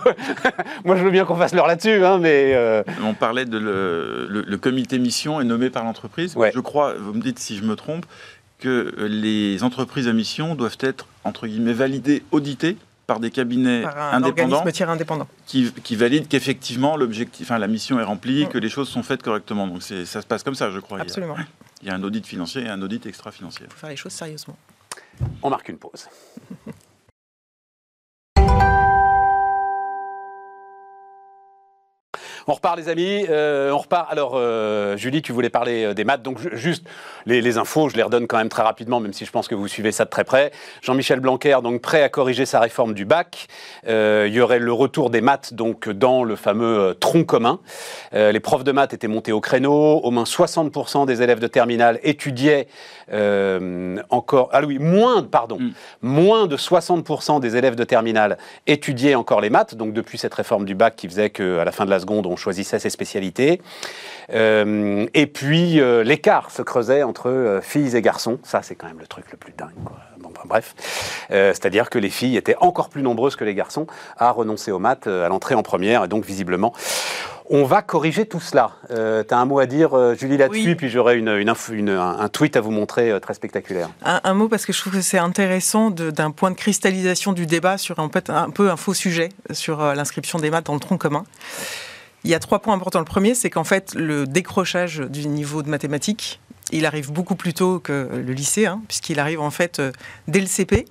Moi, 0.84 0.96
je 0.96 1.04
veux 1.04 1.10
bien 1.10 1.24
qu'on 1.24 1.36
fasse 1.36 1.54
l'heure 1.54 1.66
là-dessus, 1.66 2.04
hein, 2.04 2.18
mais. 2.18 2.52
Euh, 2.54 2.82
On 3.04 3.14
parlait 3.14 3.44
de 3.44 3.58
le, 3.58 4.26
le, 4.46 4.56
comité 4.56 4.98
mission 4.98 5.40
est 5.40 5.44
nommé 5.44 5.68
par 5.68 5.84
l'entreprise. 5.84 6.34
Je 6.54 6.60
crois, 6.60 6.94
vous 6.94 7.12
me 7.12 7.20
dites 7.20 7.38
si 7.38 7.56
je 7.56 7.64
me 7.64 7.76
trompe, 7.76 8.06
que 8.58 8.94
les 9.08 9.64
entreprises 9.64 10.06
à 10.06 10.12
mission 10.12 10.54
doivent 10.54 10.78
être 10.80 11.06
entre 11.24 11.46
guillemets 11.46 11.72
validées, 11.72 12.22
auditées 12.30 12.76
par 13.08 13.18
des 13.18 13.32
cabinets 13.32 13.82
par 13.82 13.98
un 13.98 14.22
indépendants 14.22 14.64
indépendant. 14.88 15.26
Qui, 15.46 15.72
qui 15.82 15.96
valident 15.96 16.28
qu'effectivement 16.28 16.96
l'objectif, 16.96 17.48
enfin, 17.48 17.58
la 17.58 17.66
mission 17.66 17.98
est 17.98 18.04
remplie, 18.04 18.44
mm. 18.44 18.48
que 18.48 18.58
les 18.58 18.68
choses 18.68 18.88
sont 18.88 19.02
faites 19.02 19.22
correctement. 19.22 19.66
Donc 19.66 19.82
ça 19.82 20.22
se 20.22 20.26
passe 20.26 20.44
comme 20.44 20.54
ça, 20.54 20.70
je 20.70 20.78
crois. 20.78 21.00
Absolument. 21.00 21.36
Il 21.82 21.88
y 21.88 21.90
a, 21.90 21.94
un 21.94 22.02
audit 22.04 22.24
financier 22.24 22.62
et 22.62 22.68
un 22.68 22.80
audit 22.80 23.04
extra-financier. 23.06 23.66
Il 23.68 23.72
faut 23.72 23.78
faire 23.78 23.90
les 23.90 23.96
choses 23.96 24.12
sérieusement. 24.12 24.56
On 25.42 25.50
marque 25.50 25.68
une 25.68 25.78
pause. 25.78 26.06
On 32.46 32.54
repart, 32.54 32.76
les 32.76 32.88
amis. 32.88 33.26
Euh, 33.28 33.70
on 33.70 33.78
repart. 33.78 34.10
Alors, 34.10 34.32
euh, 34.34 34.96
Julie, 34.96 35.22
tu 35.22 35.32
voulais 35.32 35.50
parler 35.50 35.84
euh, 35.84 35.94
des 35.94 36.04
maths. 36.04 36.22
Donc, 36.22 36.38
juste 36.54 36.84
les, 37.26 37.58
infos, 37.58 37.88
je 37.88 37.96
les 37.96 38.02
redonne 38.02 38.26
quand 38.26 38.38
même 38.38 38.48
très 38.48 38.62
rapidement, 38.62 39.00
même 39.00 39.12
si 39.12 39.24
je 39.24 39.30
pense 39.30 39.48
que 39.48 39.54
vous 39.54 39.68
suivez 39.68 39.92
ça 39.92 40.04
de 40.04 40.10
très 40.10 40.24
près. 40.24 40.50
Jean-Michel 40.82 41.20
Blanquer, 41.20 41.58
donc 41.62 41.80
prêt 41.80 42.02
à 42.02 42.08
corriger 42.08 42.46
sa 42.46 42.60
réforme 42.60 42.94
du 42.94 43.04
bac. 43.04 43.46
il 43.86 44.32
y 44.32 44.40
aurait 44.40 44.58
le 44.58 44.72
retour 44.72 45.10
des 45.10 45.20
maths 45.20 45.54
donc 45.54 45.88
dans 45.88 46.24
le 46.24 46.36
fameux 46.36 46.96
tronc 46.98 47.24
commun. 47.24 47.60
les 48.12 48.40
profs 48.40 48.64
de 48.64 48.72
maths 48.72 48.94
étaient 48.94 49.08
montés 49.08 49.32
au 49.32 49.40
créneau. 49.40 49.98
Au 49.98 50.10
moins 50.10 50.24
60% 50.24 51.06
des 51.06 51.22
élèves 51.22 51.40
de 51.40 51.46
terminale 51.46 52.00
étudiaient 52.02 52.66
encore. 54.10 54.48
Ah 54.52 54.60
oui, 54.66 54.78
moins, 54.78 55.22
pardon, 55.22 55.58
mm. 55.58 55.72
moins 56.02 56.46
de 56.46 56.56
60% 56.56 57.40
des 57.40 57.56
élèves 57.56 57.76
de 57.76 57.84
terminale 57.84 58.38
étudiaient 58.66 59.14
encore 59.14 59.40
les 59.40 59.50
maths. 59.50 59.74
Donc, 59.74 59.92
depuis 59.92 60.18
cette 60.18 60.34
réforme 60.34 60.64
du 60.64 60.74
bac 60.74 60.96
qui 60.96 61.08
faisait 61.08 61.30
qu'à 61.30 61.64
la 61.64 61.72
fin 61.72 61.84
de 61.84 61.90
la 61.90 62.00
seconde, 62.00 62.26
on 62.32 62.36
choisissait 62.36 62.78
ses 62.78 62.90
spécialités. 62.90 63.60
et 64.30 65.26
puis 65.26 65.80
l'écart 66.04 66.50
se 66.50 66.62
creusait 66.62 67.02
entre 67.02 67.60
filles 67.62 67.96
et 67.96 68.02
garçons. 68.02 68.38
Ça, 68.42 68.62
c'est 68.62 68.74
quand 68.74 68.86
même 68.86 69.00
le 69.00 69.06
truc 69.06 69.24
le 69.30 69.36
plus 69.36 69.52
dingue. 69.52 69.70
bref, 70.46 70.74
c'est-à-dire 71.28 71.90
que 71.90 71.98
les 71.98 72.10
filles 72.10 72.36
étaient 72.36 72.56
encore 72.60 72.88
plus 72.88 73.02
nombreuses 73.02 73.36
que 73.36 73.44
les 73.44 73.54
garçons 73.54 73.86
à 74.16 74.30
renoncer 74.30 74.72
aux 74.72 74.78
maths 74.78 75.06
à 75.06 75.28
l'entrée 75.28 75.54
en 75.54 75.62
première, 75.62 76.04
et 76.04 76.08
donc 76.08 76.24
visiblement 76.24 76.72
on 77.50 77.64
va 77.64 77.82
corriger 77.82 78.24
tout 78.24 78.40
cela. 78.40 78.72
Euh, 78.90 79.22
tu 79.28 79.34
as 79.34 79.38
un 79.38 79.44
mot 79.44 79.58
à 79.58 79.66
dire, 79.66 79.94
euh, 79.94 80.14
Julie, 80.14 80.38
là-dessus, 80.38 80.74
puis 80.74 80.88
j'aurai 80.88 81.18
une, 81.18 81.28
un 81.28 82.28
tweet 82.28 82.56
à 82.56 82.62
vous 82.62 82.70
montrer 82.70 83.10
euh, 83.10 83.20
très 83.20 83.34
spectaculaire. 83.34 83.90
Un, 84.02 84.34
mot, 84.34 84.48
parce 84.48 84.64
que 84.64 84.72
je 84.72 84.80
trouve 84.80 84.94
que 84.94 85.02
c'est 85.02 85.18
intéressant 85.18 85.90
d'un 85.90 86.30
point 86.30 86.50
de 86.50 86.56
cristallisation 86.56 87.34
du 87.34 87.44
débat 87.44 87.76
sur 87.76 87.98
en 87.98 88.08
fait, 88.08 88.30
un 88.30 88.48
peu 88.48 88.70
un 88.70 88.76
faux 88.76 88.94
sujet 88.94 89.28
sur 89.50 89.82
l'inscription 89.94 90.38
des 90.38 90.50
maths 90.50 90.66
dans 90.66 90.74
le 90.74 90.80
tronc 90.80 90.96
commun. 90.96 91.24
Il 92.24 92.30
y 92.30 92.34
a 92.34 92.38
trois 92.38 92.60
points 92.60 92.74
importants. 92.74 93.00
Le 93.00 93.04
premier, 93.04 93.34
c'est 93.34 93.50
qu'en 93.50 93.64
fait, 93.64 93.94
le 93.94 94.26
décrochage 94.26 94.98
du 94.98 95.26
niveau 95.26 95.62
de 95.62 95.68
mathématiques, 95.68 96.40
il 96.70 96.86
arrive 96.86 97.12
beaucoup 97.12 97.34
plus 97.34 97.54
tôt 97.54 97.80
que 97.80 98.08
le 98.12 98.32
lycée, 98.32 98.66
hein, 98.66 98.80
puisqu'il 98.88 99.18
arrive 99.18 99.40
en 99.40 99.50
fait 99.50 99.82
dès 100.28 100.40
le 100.40 100.46
CP, 100.46 100.86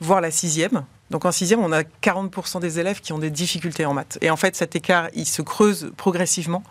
voire 0.00 0.20
la 0.20 0.30
sixième. 0.30 0.84
Donc 1.10 1.24
en 1.24 1.32
sixième, 1.32 1.60
on 1.60 1.72
a 1.72 1.82
40% 1.82 2.60
des 2.60 2.78
élèves 2.78 3.00
qui 3.00 3.12
ont 3.12 3.18
des 3.18 3.30
difficultés 3.30 3.84
en 3.84 3.92
maths. 3.92 4.16
Et 4.20 4.30
en 4.30 4.36
fait, 4.36 4.54
cet 4.54 4.76
écart, 4.76 5.08
il 5.14 5.26
se 5.26 5.42
creuse 5.42 5.92
progressivement. 5.96 6.62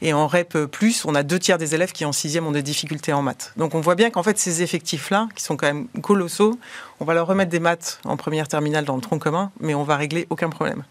Et 0.00 0.12
en 0.12 0.28
REP+, 0.28 0.56
on 1.04 1.14
a 1.16 1.24
deux 1.24 1.40
tiers 1.40 1.58
des 1.58 1.74
élèves 1.74 1.90
qui 1.90 2.04
en 2.04 2.12
sixième 2.12 2.46
ont 2.46 2.52
des 2.52 2.62
difficultés 2.62 3.12
en 3.12 3.22
maths. 3.22 3.52
Donc 3.56 3.74
on 3.74 3.80
voit 3.80 3.96
bien 3.96 4.10
qu'en 4.10 4.22
fait, 4.22 4.38
ces 4.38 4.62
effectifs-là, 4.62 5.28
qui 5.34 5.42
sont 5.42 5.56
quand 5.56 5.66
même 5.66 5.88
colossaux, 6.02 6.58
on 7.00 7.04
va 7.04 7.14
leur 7.14 7.26
remettre 7.26 7.50
des 7.50 7.58
maths 7.58 8.00
en 8.04 8.16
première 8.16 8.46
terminale 8.46 8.84
dans 8.84 8.94
le 8.94 9.02
tronc 9.02 9.18
commun, 9.18 9.50
mais 9.58 9.74
on 9.74 9.82
va 9.82 9.96
régler 9.96 10.28
aucun 10.30 10.50
problème. 10.50 10.84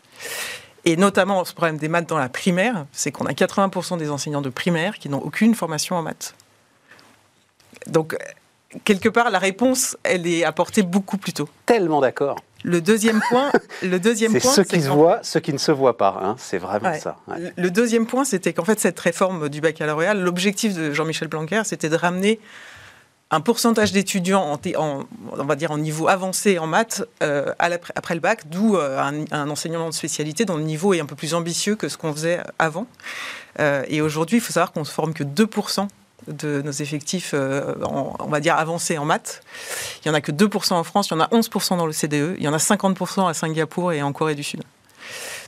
Et 0.85 0.95
notamment, 0.95 1.43
ce 1.45 1.53
problème 1.53 1.77
des 1.77 1.89
maths 1.89 2.07
dans 2.07 2.17
la 2.17 2.29
primaire, 2.29 2.85
c'est 2.91 3.11
qu'on 3.11 3.25
a 3.25 3.33
80% 3.33 3.97
des 3.97 4.09
enseignants 4.09 4.41
de 4.41 4.49
primaire 4.49 4.97
qui 4.97 5.09
n'ont 5.09 5.21
aucune 5.21 5.55
formation 5.55 5.95
en 5.95 6.01
maths. 6.01 6.35
Donc, 7.87 8.17
quelque 8.83 9.09
part, 9.09 9.29
la 9.29 9.39
réponse, 9.39 9.97
elle 10.03 10.27
est 10.27 10.43
apportée 10.43 10.83
beaucoup 10.83 11.17
plus 11.17 11.33
tôt. 11.33 11.49
Tellement 11.65 12.01
d'accord. 12.01 12.37
Le 12.63 12.81
deuxième 12.81 13.21
point, 13.29 13.51
le 13.83 13.99
deuxième 13.99 14.31
point, 14.31 14.51
c'est 14.51 14.63
ce 14.63 14.69
qui 14.69 14.81
se 14.81 14.89
voit, 14.89 15.19
ce 15.23 15.39
qui 15.39 15.53
ne 15.53 15.57
se 15.57 15.71
voit 15.71 15.97
pas. 15.97 16.19
Hein. 16.21 16.35
c'est 16.37 16.57
vraiment 16.57 16.93
ça. 16.95 17.17
Le 17.55 17.69
deuxième 17.71 18.05
point, 18.05 18.25
c'était 18.25 18.51
qu'en 18.51 18.65
fait 18.65 18.79
cette 18.79 18.99
réforme 18.99 19.47
du 19.47 19.61
baccalauréat, 19.61 20.13
l'objectif 20.13 20.75
de 20.75 20.91
Jean-Michel 20.91 21.29
Blanquer, 21.29 21.61
c'était 21.63 21.87
de 21.87 21.95
ramener 21.95 22.39
un 23.31 23.41
pourcentage 23.41 23.91
d'étudiants 23.91 24.57
en, 24.75 25.05
on 25.37 25.45
va 25.45 25.55
dire 25.55 25.71
en 25.71 25.77
niveau 25.77 26.07
avancé 26.07 26.57
en 26.57 26.65
maths 26.65 27.03
euh, 27.21 27.53
après 27.59 28.15
le 28.15 28.19
bac, 28.19 28.49
d'où 28.49 28.75
euh, 28.75 28.99
un, 29.31 29.49
enseignement 29.49 29.87
de 29.87 29.93
spécialité 29.93 30.45
dont 30.45 30.57
le 30.57 30.63
niveau 30.63 30.93
est 30.93 30.99
un 30.99 31.05
peu 31.05 31.15
plus 31.15 31.35
ambitieux 31.35 31.75
que 31.75 31.89
ce 31.89 31.97
qu'on 31.97 32.11
faisait 32.13 32.39
avant. 32.57 32.87
Euh, 33.59 33.83
et 33.87 34.01
aujourd'hui, 34.01 34.37
il 34.37 34.41
faut 34.41 34.53
savoir 34.53 34.71
qu'on 34.71 34.81
ne 34.81 34.85
forme 34.85 35.13
que 35.13 35.23
2% 35.23 35.87
de 36.27 36.61
nos 36.63 36.71
effectifs, 36.71 37.31
euh, 37.33 37.75
on 37.87 38.27
va 38.27 38.39
dire, 38.39 38.55
avancés 38.55 38.97
en 38.97 39.05
maths. 39.05 39.41
Il 40.03 40.09
n'y 40.09 40.11
en 40.11 40.15
a 40.15 40.21
que 40.21 40.31
2% 40.31 40.73
en 40.73 40.83
France, 40.83 41.09
il 41.09 41.13
y 41.13 41.17
en 41.17 41.21
a 41.21 41.27
11% 41.27 41.77
dans 41.77 41.85
le 41.85 41.93
CDE, 41.93 42.35
il 42.37 42.43
y 42.43 42.47
en 42.47 42.53
a 42.53 42.57
50% 42.57 43.27
à 43.27 43.33
Singapour 43.33 43.93
et 43.93 44.01
en 44.01 44.11
Corée 44.11 44.35
du 44.35 44.43
Sud. 44.43 44.63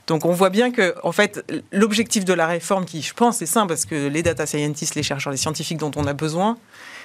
Donc 0.06 0.24
on 0.24 0.32
voit 0.32 0.50
bien 0.50 0.72
que, 0.72 0.94
en 1.04 1.12
fait, 1.12 1.44
l'objectif 1.70 2.24
de 2.24 2.32
la 2.32 2.46
réforme, 2.46 2.84
qui 2.84 3.02
je 3.02 3.14
pense 3.14 3.42
est 3.42 3.46
simple, 3.46 3.68
parce 3.68 3.84
que 3.84 4.08
les 4.08 4.22
data 4.22 4.46
scientists, 4.46 4.94
les 4.94 5.02
chercheurs, 5.02 5.30
les 5.30 5.36
scientifiques 5.36 5.78
dont 5.78 5.92
on 5.96 6.06
a 6.06 6.12
besoin, 6.12 6.56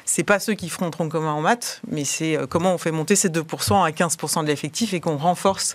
c'est 0.08 0.24
pas 0.24 0.40
ceux 0.40 0.54
qui 0.54 0.70
feront 0.70 0.90
tronc 0.90 1.10
commun 1.10 1.34
en 1.34 1.42
maths, 1.42 1.82
mais 1.88 2.06
c'est 2.06 2.38
euh, 2.38 2.48
comment 2.48 2.74
on 2.74 2.78
fait 2.78 2.92
monter 2.92 3.16
ces 3.16 3.30
2% 3.30 3.84
à 3.84 3.92
15% 3.92 4.42
de 4.42 4.48
l'effectif 4.48 4.94
et 4.94 5.02
qu'on 5.02 5.18
renforce 5.18 5.74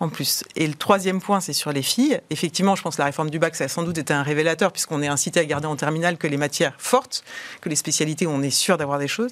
en 0.00 0.08
plus. 0.10 0.44
Et 0.54 0.66
le 0.66 0.74
troisième 0.74 1.20
point, 1.20 1.40
c'est 1.40 1.54
sur 1.54 1.72
les 1.72 1.82
filles. 1.82 2.20
Effectivement, 2.28 2.76
je 2.76 2.82
pense 2.82 2.96
que 2.96 3.00
la 3.00 3.06
réforme 3.06 3.30
du 3.30 3.38
bac, 3.38 3.56
ça 3.56 3.64
a 3.64 3.68
sans 3.68 3.82
doute 3.82 3.96
été 3.96 4.12
un 4.12 4.22
révélateur, 4.22 4.70
puisqu'on 4.70 5.00
est 5.02 5.06
incité 5.06 5.40
à 5.40 5.44
garder 5.44 5.66
en 5.66 5.76
terminale 5.76 6.18
que 6.18 6.26
les 6.26 6.36
matières 6.36 6.74
fortes, 6.78 7.24
que 7.62 7.70
les 7.70 7.76
spécialités 7.76 8.26
où 8.26 8.30
on 8.30 8.42
est 8.42 8.50
sûr 8.50 8.76
d'avoir 8.76 8.98
des 8.98 9.08
choses. 9.08 9.30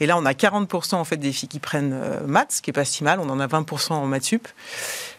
Et 0.00 0.06
là, 0.06 0.18
on 0.18 0.24
a 0.24 0.32
40% 0.32 0.96
en 0.96 1.04
fait 1.04 1.18
des 1.18 1.32
filles 1.32 1.48
qui 1.48 1.60
prennent 1.60 1.92
euh, 1.92 2.26
maths, 2.26 2.52
ce 2.52 2.62
qui 2.62 2.70
est 2.70 2.72
pas 2.72 2.84
si 2.84 3.04
mal. 3.04 3.20
On 3.20 3.28
en 3.28 3.38
a 3.38 3.46
20% 3.46 3.92
en 3.92 4.06
maths 4.06 4.24
sup. 4.24 4.48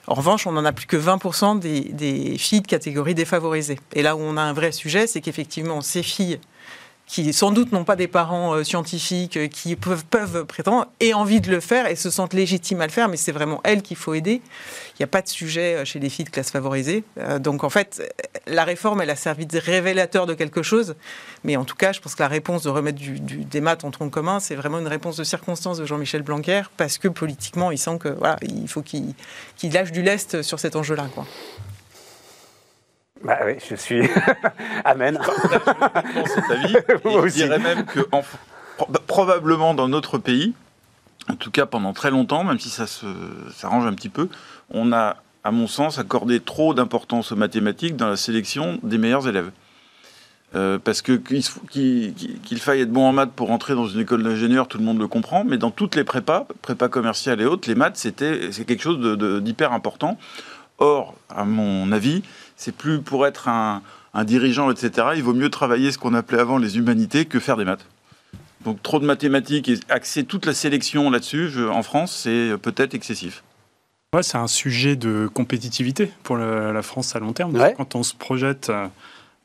En 0.08 0.16
revanche, 0.16 0.46
on 0.46 0.58
en 0.58 0.66
a 0.66 0.74
plus 0.74 0.88
que 0.88 0.98
20% 0.98 1.60
des, 1.60 1.82
des 1.82 2.38
filles 2.38 2.62
de 2.62 2.68
catégorie 2.68 3.16
défavorisée. 3.16 3.80
Et 3.94 4.02
là 4.02 4.18
où 4.18 4.20
on 4.20 4.36
a 4.36 4.42
un 4.42 4.54
vrai 4.54 4.74
sujet, 4.74 5.08
c'est 5.08 5.22
qu'effectivement, 5.22 5.82
ces 5.82 6.04
filles 6.04 6.40
qui 7.12 7.34
sans 7.34 7.52
doute 7.52 7.74
n'ont 7.74 7.84
pas 7.84 7.98
des 7.98 8.08
parents 8.08 8.54
euh, 8.54 8.64
scientifiques 8.64 9.36
euh, 9.36 9.48
qui 9.50 9.76
peuvent, 9.76 10.46
prétendre, 10.46 10.88
aient 11.02 11.12
envie 11.14 11.42
de 11.42 11.52
le 11.52 11.60
faire 11.60 11.86
et 11.88 11.98
se 11.98 12.10
sentent 12.10 12.34
légitimes 12.34 12.80
à 12.80 12.86
le 12.86 12.92
faire, 12.92 13.10
mais 13.10 13.18
c'est 13.18 13.34
vraiment 13.34 13.60
elles 13.66 13.82
qu'il 13.82 13.98
faut 13.98 14.14
aider. 14.14 14.42
Il 14.94 15.02
n'y 15.02 15.04
a 15.04 15.08
pas 15.08 15.22
de 15.22 15.28
sujet 15.28 15.76
euh, 15.76 15.86
chez 15.86 16.00
les 16.00 16.08
filles 16.08 16.24
de 16.24 16.30
classe 16.30 16.52
favorisée. 16.52 17.04
donc 17.40 17.66
en 17.66 17.70
fait, 17.70 18.02
la 18.48 18.64
réforme, 18.64 19.02
elle 19.02 19.10
a 19.10 19.18
servi 19.18 19.46
de 19.46 19.60
révélateur 19.60 20.26
de 20.26 20.34
quelque 20.34 20.64
chose, 20.64 20.96
mais 21.44 21.58
en 21.58 21.66
tout 21.66 21.76
cas, 21.76 21.92
je 21.92 22.00
pense 22.00 22.16
que 22.16 22.24
la 22.24 22.30
réponse 22.30 22.64
de 22.64 22.70
remettre 22.70 23.02
des 23.02 23.62
maths 23.62 23.84
en 23.84 23.92
tronc 23.92 24.10
commun, 24.10 24.40
c'est 24.40 24.56
vraiment 24.56 24.80
une 24.80 24.88
réponse 24.88 25.18
de 25.18 25.26
circonstance 25.26 25.80
de 25.80 25.86
Jean-Michel 25.86 26.22
Blanquer, 26.22 26.62
parce 26.78 26.98
que 26.98 27.10
politiquement, 27.10 27.72
il 27.72 27.78
sent 27.78 27.98
que 28.00 28.08
voilà, 28.08 28.38
il 28.42 28.70
faut 28.70 28.82
qu'il 28.82 29.14
lâche 29.74 29.92
du 29.92 30.02
lest 30.02 30.44
sur 30.44 30.62
cet 30.62 30.78
enjeu-là. 30.78 31.10
Bah 33.24 33.40
oui, 33.46 33.54
je 33.70 33.76
suis. 33.76 34.02
Amen. 34.86 35.20
je 36.26 37.30
dirais 37.34 37.60
même 37.60 37.86
que 37.86 38.00
probablement 39.08 39.74
dans 39.74 39.88
notre 39.88 40.18
pays, 40.18 40.54
en 41.30 41.36
tout 41.36 41.52
cas 41.52 41.66
pendant 41.66 41.94
très 41.94 42.12
longtemps, 42.12 42.44
même 42.44 42.60
si 42.60 42.70
ça 42.70 42.86
s'arrange 42.88 43.86
un 43.86 43.94
petit 43.94 44.10
peu, 44.10 44.28
on 44.72 44.92
a, 44.92 45.18
à 45.44 45.52
mon 45.52 45.68
sens, 45.68 46.00
accordé 46.00 46.40
trop 46.40 46.74
d'importance 46.74 47.32
aux 47.32 47.36
mathématiques 47.36 47.96
dans 47.96 48.10
la 48.10 48.18
sélection 48.18 48.80
des 48.84 48.98
meilleurs 48.98 49.28
élèves. 49.28 49.52
Euh, 50.54 50.78
parce 50.84 51.02
que 51.02 51.14
qu'il 51.14 52.60
faille 52.60 52.82
être 52.82 52.92
bon 52.92 53.06
en 53.06 53.14
maths 53.14 53.32
pour 53.32 53.52
entrer 53.52 53.74
dans 53.74 53.88
une 53.88 54.02
école 54.02 54.22
d'ingénieur, 54.22 54.68
tout 54.68 54.78
le 54.80 54.84
monde 54.84 55.00
le 55.00 55.08
comprend, 55.08 55.46
mais 55.46 55.58
dans 55.58 55.72
toutes 55.72 55.96
les 55.96 56.04
prépas, 56.04 56.46
prépas 56.62 56.90
commerciales 56.90 57.40
et 57.40 57.46
autres, 57.46 57.70
les 57.70 57.76
maths, 57.76 57.96
c'était 57.96 58.52
c'est 58.52 58.66
quelque 58.66 58.84
chose 58.84 59.18
d'hyper 59.42 59.72
important. 59.72 60.18
Or, 60.78 61.16
à 61.30 61.46
mon 61.46 61.92
avis, 61.92 62.24
c'est 62.62 62.76
plus 62.76 63.02
pour 63.02 63.26
être 63.26 63.48
un, 63.50 63.82
dirigeant, 64.24 64.70
etc. 64.70 65.08
Il 65.16 65.24
vaut 65.24 65.34
mieux 65.34 65.50
travailler 65.50 65.92
ce 65.92 65.98
qu'on 65.98 66.14
appelait 66.14 66.40
avant 66.40 66.60
les 66.60 66.78
humanités 66.78 67.26
que 67.26 67.40
faire 67.40 67.58
des 67.58 67.66
maths. 67.66 67.88
Donc 68.66 68.84
trop 68.84 69.00
de 69.00 69.06
mathématiques 69.06 69.68
et 69.68 69.80
axer 69.90 70.26
toute 70.26 70.46
la 70.46 70.54
sélection 70.54 71.10
là-dessus, 71.10 71.50
en 71.68 71.82
France, 71.82 72.16
c'est 72.16 72.56
peut-être 72.62 72.94
excessif. 72.94 73.44
Ouais, 74.14 74.22
c'est 74.22 74.38
un 74.38 74.48
sujet 74.48 74.96
de 74.96 75.28
compétitivité 75.34 76.12
pour 76.22 76.38
la, 76.38 76.82
France 76.84 77.16
à 77.16 77.20
long 77.20 77.34
terme. 77.34 77.58
Quand 77.76 77.96
on 77.96 78.04
se 78.04 78.14
projette 78.14 78.70
euh, 78.70 78.88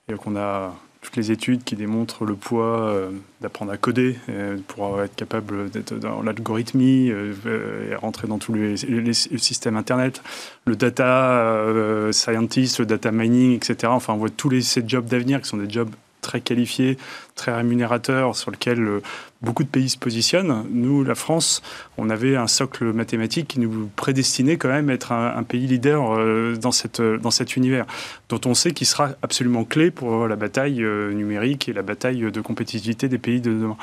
et 0.08 0.14
qu'on 0.14 0.36
a 0.36 0.74
toutes 1.06 1.16
les 1.16 1.30
études 1.30 1.62
qui 1.62 1.76
démontrent 1.76 2.24
le 2.24 2.34
poids 2.34 2.80
euh, 2.80 3.10
d'apprendre 3.40 3.70
à 3.70 3.76
coder 3.76 4.16
euh, 4.28 4.56
pour 4.66 5.00
être 5.00 5.14
capable 5.14 5.70
d'être 5.70 5.94
dans 5.94 6.20
l'algorithmie 6.20 7.10
euh, 7.12 7.92
et 7.92 7.94
rentrer 7.94 8.26
dans 8.26 8.38
tous 8.38 8.52
les, 8.52 8.76
systèmes 9.14 9.76
Internet, 9.76 10.20
le 10.64 10.74
data 10.74 11.62
scientist, 12.10 12.80
le 12.80 12.86
data 12.86 13.12
mining, 13.12 13.54
etc. 13.54 13.86
Enfin, 13.86 14.14
on 14.14 14.16
voit 14.16 14.30
tous 14.30 14.48
les, 14.48 14.62
ces 14.62 14.82
jobs 14.86 15.06
d'avenir 15.06 15.40
qui 15.40 15.48
sont 15.48 15.58
des 15.58 15.70
jobs 15.70 15.90
très 16.26 16.40
qualifiés, 16.40 16.98
très 17.36 17.54
rémunérateurs, 17.54 18.34
sur 18.34 18.50
lesquels 18.50 19.00
beaucoup 19.42 19.62
de 19.62 19.68
pays 19.68 19.88
se 19.88 19.98
positionnent. 19.98 20.64
Nous, 20.70 21.04
la 21.04 21.14
France, 21.14 21.62
on 21.98 22.10
avait 22.10 22.36
un 22.36 22.46
socle 22.46 22.92
mathématique 22.92 23.48
qui 23.48 23.60
nous 23.60 23.90
prédestinait 23.96 24.56
quand 24.56 24.68
même 24.68 24.88
à 24.88 24.94
être 24.94 25.12
un, 25.12 25.42
pays 25.42 25.66
leader 25.66 26.12
euh, 26.12 26.56
dans, 26.56 26.72
cette, 26.72 27.00
dans 27.00 27.30
cet 27.30 27.56
univers, 27.56 27.86
dont 28.28 28.40
on 28.44 28.54
sait 28.54 28.72
qu'il 28.72 28.86
sera 28.86 29.10
absolument 29.22 29.64
clé 29.64 29.90
pour 29.90 30.26
la 30.26 30.36
bataille 30.36 30.82
euh, 30.82 31.12
numérique 31.12 31.68
et 31.68 31.72
la 31.72 31.82
bataille 31.82 32.30
de 32.30 32.40
compétitivité 32.40 33.08
des 33.08 33.18
pays 33.18 33.40
de 33.40 33.52
demain. 33.52 33.76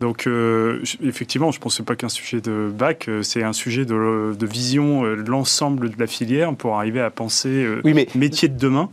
Donc, 0.00 0.26
euh, 0.26 0.82
effectivement, 1.02 1.50
je 1.50 1.58
ne 1.58 1.62
pense 1.62 1.80
pas 1.80 1.96
qu'un 1.96 2.10
sujet 2.10 2.42
de 2.42 2.70
bac, 2.72 3.08
c'est 3.22 3.42
un 3.42 3.54
sujet 3.54 3.86
de, 3.86 4.36
de 4.38 4.46
vision 4.46 5.02
de 5.02 5.30
l'ensemble 5.30 5.88
de 5.88 5.98
la 5.98 6.06
filière 6.06 6.54
pour 6.54 6.76
arriver 6.76 7.00
à 7.00 7.10
penser 7.10 7.66
oui, 7.84 7.94
mais... 7.94 8.06
métier 8.14 8.48
de 8.48 8.58
demain. 8.58 8.90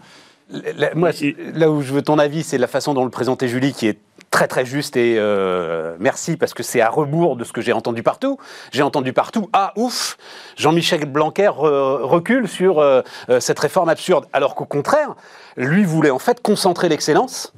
Moi, 0.96 1.12
là 1.54 1.70
où 1.70 1.82
je 1.82 1.94
veux 1.94 2.02
ton 2.02 2.20
avis, 2.20 2.44
c'est 2.44 2.58
la 2.58 2.68
façon 2.68 2.94
dont 2.94 3.04
le 3.04 3.10
présentait 3.10 3.48
Julie, 3.48 3.74
qui 3.74 3.88
est 3.88 4.00
très 4.34 4.48
très 4.48 4.66
juste 4.66 4.98
et 4.98 5.18
euh, 5.20 5.96
merci 6.00 6.38
parce 6.38 6.56
que 6.56 6.64
c'est 6.64 6.82
à 6.82 6.90
rebours 6.90 7.36
de 7.36 7.44
ce 7.44 7.54
que 7.54 7.62
j'ai 7.62 7.72
entendu 7.72 8.02
partout. 8.02 8.40
J'ai 8.72 8.82
entendu 8.82 9.14
partout 9.14 9.48
ah 9.54 9.74
ouf, 9.76 10.18
Jean-Michel 10.58 11.06
Blanquer 11.06 11.52
recule 11.54 12.48
sur 12.48 12.80
euh, 12.80 13.02
euh, 13.30 13.40
cette 13.40 13.60
réforme 13.60 13.90
absurde, 13.90 14.26
alors 14.34 14.56
qu'au 14.56 14.66
contraire, 14.66 15.16
lui 15.56 15.84
voulait 15.86 16.10
en 16.10 16.18
fait 16.18 16.42
concentrer 16.42 16.90
l'excellence 16.90 17.54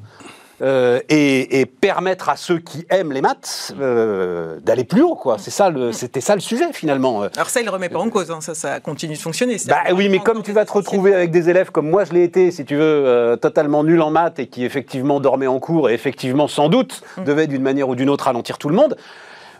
euh, 0.61 0.99
et, 1.09 1.65
permettre 1.65 2.29
à 2.29 2.35
ceux 2.35 2.59
qui 2.59 2.85
aiment 2.89 3.11
les 3.11 3.21
maths 3.21 3.73
euh, 3.79 4.59
d'aller 4.61 4.85
plus 4.85 5.01
haut, 5.01 5.15
quoi. 5.15 5.37
C'est 5.37 5.51
ça, 5.51 5.71
c'était 5.91 6.21
ça 6.21 6.35
le 6.35 6.41
sujet 6.41 6.71
finalement. 6.73 7.23
Alors 7.35 7.49
ça, 7.49 7.61
il 7.61 7.69
remet 7.69 7.89
pas 7.89 7.99
en 7.99 8.09
cause, 8.09 8.31
hein. 8.31 8.39
ça, 8.41 8.55
ça 8.55 8.79
continue 8.79 9.15
de 9.15 9.19
fonctionner. 9.19 9.57
Bah 9.67 9.81
oui, 9.93 10.09
mais 10.09 10.19
comme 10.19 10.41
tu 10.41 10.51
vas 10.51 10.65
te 10.65 10.71
retrouver 10.71 11.13
avec 11.13 11.31
des 11.31 11.49
élèves 11.49 11.71
comme 11.71 11.89
moi, 11.89 12.05
je 12.05 12.13
l'ai 12.13 12.23
été, 12.23 12.51
si 12.51 12.65
tu 12.65 12.75
veux, 12.75 12.81
euh, 12.81 13.35
totalement 13.35 13.83
nul 13.83 14.01
en 14.01 14.11
maths 14.11 14.39
et 14.39 14.47
qui 14.47 14.63
effectivement 14.65 15.19
dormaient 15.19 15.47
en 15.47 15.59
cours 15.59 15.89
et 15.89 15.93
effectivement 15.93 16.47
sans 16.47 16.69
doute 16.69 17.01
mm. 17.17 17.23
devaient 17.23 17.47
d'une 17.47 17.61
manière 17.61 17.89
ou 17.89 17.95
d'une 17.95 18.09
autre 18.09 18.25
ralentir 18.25 18.57
tout 18.57 18.69
le 18.69 18.75
monde 18.75 18.95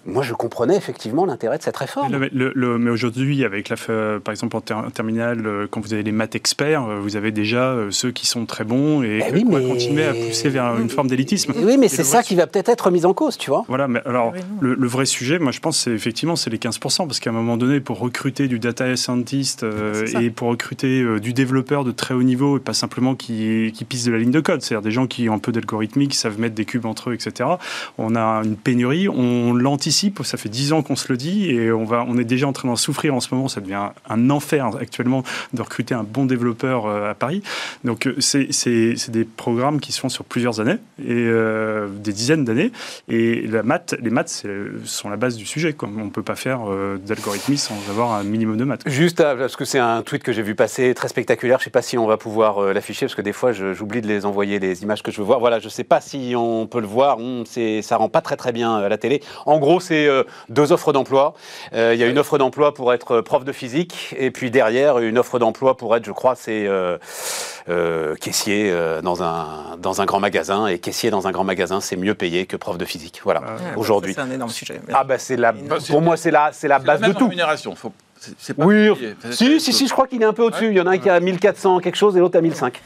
moi 0.06 0.24
je 0.24 0.34
comprenais 0.34 0.76
effectivement 0.76 1.26
l'intérêt 1.26 1.58
de 1.58 1.64
cette 1.64 1.78
réforme. 1.78 2.28
mais 2.32 2.90
aujourd'hui, 2.90 3.44
avec 3.44 3.70
la, 3.70 3.76
par 3.76 4.32
exemple 4.32 4.56
en, 4.56 4.62
terminale, 4.92 5.46
euh, 5.46 5.68
quand 5.70 5.82
vous 5.82 5.94
avez 5.94 6.04
les 6.04 6.12
maths 6.12 6.36
experts, 6.36 6.84
euh, 6.84 7.00
vous 7.00 7.16
avez 7.16 7.32
déjà 7.32 7.72
euh, 7.72 7.92
ceux 7.92 8.12
qui 8.12 8.28
sont 8.28 8.46
très 8.46 8.64
bons 8.64 9.04
et 9.04 9.24
eh 9.28 9.34
oui, 9.34 9.46
mais... 9.48 9.64
continuer 9.64 10.06
à 10.06 10.14
pousser 10.14 10.50
vers 10.50 10.78
une 10.80 10.90
forme 10.90 11.08
d'élitisme. 11.08 11.54
Oui, 11.58 11.78
mais 11.78 11.88
c'est 11.88 12.04
ça 12.04 12.22
qui 12.22 12.36
va 12.36 12.48
peut-être 12.48 12.70
être 12.70 12.92
mis 12.92 13.06
en 13.06 13.14
cause, 13.14 13.38
tu 13.38 13.50
vois. 13.50 13.66
Voilà, 13.68 13.88
mais 13.88 14.02
alors 14.06 14.34
le, 14.60 14.88
vrai 14.88 15.06
sujet, 15.06 15.40
moi 15.40 15.52
je 15.52 15.60
pense, 15.60 15.80
c'est 15.80 15.92
effectivement 15.92 16.36
c'est 16.36 16.50
les 16.50 16.58
15%, 16.58 17.08
parce 17.08 17.20
qu'à 17.20 17.32
un 17.32 17.34
moment 17.34 17.58
donné, 17.58 17.80
pour 17.80 18.00
recruter 18.00 18.48
du 18.48 18.60
data 18.60 18.96
scientist 18.96 19.66
et 20.20 20.30
pour 20.30 20.50
recruter 20.50 21.20
du 21.20 21.34
développeur 21.34 21.84
de 21.84 21.92
très 21.92 22.14
haut 22.14 22.24
niveau, 22.24 22.58
et 22.58 22.60
pas 22.60 22.74
simplement 22.74 23.16
qui, 23.16 23.72
qui 23.74 23.86
pisse 23.86 24.06
de 24.06 24.12
la 24.12 24.20
ligne 24.20 24.32
de 24.32 24.40
code, 24.40 24.62
c'est-à-dire 24.62 24.84
des 24.84 24.92
gens 24.92 25.08
qui 25.08 25.30
ont 25.30 25.34
un 25.34 25.40
peu 25.40 25.52
d'algorithmique, 25.52 26.12
qui 26.12 26.18
savent 26.18 26.40
mettre 26.40 26.56
des 26.56 26.66
cubes 26.66 26.86
entre 26.86 27.10
eux, 27.10 27.14
etc. 27.14 27.50
On 27.98 28.16
a 28.16 28.42
une 28.44 28.56
pénurie, 28.56 29.10
on 29.10 29.54
l'anticipe, 29.54 29.95
ça 30.24 30.38
fait 30.38 30.50
10 30.50 30.74
ans 30.74 30.82
qu'on 30.82 30.96
se 30.96 31.12
le 31.12 31.18
dit, 31.18 31.50
et 31.50 31.72
on, 31.72 31.86
va, 31.86 32.06
on 32.08 32.18
est 32.18 32.24
déjà 32.24 32.48
en 32.48 32.54
train 32.54 32.68
d'en 32.68 32.76
souffrir 32.76 33.14
en 33.14 33.20
ce 33.20 33.34
moment, 33.34 33.48
ça 33.48 33.62
devient 33.62 33.90
un 34.10 34.30
enfer 34.30 34.70
actuellement 34.80 35.24
de 35.54 35.62
recruter 35.62 35.94
un 35.94 36.04
bon 36.04 36.26
développeur 36.26 36.86
euh, 36.86 37.12
à 37.12 37.14
Paris. 37.14 37.42
Donc 37.84 38.08
euh, 38.08 38.16
c'est 38.20 39.10
des 39.10 39.26
programmes 39.26 39.80
qui 39.80 39.92
se 39.92 40.00
font 40.00 40.10
sur 40.10 40.26
plusieurs 40.26 40.60
années, 40.60 40.78
et 41.00 41.12
euh, 41.12 41.88
des 41.88 42.14
dizaines 42.14 42.46
d'années, 42.46 42.72
et 43.08 43.48
la 43.48 43.64
maths, 43.64 43.96
les 44.02 44.10
maths 44.10 44.46
sont 44.84 45.10
la 45.10 45.18
base 45.18 45.36
du 45.36 45.46
sujet. 45.46 45.76
On 45.82 46.06
ne 46.06 46.10
peut 46.10 46.24
pas 46.24 46.36
faire 46.36 46.62
d'algorithmie 47.06 47.58
sans 47.58 47.76
avoir 47.90 48.14
un 48.14 48.24
minimum 48.24 48.58
de 48.58 48.64
maths. 48.64 48.82
Juste 48.88 49.18
parce 49.18 49.56
que 49.56 49.66
c'est 49.66 49.80
un 49.80 50.02
tweet 50.02 50.24
que 50.24 50.34
j'ai 50.34 50.42
vu 50.42 50.56
passer 50.56 50.94
très 50.94 51.08
spectaculaire, 51.08 51.60
je 51.60 51.66
sais 51.66 51.70
pas 51.70 51.82
si 51.82 51.98
on 51.98 52.08
va 52.08 52.18
pouvoir 52.18 52.74
l'afficher, 52.74 53.06
parce 53.06 53.16
que 53.16 53.22
des 53.22 53.34
fois 53.34 53.52
j'oublie 53.52 54.02
de 54.02 54.08
les 54.08 54.26
envoyer 54.26 54.60
les 54.60 54.84
images 54.84 55.04
que 55.04 55.12
je 55.12 55.18
veux 55.18 55.24
voir. 55.24 55.40
Voilà, 55.40 55.60
je 55.60 55.70
sais 55.70 55.84
pas 55.84 56.02
si 56.02 56.34
on 56.36 56.68
peut 56.68 56.82
le 56.82 56.88
voir, 56.88 57.18
hum, 57.18 57.44
ça 57.46 57.98
rend 57.98 58.10
pas 58.10 58.22
très 58.22 58.36
très 58.36 58.52
bien 58.52 58.76
à 58.76 58.90
la 58.90 58.98
télé. 58.98 59.22
En 59.46 59.60
gros, 59.60 59.80
c'est 59.86 60.08
deux 60.50 60.72
offres 60.72 60.94
d'emploi. 60.94 61.34
Il 61.74 61.96
y 61.96 62.04
a 62.04 62.08
une 62.08 62.20
offre 62.20 62.38
d'emploi 62.38 62.74
pour 62.74 62.94
être 62.94 63.22
prof 63.22 63.44
de 63.44 63.52
physique, 63.52 64.16
et 64.18 64.32
puis 64.32 64.52
derrière, 64.52 65.00
une 65.00 65.18
offre 65.18 65.40
d'emploi 65.40 65.78
pour 65.78 65.96
être, 65.96 66.06
je 66.06 66.12
crois, 66.12 66.36
c'est 66.36 66.66
euh, 66.68 66.98
euh, 67.70 68.16
caissier 68.16 68.70
euh, 68.72 69.02
dans, 69.02 69.24
un, 69.24 69.78
dans 69.78 70.02
un 70.02 70.06
grand 70.06 70.20
magasin. 70.20 70.68
Et 70.68 70.80
caissier 70.80 71.10
dans 71.10 71.28
un 71.28 71.32
grand 71.32 71.44
magasin, 71.44 71.82
c'est 71.82 71.96
mieux 71.96 72.16
payé 72.16 72.46
que 72.46 72.58
prof 72.58 72.78
de 72.78 72.86
physique. 72.86 73.22
Voilà, 73.24 73.42
ah, 73.46 73.78
aujourd'hui. 73.78 74.14
C'est 74.14 74.22
un 74.22 74.32
énorme 74.32 74.52
sujet. 74.52 74.82
Ah, 74.94 75.04
bah, 75.04 75.18
c'est 75.18 75.38
la, 75.38 75.54
pour 75.90 76.02
moi, 76.02 76.18
c'est 76.18 76.32
la, 76.32 76.52
c'est 76.52 76.68
la 76.68 76.80
base 76.80 77.02
de 77.02 77.14
tout. 77.14 77.26
rémunération. 77.26 77.76
Faut 77.76 77.92
oui, 78.58 78.90
si, 79.32 79.60
si, 79.60 79.74
si, 79.74 79.88
je 79.88 79.94
crois 79.94 80.08
qu'il 80.08 80.22
est 80.22 80.26
un 80.26 80.34
peu 80.34 80.44
au-dessus. 80.44 80.68
Il 80.68 80.78
y 80.78 80.82
en 80.82 80.88
a 80.88 80.92
un 80.92 80.98
qui 80.98 81.10
a 81.10 81.20
1400 81.20 81.80
quelque 81.80 81.96
chose 81.96 82.16
et 82.18 82.20
l'autre 82.20 82.38
à 82.38 82.42
1005. 82.42 82.82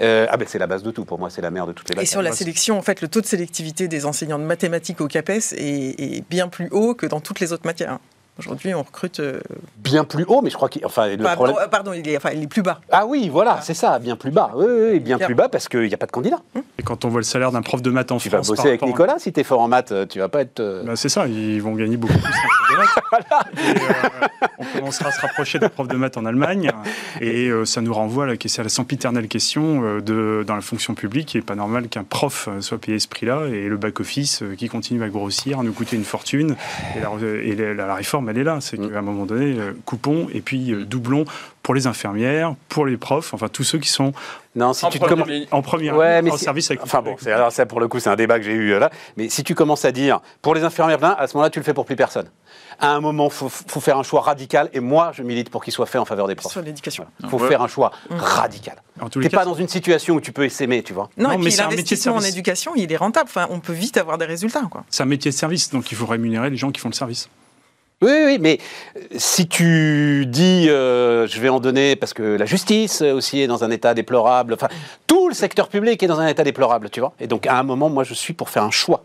ah 0.00 0.36
ben 0.36 0.46
c'est 0.46 0.58
la 0.58 0.66
base 0.66 0.82
de 0.82 0.90
tout 0.90 1.04
pour 1.04 1.18
moi, 1.18 1.30
c'est 1.30 1.42
la 1.42 1.50
mère 1.50 1.66
de 1.66 1.72
toutes 1.72 1.88
les 1.88 1.96
bases. 1.96 2.04
Et 2.04 2.06
sur 2.06 2.22
la 2.22 2.32
sélection, 2.32 2.78
en 2.78 2.82
fait, 2.82 3.00
le 3.00 3.08
taux 3.08 3.20
de 3.20 3.26
sélectivité 3.26 3.88
des 3.88 4.06
enseignants 4.06 4.38
de 4.38 4.44
mathématiques 4.44 5.00
au 5.00 5.08
CAPES 5.08 5.54
est, 5.56 6.00
est 6.00 6.24
bien 6.28 6.48
plus 6.48 6.68
haut 6.70 6.94
que 6.94 7.06
dans 7.06 7.20
toutes 7.20 7.40
les 7.40 7.52
autres 7.52 7.66
matières. 7.66 7.98
Aujourd'hui, 8.36 8.74
on 8.74 8.82
recrute. 8.82 9.20
Euh, 9.20 9.40
bien 9.76 10.02
plus 10.02 10.24
haut, 10.26 10.42
mais 10.42 10.50
je 10.50 10.56
crois 10.56 10.68
qu'il. 10.68 10.84
Enfin, 10.84 11.06
le 11.08 11.22
problème... 11.22 11.56
Pardon, 11.70 11.92
il 11.92 12.08
est, 12.08 12.16
enfin, 12.16 12.30
il 12.34 12.42
est 12.42 12.46
plus 12.48 12.62
bas. 12.62 12.80
Ah 12.90 13.06
oui, 13.06 13.28
voilà, 13.28 13.60
c'est 13.62 13.74
ça, 13.74 14.00
bien 14.00 14.16
plus 14.16 14.32
bas. 14.32 14.50
Oui, 14.56 14.66
oui 14.66 15.00
bien 15.00 15.18
plus 15.18 15.36
bas 15.36 15.48
parce 15.48 15.68
qu'il 15.68 15.86
n'y 15.86 15.94
a 15.94 15.96
pas 15.96 16.06
de 16.06 16.12
candidat. 16.12 16.40
Et 16.73 16.73
quand 16.84 17.04
on 17.04 17.08
voit 17.08 17.20
le 17.20 17.24
salaire 17.24 17.52
d'un 17.52 17.62
prof 17.62 17.82
de 17.82 17.90
maths 17.90 18.12
en 18.12 18.18
tu 18.18 18.30
France. 18.30 18.46
Tu 18.46 18.52
vas 18.52 18.56
bosser 18.56 18.68
avec 18.68 18.82
Nicolas, 18.82 19.18
si 19.18 19.32
tu 19.32 19.40
es 19.40 19.44
fort 19.44 19.60
en 19.60 19.68
maths, 19.68 19.92
tu 20.08 20.18
vas 20.18 20.28
pas 20.28 20.40
être. 20.40 20.60
Euh, 20.60 20.84
bah, 20.84 20.96
c'est 20.96 21.08
ça, 21.08 21.26
ils 21.26 21.60
vont 21.62 21.74
gagner 21.74 21.96
beaucoup 21.96 22.18
plus. 22.18 22.32
voilà. 23.10 23.24
Euh, 23.64 24.26
on 24.58 24.78
commencera 24.78 25.08
à 25.08 25.12
se 25.12 25.20
rapprocher 25.20 25.58
d'un 25.58 25.68
prof 25.68 25.88
de 25.88 25.96
maths 25.96 26.16
en 26.16 26.24
Allemagne. 26.24 26.70
Et 27.20 27.50
ça 27.64 27.80
nous 27.80 27.92
renvoie 27.92 28.24
à 28.24 28.26
la, 28.26 28.32
à 28.32 28.62
la 28.62 28.68
sempiternelle 28.68 29.28
question 29.28 30.00
de, 30.00 30.44
dans 30.46 30.54
la 30.54 30.60
fonction 30.60 30.94
publique. 30.94 31.34
Il 31.34 31.38
n'est 31.38 31.44
pas 31.44 31.54
normal 31.54 31.88
qu'un 31.88 32.04
prof 32.04 32.48
soit 32.60 32.78
payé 32.78 32.98
ce 32.98 33.08
prix-là 33.08 33.46
et 33.46 33.68
le 33.68 33.76
back-office 33.76 34.42
qui 34.56 34.68
continue 34.68 35.02
à 35.02 35.08
grossir, 35.08 35.60
à 35.60 35.62
nous 35.62 35.72
coûter 35.72 35.96
une 35.96 36.04
fortune. 36.04 36.56
Et 36.96 37.54
la, 37.54 37.74
la, 37.74 37.94
réforme, 37.94 38.28
elle 38.28 38.38
est 38.38 38.44
là. 38.44 38.58
C'est 38.60 38.78
mm 38.78 38.94
un 38.96 39.02
moment 39.02 39.26
donné, 39.26 39.58
euh, 39.58 39.72
coupons 39.84 40.28
et 40.32 40.40
puis 40.40 40.72
euh, 40.72 40.84
doublons 40.84 41.24
pour 41.64 41.74
les 41.74 41.86
infirmières, 41.88 42.54
pour 42.68 42.84
les 42.84 42.98
profs, 42.98 43.32
enfin 43.32 43.48
tous 43.48 43.64
ceux 43.64 43.78
qui 43.78 43.88
sont 43.88 44.12
non, 44.54 44.74
si 44.74 44.84
en 44.84 44.90
tu 44.90 44.98
première, 45.00 45.26
en 45.50 45.62
première 45.62 45.96
ouais, 45.96 46.22
mais 46.22 46.30
en 46.30 46.36
service 46.36 46.70
avec 46.70 46.82
Enfin 46.82 47.02
bon, 47.02 47.16
alors 47.26 47.50
ça 47.50 47.66
pour 47.66 47.80
le 47.80 47.88
coup 47.88 47.98
c'est 47.98 48.10
un 48.10 48.16
débat 48.16 48.38
que 48.38 48.44
j'ai 48.44 48.52
eu 48.52 48.72
euh, 48.72 48.78
là. 48.78 48.90
Mais 49.16 49.30
si 49.30 49.42
tu 49.42 49.54
commences 49.54 49.84
à 49.84 49.90
dire 49.90 50.20
pour 50.42 50.54
les 50.54 50.62
infirmières, 50.62 51.02
à 51.02 51.26
ce 51.26 51.34
moment-là 51.34 51.50
tu 51.50 51.58
le 51.58 51.64
fais 51.64 51.72
pour 51.74 51.86
plus 51.86 51.96
personne. 51.96 52.28
À 52.78 52.90
un 52.90 53.00
moment, 53.00 53.30
faut, 53.30 53.48
faut 53.48 53.80
faire 53.80 53.98
un 53.98 54.02
choix 54.02 54.20
radical. 54.20 54.68
Et 54.72 54.80
moi, 54.80 55.12
je 55.14 55.22
milite 55.22 55.48
pour 55.48 55.62
qu'il 55.62 55.72
soit 55.72 55.86
fait 55.86 55.98
en 55.98 56.04
faveur 56.04 56.26
des 56.26 56.34
profs. 56.34 56.50
Sur 56.50 56.60
l'éducation. 56.60 57.06
Il 57.22 57.28
faut 57.28 57.38
faire 57.38 57.62
un 57.62 57.68
choix 57.68 57.92
mmh. 58.10 58.16
radical. 58.16 58.82
Tu 59.12 59.20
n'es 59.20 59.28
pas 59.28 59.44
dans 59.44 59.54
une 59.54 59.68
situation 59.68 60.16
où 60.16 60.20
tu 60.20 60.32
peux 60.32 60.48
s'aimer, 60.48 60.82
tu 60.82 60.92
vois. 60.92 61.08
Non, 61.16 61.38
mais 61.38 61.50
l'investissement 61.50 62.16
en 62.16 62.20
éducation, 62.20 62.72
il 62.74 62.92
est 62.92 62.96
rentable. 62.96 63.28
Enfin, 63.28 63.46
on 63.50 63.60
peut 63.60 63.72
vite 63.72 63.96
avoir 63.96 64.18
des 64.18 64.26
résultats. 64.26 64.62
C'est 64.90 65.02
un 65.04 65.06
métier 65.06 65.30
de 65.30 65.36
service, 65.36 65.70
donc 65.70 65.92
il 65.92 65.96
faut 65.96 66.06
rémunérer 66.06 66.50
les 66.50 66.56
gens 66.56 66.72
qui 66.72 66.80
font 66.80 66.88
le 66.88 66.94
service. 66.94 67.28
Oui, 68.02 68.10
oui, 68.24 68.38
mais 68.40 68.58
euh, 68.96 69.00
si 69.16 69.48
tu 69.48 70.26
dis 70.26 70.68
euh, 70.68 71.26
je 71.26 71.40
vais 71.40 71.48
en 71.48 71.60
donner 71.60 71.96
parce 71.96 72.12
que 72.12 72.22
la 72.22 72.44
justice 72.44 73.00
aussi 73.02 73.40
est 73.40 73.46
dans 73.46 73.64
un 73.64 73.70
état 73.70 73.94
déplorable, 73.94 74.54
enfin 74.54 74.68
tout 75.06 75.28
le 75.28 75.34
secteur 75.34 75.68
public 75.68 76.02
est 76.02 76.06
dans 76.06 76.20
un 76.20 76.26
état 76.26 76.44
déplorable, 76.44 76.90
tu 76.90 77.00
vois. 77.00 77.14
Et 77.20 77.26
donc 77.26 77.46
à 77.46 77.58
un 77.58 77.62
moment, 77.62 77.88
moi 77.88 78.04
je 78.04 78.14
suis 78.14 78.34
pour 78.34 78.50
faire 78.50 78.64
un 78.64 78.70
choix 78.70 79.04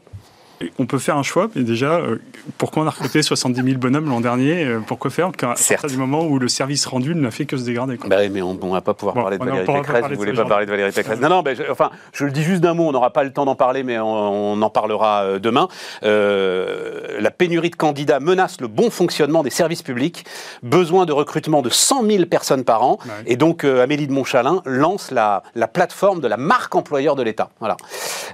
on 0.77 0.85
peut 0.85 0.97
faire 0.97 1.17
un 1.17 1.23
choix, 1.23 1.49
mais 1.55 1.63
déjà, 1.63 1.95
euh, 1.95 2.17
pourquoi 2.57 2.83
on 2.83 2.87
a 2.87 2.89
recruté 2.89 3.21
70 3.21 3.63
000 3.63 3.77
bonhommes 3.77 4.09
l'an 4.09 4.19
dernier 4.19 4.65
euh, 4.65 4.79
Pourquoi 4.85 5.09
faire? 5.09 5.31
Qu'à 5.31 5.47
partir 5.47 5.89
du 5.89 5.97
moment 5.97 6.25
où 6.25 6.37
le 6.37 6.47
service 6.47 6.85
rendu 6.85 7.15
n'a 7.15 7.31
fait 7.31 7.45
que 7.45 7.55
se 7.55 7.63
dégrader 7.63 7.97
bah 8.07 8.27
Mais 8.29 8.41
on 8.41 8.53
ne 8.53 8.71
va 8.71 8.81
pas 8.81 8.93
pouvoir 8.93 9.15
parler 9.15 9.37
de 9.37 9.43
Valérie 9.43 9.65
Pécresse. 9.65 10.03
Vous 10.05 10.11
ne 10.11 10.15
voulez 10.15 10.33
pas 10.33 10.45
parler 10.45 10.65
de 10.65 10.71
Valérie 10.71 10.91
Pécresse 10.91 11.19
Non, 11.19 11.29
non, 11.29 11.43
je, 11.45 11.71
enfin, 11.71 11.91
je 12.13 12.25
le 12.25 12.31
dis 12.31 12.43
juste 12.43 12.61
d'un 12.61 12.73
mot, 12.73 12.87
on 12.87 12.91
n'aura 12.91 13.11
pas 13.11 13.23
le 13.23 13.31
temps 13.31 13.45
d'en 13.45 13.55
parler, 13.55 13.83
mais 13.83 13.99
on, 13.99 14.61
en 14.61 14.69
parlera 14.69 15.23
euh, 15.23 15.39
demain. 15.39 15.67
la 16.01 17.31
pénurie 17.31 17.69
de 17.69 17.75
candidats 17.75 18.19
menace 18.19 18.59
le 18.59 18.67
bon 18.67 18.89
fonctionnement 18.89 19.43
des 19.43 19.49
services 19.49 19.83
publics. 19.83 20.25
Besoin 20.63 21.05
de 21.05 21.13
recrutement 21.13 21.61
de 21.61 21.69
100 21.69 22.05
000 22.05 22.25
personnes 22.25 22.63
par 22.63 22.83
an. 22.83 22.99
Et 23.25 23.37
donc, 23.37 23.63
Amélie 23.63 24.07
de 24.07 24.13
Montchalin 24.13 24.61
lance 24.65 25.11
la, 25.11 25.43
la, 25.55 25.67
plateforme 25.67 26.19
de 26.19 26.27
la 26.27 26.37
marque 26.37 26.75
employeur 26.75 27.15
de 27.15 27.23
l'État. 27.23 27.49
Voilà. 27.59 27.77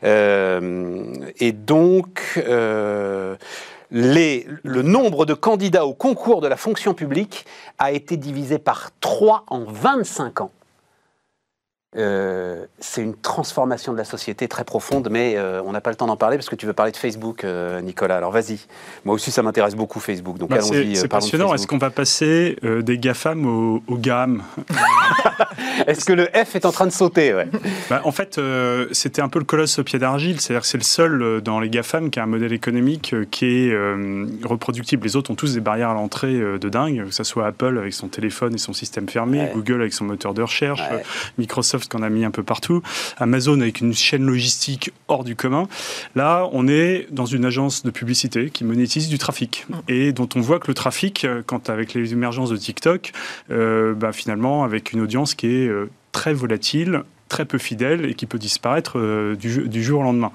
et 0.03 1.51
donc, 1.51 2.14
euh, 2.38 3.36
le 3.91 4.82
nombre 4.82 5.26
de 5.26 5.34
candidats 5.34 5.86
au 5.86 5.93
concours 5.93 6.41
de 6.41 6.47
la 6.47 6.57
fonction 6.57 6.93
publique 6.93 7.45
a 7.78 7.91
été 7.91 8.18
divisé 8.18 8.59
par 8.59 8.91
3 8.99 9.45
en 9.47 9.66
25 9.66 10.41
ans. 10.41 10.51
Euh, 11.98 12.66
c'est 12.80 13.02
une 13.02 13.16
transformation 13.16 13.93
de 13.93 13.98
la 13.98 14.04
société 14.04 14.48
très 14.48 14.66
profonde, 14.66 15.08
mais 15.10 15.36
euh, 15.38 15.62
on 15.66 15.72
n'a 15.72 15.80
pas 15.80 15.91
le 15.91 15.96
temps 15.96 16.08
d'en 16.08 16.18
parler 16.18 16.36
parce 16.36 16.50
que 16.50 16.56
tu 16.56 16.66
veux 16.66 16.74
parler 16.74 16.91
de 16.91 16.98
Facebook, 16.98 17.43
euh, 17.43 17.80
Nicolas. 17.82 18.18
Alors 18.18 18.32
vas-y. 18.32 18.60
Moi 19.06 19.16
aussi, 19.16 19.32
ça 19.32 19.41
m'intéresse 19.43 19.76
beaucoup, 19.76 20.00
Facebook. 20.00 20.38
Donc 20.38 20.50
bah, 20.50 20.58
allons-y. 20.58 20.96
C'est 20.98 21.08
passionnant. 21.08 21.54
Est-ce 21.54 21.68
qu'on 21.68 21.78
va 21.78 21.89
passer 21.89 22.58
des 22.64 22.98
GAFAM 22.98 23.46
au, 23.46 23.84
au 23.88 23.98
GAM? 23.98 24.43
Est-ce 25.88 26.06
que 26.06 26.14
le 26.14 26.26
F 26.26 26.56
est 26.56 26.66
en 26.66 26.72
train 26.72 26.86
de 26.86 26.91
sauter 26.91 27.34
bah, 27.89 28.02
En 28.04 28.12
fait, 28.12 28.39
c'était 28.91 29.22
un 29.22 29.30
peu 29.30 29.39
le 29.39 29.46
colosse 29.46 29.80
au 29.80 29.84
pied 29.84 30.00
d'argile. 30.00 30.41
C'est-à-dire 30.41 30.62
que 30.62 30.68
c'est 30.68 30.78
le 30.78 30.84
seul 30.84 31.41
dans 31.41 31.60
les 31.60 31.70
GAFAM 31.70 32.10
qui 32.10 32.20
a 32.20 32.24
un 32.24 32.28
modèle 32.28 32.54
économique 32.54 33.16
qui 33.32 33.46
est 33.46 33.78
reproductible. 34.43 35.06
Les 35.06 35.16
autres 35.16 35.32
ont 35.32 35.36
tous 35.36 35.54
des 35.54 35.62
barrières 35.62 35.89
à 35.89 35.93
l'entrée 35.93 36.34
de 36.34 36.70
dingue, 36.70 37.06
que 37.06 37.14
ce 37.14 37.24
soit 37.24 37.48
Apple 37.48 37.78
avec 37.78 37.93
son 37.93 38.08
téléphone 38.08 38.56
et 38.56 38.58
son 38.58 38.74
système 38.74 39.08
fermé, 39.08 39.50
Google 39.54 39.82
avec 39.82 39.93
son 39.93 40.06
moteur 40.06 40.34
de 40.34 40.41
recherche, 40.41 40.82
Microsoft 41.38 41.84
qu'on 41.88 42.01
a 42.01 42.09
mis 42.09 42.25
un 42.25 42.31
peu 42.31 42.43
partout, 42.43 42.81
Amazon 43.17 43.59
avec 43.61 43.81
une 43.81 43.93
chaîne 43.93 44.25
logistique 44.25 44.91
hors 45.07 45.23
du 45.23 45.36
commun. 45.36 45.67
Là, 46.15 46.47
on 46.51 46.67
est 46.67 47.07
dans 47.11 47.25
une 47.25 47.45
agence 47.45 47.83
de 47.83 47.91
publicité 47.91 48.49
qui 48.49 48.63
monétise 48.63 49.09
du 49.09 49.17
trafic 49.17 49.65
et 49.88 50.11
dont 50.11 50.29
on 50.36 50.41
voit 50.41 50.59
que 50.59 50.67
le 50.67 50.73
trafic, 50.73 51.25
euh, 51.25 51.41
quand 51.45 51.69
avec 51.69 51.93
les 51.93 52.13
émergences 52.13 52.49
de 52.49 52.57
TikTok, 52.57 53.11
euh, 53.51 53.93
bah, 53.93 54.11
finalement, 54.11 54.63
avec 54.63 54.93
une 54.93 55.01
audience 55.01 55.36
qui 55.36 55.47
est 55.47 55.67
euh, 55.67 55.89
très 56.11 56.33
volatile, 56.33 57.03
très 57.36 57.43
peu 57.43 57.57
fidèle 57.57 58.05
et 58.05 58.13
qui 58.13 58.27
peut 58.27 58.38
disparaître 58.38 58.97
euh, 58.97 59.36
du, 59.36 59.83
jour 59.83 59.99
au 59.99 60.03
lendemain. 60.03 60.31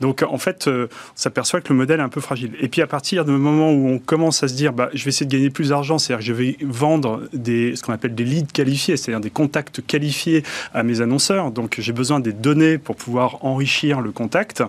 Donc 0.00 0.24
en 0.28 0.36
fait, 0.36 0.66
euh, 0.66 0.88
on 0.90 1.12
s'aperçoit 1.14 1.60
que 1.60 1.68
le 1.72 1.76
modèle 1.76 2.00
est 2.00 2.02
un 2.02 2.08
peu 2.08 2.20
fragile. 2.20 2.54
Et 2.60 2.66
puis 2.66 2.82
à 2.82 2.88
partir 2.88 3.24
du 3.24 3.30
moment 3.30 3.70
où 3.70 3.88
on 3.88 4.00
commence 4.00 4.42
à 4.42 4.48
se 4.48 4.54
dire, 4.54 4.72
bah, 4.72 4.90
je 4.92 5.04
vais 5.04 5.10
essayer 5.10 5.26
de 5.26 5.32
gagner 5.32 5.50
plus 5.50 5.68
d'argent, 5.68 5.98
c'est-à-dire 5.98 6.18
que 6.18 6.24
je 6.26 6.32
vais 6.32 6.56
vendre 6.62 7.22
des, 7.32 7.76
ce 7.76 7.84
qu'on 7.84 7.92
appelle 7.92 8.16
des 8.16 8.24
leads 8.24 8.52
qualifiés, 8.52 8.96
c'est-à-dire 8.96 9.20
des 9.20 9.30
contacts 9.30 9.86
qualifiés 9.86 10.42
à 10.74 10.82
mes 10.82 11.00
annonceurs. 11.00 11.52
Donc 11.52 11.76
j'ai 11.78 11.92
besoin 11.92 12.18
des 12.18 12.32
données 12.32 12.78
pour 12.78 12.96
pouvoir 12.96 13.44
enrichir 13.44 14.00
le 14.00 14.10
contact. 14.10 14.64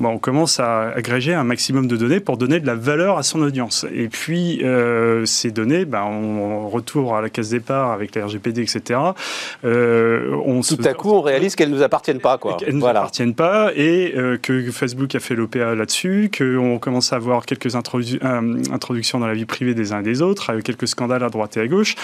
Bon, 0.00 0.08
on 0.08 0.18
commence 0.18 0.60
à 0.60 0.88
agréger 0.92 1.34
un 1.34 1.44
maximum 1.44 1.88
de 1.88 1.96
données 1.98 2.20
pour 2.20 2.38
donner 2.38 2.58
de 2.58 2.66
la 2.66 2.74
valeur 2.74 3.18
à 3.18 3.22
son 3.22 3.42
audience. 3.42 3.84
Et 3.94 4.08
puis 4.08 4.64
euh, 4.64 5.26
ces 5.26 5.50
données, 5.50 5.84
bah, 5.84 6.06
on, 6.06 6.70
retourne 6.70 7.14
à 7.14 7.20
la 7.20 7.28
case 7.28 7.50
départ 7.50 7.92
avec 7.92 8.14
la 8.14 8.24
RGPD, 8.24 8.62
etc. 8.62 8.98
on 9.64 10.62
Tout 10.62 10.78
à 10.84 10.94
coup, 10.94 11.17
on 11.18 11.22
réalise 11.22 11.56
qu'elles 11.56 11.70
ne 11.70 11.76
nous 11.76 11.82
appartiennent 11.82 12.20
pas. 12.20 12.38
Quoi. 12.38 12.56
Qu'elles 12.56 12.74
ne 12.74 12.80
nous 12.80 12.86
appartiennent 12.86 13.34
pas 13.34 13.70
et 13.74 14.14
que 14.42 14.70
Facebook 14.70 15.14
a 15.14 15.20
fait 15.20 15.34
l'OPA 15.34 15.74
là-dessus, 15.74 16.30
qu'on 16.36 16.78
commence 16.78 17.12
à 17.12 17.16
avoir 17.16 17.46
quelques 17.46 17.74
introductions 17.74 19.18
dans 19.18 19.26
la 19.26 19.34
vie 19.34 19.44
privée 19.44 19.74
des 19.74 19.92
uns 19.92 20.00
et 20.00 20.02
des 20.02 20.22
autres, 20.22 20.50
avec 20.50 20.64
quelques 20.64 20.88
scandales 20.88 21.22
à 21.22 21.28
droite 21.28 21.56
et 21.56 21.60
à 21.60 21.66
gauche. 21.66 21.94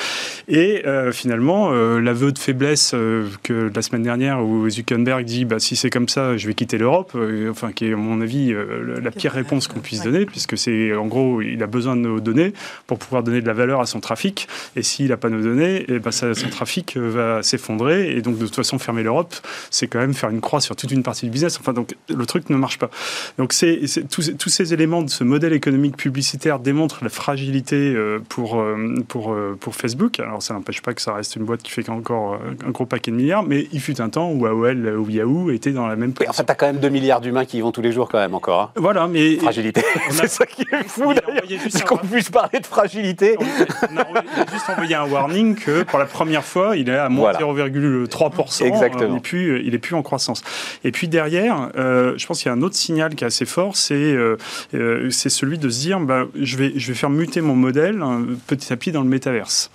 Et 0.48 0.82
finalement, 1.12 1.70
l'aveu 1.70 2.32
de 2.32 2.38
faiblesse 2.38 2.94
que 3.42 3.70
la 3.74 3.82
semaine 3.82 4.02
dernière 4.02 4.44
où 4.44 4.68
Zuckerberg 4.68 5.24
dit 5.24 5.44
bah, 5.44 5.58
si 5.58 5.76
c'est 5.76 5.90
comme 5.90 6.08
ça, 6.08 6.36
je 6.36 6.46
vais 6.46 6.54
quitter 6.54 6.78
l'Europe, 6.78 7.16
enfin 7.50 7.72
qui 7.72 7.86
est 7.86 7.92
à 7.92 7.96
mon 7.96 8.20
avis 8.20 8.54
la 9.02 9.10
pire 9.10 9.32
réponse 9.32 9.68
qu'on 9.68 9.80
puisse 9.80 10.02
donner, 10.02 10.26
puisque 10.26 10.56
c'est 10.58 10.94
en 10.94 11.06
gros 11.06 11.40
il 11.40 11.62
a 11.62 11.66
besoin 11.66 11.96
de 11.96 12.02
nos 12.02 12.20
données 12.20 12.52
pour 12.86 12.98
pouvoir 12.98 13.22
donner 13.22 13.40
de 13.40 13.46
la 13.46 13.52
valeur 13.52 13.80
à 13.80 13.86
son 13.86 14.00
trafic. 14.00 14.48
Et 14.76 14.82
s'il 14.82 15.08
n'a 15.08 15.16
pas 15.16 15.28
nos 15.28 15.42
données, 15.42 15.82
et 15.82 15.84
eh 15.88 15.98
ben 15.98 16.10
son 16.10 16.48
trafic 16.48 16.96
euh, 16.96 17.10
va 17.10 17.42
s'effondrer. 17.42 18.16
Et 18.16 18.22
donc, 18.22 18.38
de 18.38 18.44
toute 18.44 18.56
façon, 18.56 18.78
fermer 18.94 19.02
l'Europe, 19.02 19.34
c'est 19.70 19.88
quand 19.88 19.98
même 19.98 20.14
faire 20.14 20.30
une 20.30 20.40
croix 20.40 20.60
sur 20.60 20.76
toute 20.76 20.90
une 20.90 21.02
partie 21.02 21.26
du 21.26 21.30
business. 21.30 21.58
Enfin, 21.58 21.72
donc, 21.72 21.94
le 22.08 22.26
truc 22.26 22.48
ne 22.50 22.56
marche 22.56 22.78
pas. 22.78 22.90
Donc, 23.38 23.52
c'est, 23.52 23.80
tous, 24.08 24.32
tous, 24.38 24.48
ces 24.48 24.72
éléments 24.72 25.02
de 25.02 25.10
ce 25.10 25.24
modèle 25.24 25.52
économique 25.52 25.96
publicitaire 25.96 26.58
démontrent 26.60 27.02
la 27.02 27.10
fragilité 27.10 27.76
euh, 27.76 28.20
pour, 28.28 28.60
euh, 28.60 28.94
pour, 29.08 29.36
pour 29.58 29.74
Facebook. 29.74 30.20
Alors, 30.20 30.42
ça 30.42 30.54
n'empêche 30.54 30.80
pas 30.80 30.94
que 30.94 31.02
ça 31.02 31.14
reste 31.14 31.36
une 31.36 31.44
boîte 31.44 31.62
qui 31.62 31.72
fait 31.72 31.88
encore 31.88 32.38
un 32.64 32.70
gros 32.70 32.86
paquet 32.86 33.10
de 33.10 33.16
milliards, 33.16 33.42
mais 33.42 33.66
il 33.72 33.80
fut 33.80 34.00
un 34.00 34.08
temps 34.08 34.30
où 34.30 34.46
AOL 34.46 34.96
ou 34.96 35.10
Yahoo 35.10 35.50
étaient 35.50 35.72
dans 35.72 35.86
la 35.86 35.96
même 35.96 36.12
position. 36.12 36.30
en 36.30 36.34
fait, 36.34 36.44
tu 36.44 36.52
as 36.52 36.54
quand 36.54 36.66
même 36.66 36.78
2 36.78 36.88
milliards 36.88 37.20
d'humains 37.20 37.44
qui 37.44 37.58
y 37.58 37.60
vont 37.60 37.72
tous 37.72 37.82
les 37.82 37.92
jours, 37.92 38.08
quand 38.08 38.18
même, 38.18 38.34
encore. 38.34 38.60
Hein. 38.60 38.70
Voilà, 38.76 39.06
mais. 39.08 39.36
Fragilité. 39.36 39.82
c'est 40.10 40.28
ça 40.28 40.46
qui 40.46 40.62
est 40.62 40.88
fou, 40.88 41.12
d'ailleurs. 41.12 41.44
Qu'on 41.86 41.98
puisse 41.98 42.30
parler 42.30 42.60
de 42.60 42.66
fragilité. 42.66 43.36
On 43.38 43.98
a, 43.98 44.14
juste 44.52 44.68
envoyé 44.70 44.94
un 44.94 45.06
warning 45.06 45.54
que 45.54 45.82
pour 45.82 45.98
la 45.98 46.06
première 46.06 46.44
fois, 46.44 46.76
il 46.76 46.88
est 46.88 46.96
à 46.96 47.08
moins 47.08 47.32
0,3%. 47.32 48.83
Exactement. 48.86 49.10
Il 49.10 49.14
n'est 49.14 49.20
plus, 49.20 49.62
il 49.64 49.74
est 49.74 49.78
plus 49.78 49.94
en 49.94 50.02
croissance. 50.02 50.42
Et 50.84 50.92
puis 50.92 51.08
derrière, 51.08 51.70
euh, 51.76 52.14
je 52.16 52.26
pense 52.26 52.38
qu'il 52.38 52.48
y 52.48 52.50
a 52.50 52.54
un 52.54 52.62
autre 52.62 52.76
signal 52.76 53.14
qui 53.14 53.24
est 53.24 53.26
assez 53.26 53.46
fort, 53.46 53.76
c'est 53.76 53.94
euh, 53.94 54.36
euh, 54.74 55.10
c'est 55.10 55.28
celui 55.28 55.58
de 55.58 55.68
se 55.68 55.80
dire, 55.80 56.00
bah, 56.00 56.26
je, 56.40 56.56
vais, 56.56 56.72
je 56.76 56.88
vais 56.88 56.94
faire 56.94 57.10
muter 57.10 57.40
mon 57.40 57.54
modèle 57.54 58.02
hein, 58.02 58.24
petit 58.46 58.72
à 58.72 58.76
petit 58.76 58.92
dans 58.92 59.02
le 59.02 59.08
métaverse. 59.08 59.70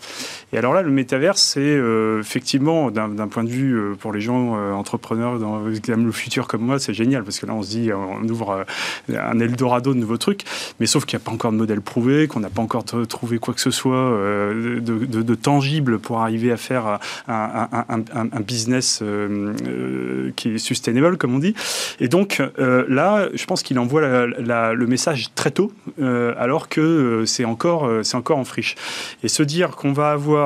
Et 0.53 0.57
alors 0.57 0.73
là, 0.73 0.81
le 0.81 0.91
métaverse, 0.91 1.41
c'est 1.41 1.79
effectivement, 2.19 2.91
d'un 2.91 3.27
point 3.27 3.43
de 3.43 3.49
vue 3.49 3.95
pour 3.99 4.11
les 4.13 4.21
gens 4.21 4.53
entrepreneurs 4.73 5.39
dans, 5.39 5.59
le 5.59 6.11
futur 6.11 6.47
comme 6.47 6.61
moi, 6.61 6.79
c'est 6.79 6.93
génial 6.93 7.23
parce 7.23 7.39
que 7.39 7.45
là, 7.45 7.53
on 7.53 7.61
se 7.61 7.69
dit, 7.69 7.91
on 7.93 8.27
ouvre 8.27 8.65
un 9.09 9.39
Eldorado 9.39 9.93
de 9.93 9.99
nouveaux 9.99 10.17
trucs, 10.17 10.43
mais 10.79 10.85
sauf 10.85 11.05
qu'il 11.05 11.17
n'y 11.17 11.23
a 11.23 11.25
pas 11.25 11.31
encore 11.31 11.51
de 11.51 11.57
modèle 11.57 11.81
prouvé, 11.81 12.27
qu'on 12.27 12.39
n'a 12.39 12.49
pas 12.49 12.61
encore 12.61 12.83
trouvé 12.83 13.37
quoi 13.39 13.53
que 13.53 13.61
ce 13.61 13.71
soit 13.71 14.09
de, 14.09 15.35
tangible 15.35 15.99
pour 15.99 16.19
arriver 16.19 16.51
à 16.51 16.57
faire 16.57 16.99
un, 17.27 18.41
business 18.45 18.99
euh, 19.01 19.53
euh, 19.67 20.31
qui 20.35 20.55
est 20.55 20.57
sustainable, 20.57 21.17
comme 21.17 21.35
on 21.35 21.39
dit. 21.39 21.53
Et 21.99 22.07
donc 22.07 22.41
euh, 22.59 22.85
là, 22.87 23.27
je 23.33 23.45
pense 23.45 23.63
qu'il 23.63 23.79
envoie 23.79 24.01
le 24.01 24.87
message 24.87 25.29
très 25.35 25.51
tôt, 25.51 25.71
alors 26.01 26.69
que 26.69 27.23
c'est 27.25 27.45
encore, 27.45 27.89
c'est 28.03 28.17
encore 28.17 28.37
en 28.37 28.45
friche. 28.45 28.75
Et 29.23 29.27
se 29.27 29.43
dire 29.43 29.71
qu'on 29.71 29.93
va 29.93 30.11
avoir 30.11 30.38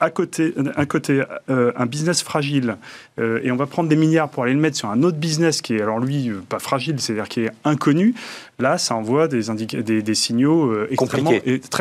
à 0.00 0.10
côté, 0.10 0.54
un 0.76 0.86
côté 0.86 1.22
un 1.48 1.86
business 1.86 2.22
fragile 2.22 2.76
et 3.18 3.50
on 3.50 3.56
va 3.56 3.66
prendre 3.66 3.88
des 3.88 3.96
milliards 3.96 4.30
pour 4.30 4.44
aller 4.44 4.54
le 4.54 4.60
mettre 4.60 4.76
sur 4.76 4.88
un 4.88 5.02
autre 5.02 5.18
business 5.18 5.60
qui 5.60 5.76
est 5.76 5.82
alors 5.82 5.98
lui 5.98 6.32
pas 6.48 6.58
fragile, 6.58 6.98
c'est-à-dire 6.98 7.28
qui 7.28 7.40
est 7.40 7.50
inconnu, 7.64 8.14
Là, 8.58 8.78
ça 8.78 8.94
envoie 8.94 9.28
des, 9.28 9.42
des, 9.82 10.00
des 10.00 10.14
signaux 10.14 10.70
euh, 10.70 10.88
extrêmement, 10.90 11.32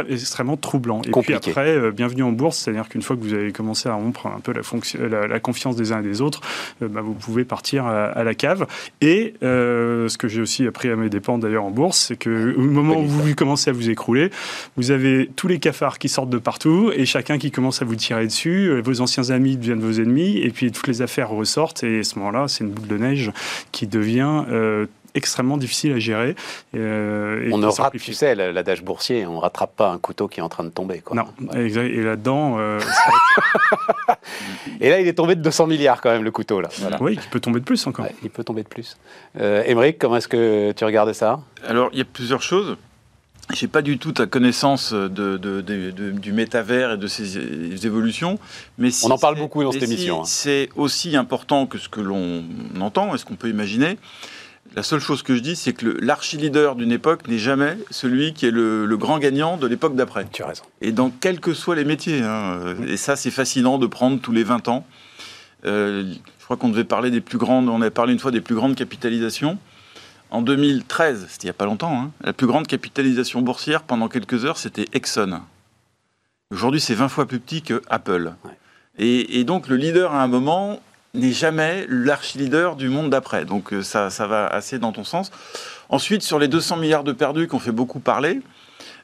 extrêmement 0.09 0.57
troublants. 0.57 1.01
Et 1.03 1.11
puis 1.21 1.33
après, 1.33 1.69
euh, 1.69 1.91
bienvenue 1.91 2.23
en 2.23 2.33
bourse, 2.33 2.57
c'est-à-dire 2.57 2.89
qu'une 2.89 3.01
fois 3.01 3.15
que 3.15 3.21
vous 3.21 3.33
avez 3.33 3.53
commencé 3.53 3.87
à 3.87 3.93
rompre 3.93 4.27
un 4.27 4.41
peu 4.41 4.51
la, 4.51 5.27
la, 5.27 5.39
confiance 5.39 5.77
des 5.77 5.93
uns 5.93 6.01
et 6.01 6.03
des 6.03 6.19
autres, 6.19 6.41
euh, 6.81 6.89
bah, 6.89 6.99
vous 6.99 7.13
pouvez 7.13 7.45
partir 7.45 7.85
à, 7.85 8.23
la 8.25 8.35
cave. 8.35 8.67
Et 8.99 9.35
ce 9.41 10.17
que 10.17 10.27
j'ai 10.27 10.41
aussi 10.41 10.67
appris 10.67 10.89
à 10.89 10.97
mes 10.97 11.09
dépens 11.09 11.37
d'ailleurs 11.37 11.63
en 11.63 11.71
bourse, 11.71 12.07
c'est 12.07 12.17
que 12.17 12.53
au 12.57 12.61
moment 12.61 12.99
où 12.99 13.05
vous 13.05 13.35
commencez 13.35 13.69
à 13.69 13.73
vous 13.73 13.89
écrouler, 13.89 14.29
vous 14.75 14.91
avez 14.91 15.29
tous 15.35 15.47
les 15.47 15.59
cafards 15.59 15.97
qui 15.97 16.09
sortent 16.09 16.29
de 16.29 16.37
partout 16.37 16.91
et 16.93 17.05
chacun 17.05 17.37
qui 17.37 17.51
commence 17.51 17.81
à 17.81 17.85
vous 17.85 17.95
tirer 17.95 18.25
dessus. 18.25 18.81
Vos 18.81 18.99
anciens 18.99 19.29
amis 19.29 19.55
deviennent 19.55 19.79
vos 19.79 20.01
ennemis 20.01 20.39
et 20.39 20.49
puis 20.49 20.73
toutes 20.73 20.87
les 20.87 21.01
affaires 21.01 21.29
ressortent. 21.29 21.83
Et 21.83 21.99
à 21.99 22.03
ce 22.03 22.19
moment-là, 22.19 22.47
c'est 22.49 22.65
une 22.65 22.71
boule 22.71 22.87
de 22.87 22.97
neige 22.97 23.31
qui 23.71 23.87
devient 23.87 24.43
extrêmement 25.15 25.57
difficile 25.57 25.93
à 25.93 25.99
gérer. 25.99 26.35
Euh, 26.75 27.49
on 27.51 27.57
ne 27.57 27.67
rate, 27.67 27.97
tu 27.97 28.13
sais, 28.13 28.35
l'adage 28.35 28.83
boursier, 28.83 29.25
on 29.25 29.35
ne 29.35 29.39
rattrape 29.39 29.75
pas 29.75 29.89
un 29.89 29.97
couteau 29.97 30.27
qui 30.27 30.39
est 30.39 30.43
en 30.43 30.49
train 30.49 30.63
de 30.63 30.69
tomber. 30.69 30.99
Quoi. 30.99 31.15
Non, 31.15 31.25
et 31.55 31.69
là-dedans... 32.01 32.57
Euh, 32.59 32.79
et 34.81 34.89
là, 34.89 34.99
il 34.99 35.07
est 35.07 35.13
tombé 35.13 35.35
de 35.35 35.41
200 35.41 35.67
milliards 35.67 36.01
quand 36.01 36.11
même, 36.11 36.23
le 36.23 36.31
couteau. 36.31 36.61
Là. 36.61 36.69
Oui, 36.99 37.17
il 37.21 37.29
peut 37.29 37.39
tomber 37.39 37.59
de 37.59 37.65
plus 37.65 37.87
encore. 37.87 38.05
il 38.23 38.29
peut 38.29 38.43
tomber 38.43 38.63
de 38.63 38.67
plus. 38.67 38.97
Euh, 39.39 39.63
Émeric, 39.65 39.97
comment 39.97 40.17
est-ce 40.17 40.27
que 40.27 40.73
tu 40.73 40.85
regardes 40.85 41.13
ça? 41.13 41.39
Alors, 41.65 41.89
il 41.93 41.99
y 41.99 42.01
a 42.01 42.05
plusieurs 42.05 42.41
choses. 42.41 42.77
Je 43.53 43.63
n'ai 43.63 43.67
pas 43.69 43.83
du 43.83 43.99
tout 43.99 44.11
ta 44.11 44.25
connaissance 44.25 44.91
de, 44.91 45.61
du 46.11 46.33
métavers 46.33 46.93
et 46.93 46.97
de 46.97 47.07
ses 47.07 47.85
évolutions. 47.85 48.39
Mais 48.79 48.89
On 49.03 49.11
en 49.11 49.19
parle 49.19 49.37
beaucoup 49.37 49.63
dans 49.63 49.71
cette 49.71 49.83
émission. 49.83 50.21
Hein. 50.21 50.25
C'est 50.25 50.69
aussi 50.75 51.15
important 51.15 51.67
que 51.67 51.77
ce 51.77 51.87
que 51.87 52.01
l'on 52.01 52.43
entend 52.81 53.13
et 53.13 53.19
ce 53.19 53.25
qu'on 53.25 53.35
peut 53.35 53.49
imaginer. 53.49 53.97
La 54.75 54.83
seule 54.83 54.99
chose 54.99 55.23
que 55.23 55.33
je 55.35 55.39
dis, 55.39 55.55
c'est 55.55 55.71
que 55.71 55.85
l'archi-leader 56.01 56.75
d'une 56.75 56.91
époque 56.91 57.29
n'est 57.29 57.37
jamais 57.37 57.77
celui 57.91 58.33
qui 58.33 58.45
est 58.45 58.51
le, 58.51 58.97
grand 58.97 59.19
gagnant 59.19 59.55
de 59.55 59.67
l'époque 59.67 59.95
d'après. 59.95 60.27
Tu 60.33 60.43
as 60.43 60.47
raison. 60.47 60.63
Et 60.81 60.91
dans 60.91 61.09
quels 61.09 61.39
que 61.39 61.53
soient 61.53 61.77
les 61.77 61.85
métiers. 61.85 62.21
Hein. 62.21 62.75
Et 62.85 62.97
ça, 62.97 63.15
c'est 63.15 63.31
fascinant 63.31 63.77
de 63.77 63.87
prendre 63.87 64.19
tous 64.19 64.33
les 64.33 64.43
20 64.43 64.67
ans. 64.67 64.85
Euh, 65.63 66.03
je 66.39 66.43
crois 66.43 66.57
qu'on 66.57 66.67
devait 66.67 66.83
parler 66.83 67.09
des 67.09 67.21
plus 67.21 67.37
grandes, 67.37 67.69
on 67.69 67.81
avait 67.81 67.89
parlé 67.89 68.11
une 68.11 68.19
fois 68.19 68.31
des 68.31 68.41
plus 68.41 68.53
grandes 68.53 68.75
capitalisations. 68.75 69.57
En 70.29 70.41
2013, 70.41 71.27
c'était 71.29 71.43
il 71.43 71.47
n'y 71.47 71.51
a 71.51 71.53
pas 71.53 71.65
longtemps, 71.65 71.97
hein, 71.97 72.11
la 72.21 72.33
plus 72.33 72.45
grande 72.45 72.67
capitalisation 72.67 73.41
boursière 73.41 73.83
pendant 73.83 74.09
quelques 74.09 74.43
heures, 74.43 74.57
c'était 74.57 74.87
Exxon. 74.91 75.39
Aujourd'hui, 76.51 76.81
c'est 76.81 76.95
20 76.95 77.07
fois 77.07 77.25
plus 77.25 77.39
petit 77.39 77.61
que 77.61 77.81
Apple. 77.89 78.33
Et, 78.97 79.39
et, 79.39 79.43
donc, 79.45 79.67
le 79.69 79.77
leader, 79.77 80.13
à 80.13 80.21
un 80.21 80.27
moment, 80.27 80.81
n'est 81.15 81.31
jamais 81.31 81.85
l'archi-leader 81.89 82.75
du 82.75 82.89
monde 82.89 83.09
d'après. 83.09 83.45
Donc 83.45 83.73
euh, 83.73 83.81
ça, 83.81 84.09
ça 84.09 84.27
va 84.27 84.47
assez 84.47 84.79
dans 84.79 84.91
ton 84.91 85.03
sens. 85.03 85.31
Ensuite, 85.89 86.21
sur 86.23 86.39
les 86.39 86.47
200 86.47 86.77
milliards 86.77 87.03
de 87.03 87.11
perdus 87.11 87.47
qu'on 87.47 87.59
fait 87.59 87.71
beaucoup 87.71 87.99
parler, 87.99 88.41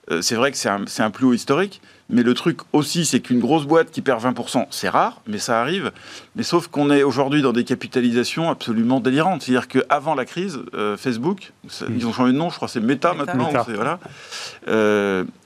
euh, 0.10 0.22
c'est 0.22 0.36
vrai 0.36 0.52
que 0.52 0.58
c'est 0.58 0.70
un, 0.70 0.86
un, 1.00 1.12
plus 1.12 1.26
haut 1.26 1.34
historique, 1.34 1.82
mais 2.10 2.24
le 2.24 2.34
truc 2.34 2.60
aussi, 2.74 3.06
c'est 3.06 3.20
qu'une 3.20 3.40
grosse 3.40 3.66
boîte 3.66 3.92
qui 3.92 4.02
perd 4.02 4.24
20%, 4.24 4.66
c'est 4.72 4.90
rare, 4.90 5.22
mais 5.28 5.38
ça 5.38 5.62
arrive. 5.62 5.92
Mais 6.36 6.44
sauf 6.44 6.68
qu'on 6.68 6.90
est 6.90 7.04
aujourd'hui 7.04 7.42
dans 7.42 7.54
des 7.54 7.64
capitalisations 7.64 8.50
absolument 8.50 9.00
délirantes. 9.00 9.44
C'est-à-dire 9.44 9.68
qu'avant 9.68 10.16
la 10.16 10.26
crise, 10.26 10.60
euh, 10.74 10.98
Facebook, 10.98 11.54
ils 11.90 12.06
ont 12.08 12.14
changé 12.14 12.34
de 12.34 12.38
nom, 12.38 12.50
je 12.50 12.56
crois 12.56 12.68
c'est 12.68 12.80
Meta, 12.80 13.14
maintenant, 13.14 13.52
Voilà, 13.68 14.00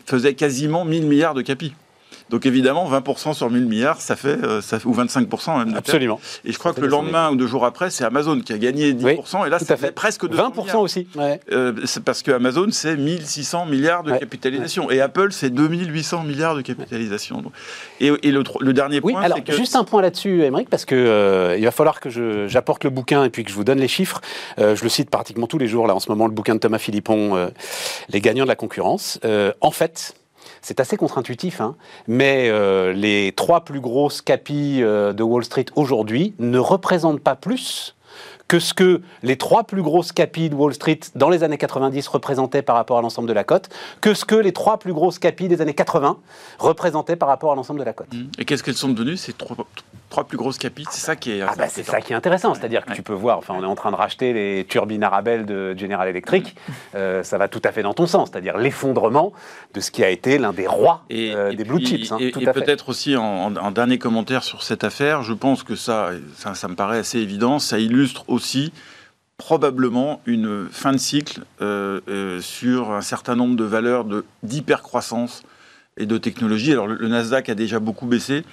faisait 0.06 0.36
quasiment 0.36 0.86
1000 0.86 1.06
milliards 1.06 1.34
de 1.34 1.42
capis. 1.42 1.74
Donc 2.30 2.46
évidemment, 2.46 2.90
20% 2.90 3.34
sur 3.34 3.52
1000 3.52 3.66
milliards, 3.66 4.02
ça 4.02 4.16
fait, 4.16 4.44
euh, 4.44 4.60
ça 4.62 4.78
ou 4.86 4.94
25% 4.94 5.60
même. 5.60 5.76
Absolument. 5.76 6.20
Et 6.44 6.52
je 6.52 6.58
crois 6.58 6.74
que 6.74 6.82
le 6.82 6.88
lendemain 6.88 7.30
ou 7.30 7.36
deux 7.36 7.46
jours 7.46 7.66
après, 7.66 7.92
c'est 7.92 8.04
Amazon 8.04 8.40
qui 8.40 8.52
a 8.52 8.58
gagné 8.58 8.94
10%, 8.94 9.46
et 9.46 9.50
là, 9.50 9.60
ça 9.60 9.78
fait. 9.78 9.92
presque 9.92 10.26
20% 10.26 10.78
aussi. 10.78 11.08
Euh, 11.52 11.74
c'est 11.86 12.04
parce 12.04 12.24
que 12.24 12.32
Amazon, 12.32 12.68
c'est 12.72 12.98
1600 12.98 13.68
milliards 13.68 14.04
de 14.04 14.18
capitalisation, 14.18 14.90
et 14.90 15.02
Apple, 15.02 15.32
c'est 15.32 15.52
2800 15.52 16.24
milliards 16.24 16.56
de 16.56 16.62
capitalisation. 16.62 17.44
Et, 18.00 18.10
le, 18.10 18.74
dernier 18.74 19.02
point, 19.02 19.14
oui, 19.20 19.26
alors, 19.26 19.40
juste 19.48 19.76
un 19.76 19.84
point 19.84 20.02
là-dessus, 20.02 20.44
Émeric, 20.44 20.70
parce 20.70 20.86
que 20.86 20.96
euh, 20.96 21.58
il 21.58 21.64
va 21.64 21.72
falloir 21.72 22.00
que 22.00 22.10
j'apporte 22.48 22.84
le 22.84 22.90
bouquin 22.90 23.24
et 23.24 23.30
puis 23.30 23.44
que 23.44 23.52
je 23.52 23.56
vous 23.56 23.64
donne 23.64 23.80
les 23.80 23.88
chiffres. 23.88 24.22
je 24.58 24.82
le 24.82 24.90
cite 24.90 25.10
pratiquement 25.10 25.48
tous 25.48 25.58
les 25.58 25.68
jours 25.68 25.88
là 25.88 25.96
en 25.96 26.00
ce 26.00 26.10
moment, 26.10 26.26
le 26.26 26.34
bouquin 26.34 26.56
de 26.56 26.60
Thomas 26.60 26.80
Philippon, 26.80 27.50
Les 28.10 28.22
gagnants 28.22 28.44
de 28.44 28.50
la 28.50 28.56
concurrence. 28.56 29.20
en 29.62 29.72
fait, 29.72 30.16
c'est 30.66 30.80
assez 30.80 30.98
contre-intuitif, 30.98 31.62
hein, 31.62 31.76
mais 32.08 32.50
euh, 32.50 32.92
les 32.92 33.34
trois 33.34 33.64
plus 33.64 33.80
grosses 33.80 34.24
capis 34.24 34.82
euh, 34.82 35.14
de 35.14 35.22
Wall 35.22 35.46
Street 35.46 35.68
aujourd'hui 35.76 36.34
ne 36.40 36.58
représentent 36.58 37.22
pas 37.22 37.36
plus 37.36 37.96
que 38.48 38.60
ce 38.60 38.74
que 38.74 39.02
les 39.24 39.38
trois 39.38 39.64
plus 39.64 39.82
grosses 39.82 40.12
capis 40.12 40.50
de 40.50 40.56
Wall 40.56 40.74
Street 40.74 41.00
dans 41.16 41.30
les 41.30 41.44
années 41.44 41.58
90 41.58 42.08
représentaient 42.08 42.62
par 42.62 42.76
rapport 42.76 42.98
à 42.98 43.02
l'ensemble 43.02 43.28
de 43.28 43.34
la 43.34 43.44
cote, 43.44 43.70
que 44.02 44.14
ce 44.14 44.26
que 44.26 44.36
les 44.36 44.54
trois 44.54 44.78
plus 44.78 44.94
grosses 44.94 45.20
capis 45.20 45.48
des 45.48 45.62
années 45.62 45.74
80 45.74 46.18
représentaient 46.60 47.16
par 47.16 47.30
rapport 47.30 47.52
à 47.52 47.56
l'ensemble 47.56 47.80
de 47.80 47.86
la 47.86 47.94
cote. 47.94 48.14
Et 48.38 48.46
qu'est-ce 48.46 48.64
qu'elles 48.64 48.76
sont 48.76 48.90
devenues 48.90 49.18
ces 49.18 49.34
trois, 49.34 49.58
trois 50.10 50.24
plus 50.24 50.38
grosses 50.38 50.58
capitales, 50.58 50.94
c'est 50.94 51.06
ça 51.06 51.16
qui 51.16 51.32
est. 51.32 51.42
Ah 51.42 51.54
bah 51.58 51.68
c'est 51.68 51.84
ça 51.84 52.00
qui 52.02 52.14
est 52.14 52.16
intéressant, 52.16 52.54
c'est-à-dire 52.54 52.86
que 52.86 52.94
tu 52.94 53.02
peux 53.02 53.14
voir, 53.14 53.38
enfin 53.38 53.54
on 53.58 53.64
est 53.64 53.68
en 53.68 53.76
train 53.76 53.92
de 53.92 53.96
racheter 53.96 54.34
les 54.34 54.66
turbines 54.66 55.04
Arabelle 55.04 55.46
de 55.46 55.76
General 55.78 56.08
Electric, 56.08 56.56
euh, 56.96 57.24
ça 57.24 57.38
va 57.38 57.48
tout 57.48 57.62
à 57.64 57.72
fait 57.72 57.84
dans 57.84 57.94
ton 57.94 58.08
sens, 58.08 58.30
c'est-à-dire 58.32 58.58
l'effondrement 58.58 59.34
de 59.74 59.80
ce 59.80 59.92
qui 59.92 60.04
a 60.04 60.10
été 60.10 60.38
l'un 60.38 60.54
des 60.54 60.68
rois 60.68 61.04
euh, 61.12 61.54
des 61.54 61.64
blue 61.64 61.86
chips. 61.86 62.12
Hein, 62.12 62.18
et, 62.20 62.32
peut-être 62.32 62.90
aussi 62.90 63.18
en, 63.18 63.72
dernier 63.72 63.98
commentaire 63.98 64.44
sur 64.44 64.64
cette 64.64 64.84
affaire, 64.84 65.24
je 65.24 65.34
pense 65.34 65.64
que 65.64 65.76
ça, 65.76 66.12
ça, 66.38 66.68
me 66.68 66.76
paraît 66.76 67.00
assez 67.00 67.20
évident, 67.20 67.60
ça 67.60 67.80
illustre 67.80 68.24
aussi 68.36 68.72
probablement 69.38 70.22
une 70.26 70.68
fin 70.72 70.92
de 70.92 70.98
cycle 70.98 71.42
euh, 71.62 72.40
sur 72.42 72.92
un 72.92 73.02
certain 73.02 73.36
nombre 73.36 73.56
de 73.56 73.64
valeurs 73.64 74.06
d'hypercroissance 74.44 75.44
et 75.98 76.06
de 76.06 76.18
technologie. 76.18 76.72
Alors 76.72 76.88
le, 76.88 77.08
Nasdaq 77.08 77.50
a 77.50 77.56
déjà 77.56 77.80
beaucoup 77.80 78.06
baissé, 78.06 78.44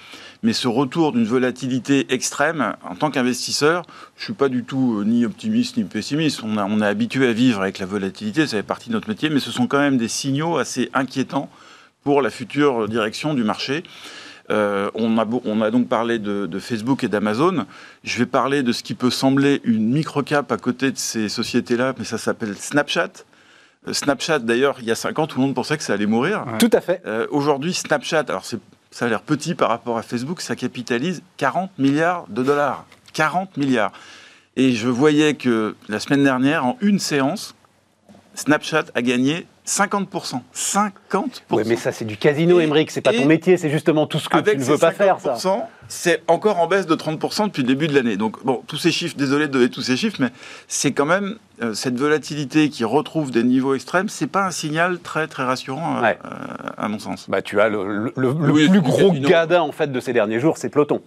mais 0.43 0.53
ce 0.53 0.67
retour 0.67 1.11
d'une 1.11 1.25
volatilité 1.25 2.05
extrême, 2.09 2.75
en 2.89 2.95
tant 2.95 3.11
qu'investisseur, 3.11 3.85
je 4.17 4.23
suis 4.23 4.33
pas 4.33 4.49
du 4.49 4.63
tout 4.63 4.99
euh, 4.99 5.03
ni 5.03 5.25
optimiste 5.25 5.77
ni 5.77 5.83
pessimiste. 5.83 6.41
On, 6.43 6.57
a, 6.57 6.65
on 6.65 6.81
est 6.81 6.85
habitué 6.85 7.27
à 7.27 7.33
vivre 7.33 7.61
avec 7.61 7.79
la 7.79 7.85
volatilité, 7.85 8.47
ça 8.47 8.57
fait 8.57 8.63
partie 8.63 8.89
de 8.89 8.93
notre 8.93 9.09
métier, 9.09 9.29
mais 9.29 9.39
ce 9.39 9.51
sont 9.51 9.67
quand 9.67 9.79
même 9.79 9.97
des 9.97 10.07
signaux 10.07 10.57
assez 10.57 10.89
inquiétants 10.93 11.49
pour 12.03 12.21
la 12.21 12.29
future 12.29 12.87
direction 12.87 13.33
du 13.33 13.43
marché. 13.43 13.83
Euh, 14.49 14.91
on, 14.93 15.17
a, 15.17 15.25
on, 15.45 15.61
a, 15.61 15.71
donc 15.71 15.87
parlé 15.87 16.19
de, 16.19 16.45
de 16.45 16.59
Facebook 16.59 17.03
et 17.03 17.07
d'Amazon. 17.07 17.65
Je 18.03 18.19
vais 18.19 18.25
parler 18.25 18.61
de 18.61 18.71
ce 18.71 18.83
qui 18.83 18.93
peut 18.93 19.09
sembler 19.09 19.61
une 19.63 19.89
microcap 19.91 20.51
à 20.51 20.57
côté 20.57 20.91
de 20.91 20.97
ces 20.97 21.29
sociétés-là, 21.29 21.93
mais 21.97 22.03
ça 22.03 22.17
s'appelle 22.17 22.55
Snapchat. 22.55 23.09
Euh, 23.87 23.93
Snapchat, 23.93 24.39
d'ailleurs, 24.39 24.77
il 24.79 24.85
y 24.85 24.91
a 24.91 24.95
5 24.95 25.17
ans, 25.19 25.27
tout 25.27 25.39
le 25.39 25.45
monde 25.45 25.55
pensait 25.55 25.77
que 25.77 25.83
ça 25.83 25.93
allait 25.93 26.05
mourir. 26.05 26.45
Tout 26.59 26.69
à 26.73 26.81
fait. 26.81 27.01
Euh, 27.05 27.25
aujourd'hui, 27.31 27.73
Snapchat, 27.73 28.25
alors 28.27 28.43
ça 28.45 28.57
a 29.05 29.07
l'air 29.07 29.21
petit 29.21 29.55
par 29.55 29.69
rapport 29.69 29.97
à 29.97 30.01
Facebook, 30.01 30.41
ça 30.41 30.55
capitalise 30.55 31.21
40 31.37 31.71
milliards 31.79 32.25
de 32.27 32.43
dollars. 32.43 32.85
40 33.13 33.57
milliards. 33.57 33.93
Et 34.55 34.73
je 34.73 34.87
voyais 34.87 35.35
que 35.35 35.75
la 35.87 35.99
semaine 35.99 36.23
dernière, 36.23 36.65
en 36.65 36.77
une 36.81 36.99
séance, 36.99 37.55
Snapchat 38.35 38.85
a 38.93 39.01
gagné 39.01 39.47
50%. 39.65 40.41
50%. 40.53 40.91
Oui, 41.51 41.63
mais 41.65 41.75
ça, 41.75 41.91
c'est 41.91 42.05
du 42.05 42.17
casino, 42.17 42.59
Emmerich. 42.59 42.91
C'est 42.91 43.01
pas 43.01 43.13
ton 43.13 43.25
métier, 43.25 43.57
c'est 43.57 43.69
justement 43.69 44.07
tout 44.07 44.19
ce 44.19 44.29
que 44.29 44.37
tu 44.39 44.57
ne 44.57 44.63
veux 44.63 44.77
pas 44.77 44.91
faire, 44.91 45.19
ça. 45.19 45.37
C'est 45.95 46.23
encore 46.27 46.59
en 46.59 46.65
baisse 46.65 46.87
de 46.87 46.95
30% 46.95 47.45
depuis 47.45 47.61
le 47.61 47.67
début 47.67 47.87
de 47.87 47.93
l'année. 47.93 48.17
Donc, 48.17 48.43
bon, 48.43 48.63
tous 48.65 48.77
ces 48.77 48.91
chiffres, 48.91 49.15
désolé 49.15 49.45
de 49.45 49.51
donner 49.51 49.69
tous 49.69 49.83
ces 49.83 49.95
chiffres, 49.95 50.17
mais 50.19 50.31
c'est 50.67 50.91
quand 50.91 51.05
même 51.05 51.37
euh, 51.61 51.75
cette 51.75 51.99
volatilité 51.99 52.69
qui 52.69 52.83
retrouve 52.83 53.29
des 53.29 53.43
niveaux 53.43 53.75
extrêmes, 53.75 54.09
c'est 54.09 54.25
pas 54.25 54.43
un 54.43 54.49
signal 54.51 54.97
très, 54.99 55.27
très 55.27 55.43
rassurant, 55.43 55.97
euh, 55.97 56.07
euh, 56.07 56.13
à 56.77 56.87
mon 56.87 56.97
sens. 56.97 57.29
Bah, 57.29 57.43
tu 57.43 57.61
as 57.61 57.69
le, 57.69 58.11
plus 58.11 58.81
gros 58.81 59.11
gadin, 59.11 59.61
en 59.61 59.71
fait, 59.71 59.91
de 59.91 59.99
ces 59.99 60.13
derniers 60.13 60.39
jours, 60.39 60.57
c'est 60.57 60.69
Peloton. 60.69 61.03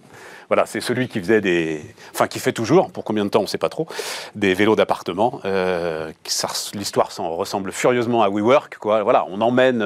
Voilà, 0.47 0.65
c'est 0.65 0.79
celui 0.79 1.09
qui 1.09 1.19
faisait 1.19 1.41
des, 1.41 1.81
enfin 2.13 2.27
qui 2.27 2.39
fait 2.39 2.53
toujours, 2.53 2.89
pour 2.91 3.03
combien 3.03 3.25
de 3.25 3.29
temps 3.29 3.39
on 3.39 3.43
ne 3.43 3.47
sait 3.47 3.57
pas 3.57 3.67
trop, 3.67 3.85
des 4.35 4.53
vélos 4.53 4.77
d'appartement. 4.77 5.41
Euh, 5.43 6.09
L'histoire 6.73 7.09
ressemble 7.17 7.73
furieusement 7.73 8.23
à 8.23 8.29
WeWork. 8.29 8.77
Quoi. 8.77 9.03
Voilà, 9.03 9.25
on 9.29 9.41
emmène 9.41 9.85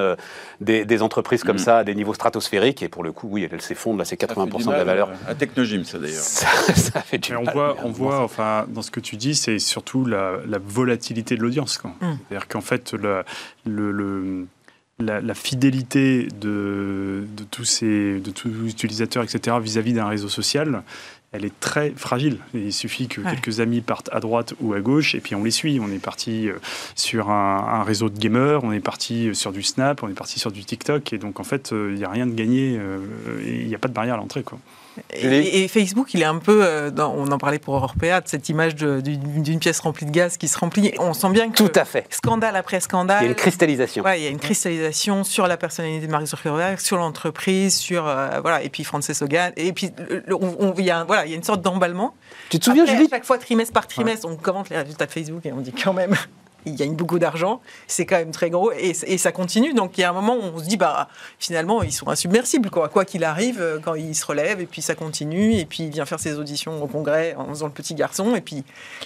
des, 0.59 1.01
entreprises 1.01 1.43
comme 1.43 1.55
mm. 1.55 1.59
ça 1.59 1.77
à 1.79 1.83
des 1.83 1.95
niveaux 1.95 2.13
stratosphériques 2.13 2.83
et 2.83 2.89
pour 2.89 3.03
le 3.03 3.11
coup, 3.11 3.27
oui, 3.31 3.49
elles 3.51 3.61
s'effondrent. 3.61 3.97
Là, 3.97 4.05
c'est 4.05 4.21
80% 4.21 4.67
de 4.67 4.71
la 4.71 4.83
valeur. 4.83 4.90
À 5.27 5.35
Technogym, 5.35 5.83
ça 5.83 5.99
d'ailleurs. 5.99 6.21
Ça, 6.21 6.47
fait 7.05 7.17
du 7.17 7.35
on 7.35 7.43
voit, 7.43 7.77
on 7.83 7.91
voit, 7.91 8.21
enfin, 8.21 8.65
dans 8.69 8.81
ce 8.81 8.91
que 8.91 8.99
tu 8.99 9.15
dis, 9.15 9.35
c'est 9.35 9.59
surtout 9.59 10.05
la, 10.05 10.39
volatilité 10.63 11.35
de 11.35 11.41
l'audience. 11.41 11.81
Mm. 11.83 11.89
C'est-à-dire 12.29 12.47
qu'en 12.47 12.61
fait, 12.61 12.93
le, 12.93 13.23
le 13.65 14.47
la, 15.01 15.33
fidélité 15.33 16.27
de, 16.39 17.25
tous 17.49 17.65
ces 17.65 18.19
de 18.19 18.31
tous 18.31 18.49
les 18.49 18.69
utilisateurs, 18.69 19.23
etc., 19.23 19.57
vis-à-vis 19.61 19.93
d'un 19.93 20.07
réseau 20.07 20.29
social, 20.29 20.83
elle 21.31 21.45
est 21.45 21.59
très 21.59 21.91
fragile. 21.91 22.39
Il 22.53 22.73
suffit 22.73 23.07
que 23.07 23.21
quelques 23.21 23.61
amis 23.61 23.81
partent 23.81 24.09
à 24.11 24.19
droite 24.19 24.53
ou 24.59 24.73
à 24.73 24.81
gauche, 24.81 25.15
et 25.15 25.21
puis 25.21 25.33
on 25.35 25.43
les 25.43 25.51
suit. 25.51 25.79
On 25.79 25.91
est 25.91 26.03
parti 26.03 26.49
euh, 26.49 26.55
sur 26.95 27.29
un, 27.29 27.83
réseau 27.83 28.09
de 28.09 28.19
gamers, 28.19 28.63
on 28.63 28.71
est 28.71 28.81
parti 28.81 29.29
euh, 29.29 29.33
sur 29.33 29.51
du 29.51 29.63
Snap, 29.63 30.03
on 30.03 30.09
est 30.09 30.13
parti 30.13 30.39
sur 30.39 30.51
du 30.51 30.63
TikTok, 30.63 31.13
et 31.13 31.17
donc 31.17 31.39
en 31.39 31.43
fait, 31.43 31.71
euh, 31.71 31.91
il 31.91 31.97
n'y 31.97 32.03
a 32.03 32.09
rien 32.09 32.27
de 32.27 32.33
gagné, 32.33 32.79
il 33.45 33.67
n'y 33.67 33.75
a 33.75 33.77
pas 33.79 33.87
de 33.87 33.93
barrière 33.93 34.15
à 34.15 34.17
l'entrée. 34.17 34.43
Quoi. 34.43 34.59
Et, 35.13 35.67
Facebook, 35.67 36.13
il 36.13 36.21
est 36.21 36.25
un 36.25 36.37
peu, 36.37 36.63
euh, 36.63 36.91
on 36.97 37.31
en 37.31 37.37
parlait 37.37 37.59
pour 37.59 37.75
Européa, 37.75 38.21
de 38.21 38.27
cette 38.27 38.49
image 38.49 38.75
d'une 38.75 39.59
pièce 39.59 39.79
remplie 39.79 40.05
de 40.05 40.11
gaz 40.11 40.37
qui 40.37 40.47
se 40.47 40.57
remplit. 40.57 40.93
On 40.99 41.13
sent 41.13 41.29
bien 41.29 41.49
que 41.49 41.57
Tout 41.57 41.71
à 41.75 41.85
fait. 41.85 42.05
scandale 42.09 42.55
après 42.55 42.79
scandale. 42.79 43.19
Il 43.21 43.25
y 43.25 43.27
a 43.27 43.29
une 43.29 43.35
cristallisation. 43.35 44.03
Ouais, 44.03 44.19
il 44.19 44.23
y 44.23 44.27
a 44.27 44.29
une 44.29 44.39
cristallisation 44.39 45.23
sur 45.23 45.47
la 45.47 45.57
personnalité 45.57 46.07
de 46.07 46.11
Mark 46.11 46.25
Zuckerberg, 46.25 46.79
sur 46.79 46.97
l'entreprise, 46.97 47.75
sur 47.75 48.07
euh, 48.07 48.39
voilà, 48.41 48.63
et 48.63 48.69
puis 48.69 48.83
Frances 48.83 49.21
Hogan, 49.21 49.53
et 49.55 49.73
puis 49.73 49.91
on, 50.29 50.73
il 50.77 50.85
y 50.85 50.91
a 50.91 51.03
voilà, 51.03 51.25
il 51.25 51.31
y 51.31 51.33
a 51.33 51.37
une 51.37 51.43
sorte 51.43 51.61
d'emballement. 51.61 52.13
Tu 52.49 52.59
te 52.59 52.65
souviens, 52.65 52.85
Julie? 52.85 53.07
Chaque 53.09 53.25
fois, 53.25 53.37
trimestre 53.37 53.73
par 53.73 53.87
trimestre, 53.87 54.27
on 54.27 54.35
commente 54.35 54.69
les 54.69 54.77
résultats 54.77 55.05
de 55.05 55.11
Facebook 55.11 55.45
et 55.45 55.53
on 55.53 55.61
dit 55.61 55.71
quand 55.71 55.93
même 55.93 56.15
il 56.65 56.75
gagne 56.75 56.95
beaucoup 56.95 57.19
d'argent, 57.19 57.61
c'est 57.87 58.05
quand 58.05 58.17
même 58.17 58.31
très 58.31 58.49
gros 58.49 58.71
et, 58.71 58.93
ça 59.17 59.31
continue. 59.31 59.73
Donc 59.73 59.97
il 59.97 60.01
y 60.01 60.03
a 60.03 60.09
un 60.09 60.13
moment 60.13 60.35
où 60.35 60.41
on 60.55 60.59
se 60.59 60.65
dit, 60.65 60.77
bah 60.77 61.07
finalement, 61.39 61.83
ils 61.83 61.91
sont 61.91 62.09
insubmersibles, 62.09 62.69
quoi. 62.69 62.89
Quoi 62.89 63.05
qu'il 63.05 63.23
arrive, 63.23 63.61
euh, 63.61 63.79
quand 63.81 63.95
il 63.95 64.15
se 64.15 64.25
relève 64.25 64.61
et 64.61 64.65
puis 64.65 64.81
ça 64.81 64.95
continue, 64.95 65.55
et 65.55 65.65
puis 65.65 65.83
il 65.83 65.89
vient 65.89 66.05
faire 66.05 66.19
ses 66.19 66.37
auditions 66.37 66.81
au 66.81 66.87
congrès 66.87 67.35
en 67.37 67.47
faisant 67.49 67.67
le 67.67 67.71
petit 67.71 67.93
garçon, 67.93 68.35
et 68.35 68.41
puis 68.41 68.63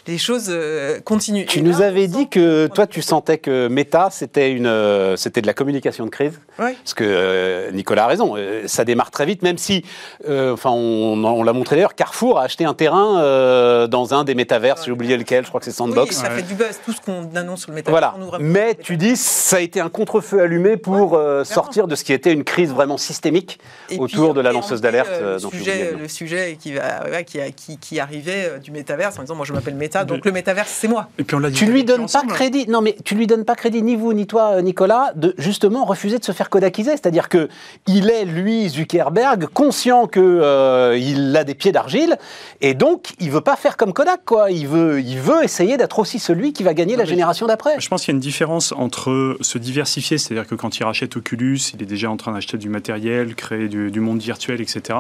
les 0.07 0.17
choses 0.17 0.47
euh, 0.49 0.99
continuent. 1.01 1.45
Tu 1.45 1.61
nous 1.61 1.81
avais 1.81 2.07
dit 2.07 2.29
que 2.29 2.67
toi, 2.67 2.87
tu 2.87 3.01
sentais 3.01 3.37
que 3.37 3.67
Meta, 3.67 4.09
c'était 4.11 4.51
une, 4.51 4.67
euh, 4.67 5.15
c'était 5.15 5.41
de 5.41 5.47
la 5.47 5.53
communication 5.53 6.05
de 6.05 6.09
crise. 6.09 6.39
Oui. 6.59 6.73
Parce 6.83 6.93
que 6.93 7.69
Nicolas 7.71 8.05
a 8.05 8.07
raison, 8.07 8.35
ça 8.65 8.85
démarre 8.85 9.11
très 9.11 9.25
vite, 9.25 9.41
même 9.41 9.57
si, 9.57 9.83
enfin, 10.27 10.69
on, 10.71 11.43
l'a 11.43 11.53
montré 11.53 11.75
d'ailleurs, 11.75 11.95
Carrefour 11.95 12.39
a 12.39 12.43
acheté 12.43 12.65
un 12.65 12.73
terrain 12.73 13.87
dans 13.87 14.13
un 14.13 14.23
des 14.23 14.35
métaverses, 14.35 14.85
j'ai 14.85 14.91
oublié 14.91 15.17
lequel, 15.17 15.43
je 15.43 15.49
crois 15.49 15.59
que 15.59 15.65
c'est 15.65 15.71
Sandbox. 15.71 16.15
Oui, 16.15 16.15
ça 16.15 16.29
fait 16.29 16.43
du 16.43 16.53
buzz, 16.53 16.79
tout 16.85 16.93
ce 16.93 17.01
qu'on 17.01 17.23
sur 17.55 17.71
le 17.71 17.81
Voilà. 17.87 18.15
Mais 18.39 18.75
tu 18.75 18.97
dis, 18.97 19.15
ça 19.15 19.57
a 19.57 19.59
été 19.59 19.79
un 19.79 19.89
contre-feu 19.89 20.41
allumé 20.41 20.77
pour 20.77 21.13
euh, 21.13 21.43
sortir 21.43 21.87
de 21.87 21.95
ce 21.95 22.03
qui 22.03 22.13
était 22.13 22.33
une 22.33 22.43
crise 22.43 22.71
vraiment 22.71 22.97
systémique 22.97 23.59
autour 23.97 24.33
de 24.33 24.41
la 24.41 24.51
lanceuse 24.51 24.81
d'alerte. 24.81 25.09
Euh, 25.11 25.33
le, 25.33 25.49
sujet, 25.49 25.95
le 25.99 26.07
sujet 26.07 26.57
qui, 26.59 26.73
va, 26.73 27.23
qui, 27.23 27.77
qui, 27.77 27.99
arrivait 27.99 28.49
euh, 28.49 28.57
du 28.57 28.71
métaverse 28.71 29.19
en 29.19 29.21
disant, 29.21 29.35
moi 29.35 29.45
je 29.45 29.53
m'appelle 29.53 29.75
Meta, 29.75 30.05
donc 30.05 30.25
le 30.25 30.31
métaverse 30.31 30.71
c'est 30.71 30.87
moi. 30.87 31.09
Et 31.19 31.23
puis 31.23 31.35
on 31.35 31.51
tu 31.51 31.65
lui 31.65 31.83
donnes 31.83 32.07
pas 32.07 32.23
crédit. 32.23 32.67
Non, 32.67 32.81
mais 32.81 32.95
tu 33.03 33.15
lui 33.15 33.27
donnes 33.27 33.45
pas 33.45 33.55
crédit 33.55 33.83
ni 33.83 33.95
vous 33.95 34.13
ni 34.13 34.25
toi, 34.25 34.61
Nicolas, 34.61 35.11
de 35.15 35.35
justement 35.37 35.85
refuser 35.85 36.17
de 36.17 36.23
se 36.23 36.31
faire 36.31 36.49
kodakiser. 36.49 36.91
C'est-à-dire 36.91 37.29
que 37.29 37.49
il 37.85 38.09
est 38.09 38.25
lui 38.25 38.67
Zuckerberg 38.69 39.47
conscient 39.53 40.07
que 40.07 40.95
il 40.97 41.35
a 41.37 41.43
des 41.43 41.55
pieds 41.55 41.71
d'argile 41.71 42.17
et 42.61 42.73
donc 42.73 43.13
il 43.19 43.29
veut 43.29 43.41
pas 43.41 43.55
faire 43.55 43.77
comme 43.77 43.93
Kodak 43.93 44.21
quoi. 44.25 44.51
Il 44.51 44.67
veut, 44.67 45.01
il 45.01 45.19
veut 45.19 45.43
essayer 45.43 45.77
d'être 45.77 45.99
aussi 45.99 46.19
celui 46.19 46.53
qui 46.53 46.63
va 46.63 46.73
gagner 46.73 46.95
la 46.95 47.05
génération 47.05 47.34
d'après. 47.43 47.79
Je 47.79 47.89
pense 47.89 48.03
qu'il 48.03 48.13
y 48.13 48.15
a 48.15 48.17
une 48.17 48.21
différence 48.21 48.71
entre 48.71 49.37
se 49.41 49.57
diversifier, 49.57 50.17
c'est-à-dire 50.17 50.47
que 50.47 50.55
quand 50.55 50.79
il 50.79 50.83
rachète 50.83 51.17
Oculus, 51.17 51.59
il 51.73 51.83
est 51.83 51.85
déjà 51.85 52.09
en 52.09 52.17
train 52.17 52.31
d'acheter 52.31 52.57
du 52.57 52.69
matériel, 52.69 53.35
créer 53.35 53.67
du, 53.67 53.99
monde 53.99 54.21
virtuel, 54.21 54.61
etc. 54.61 54.97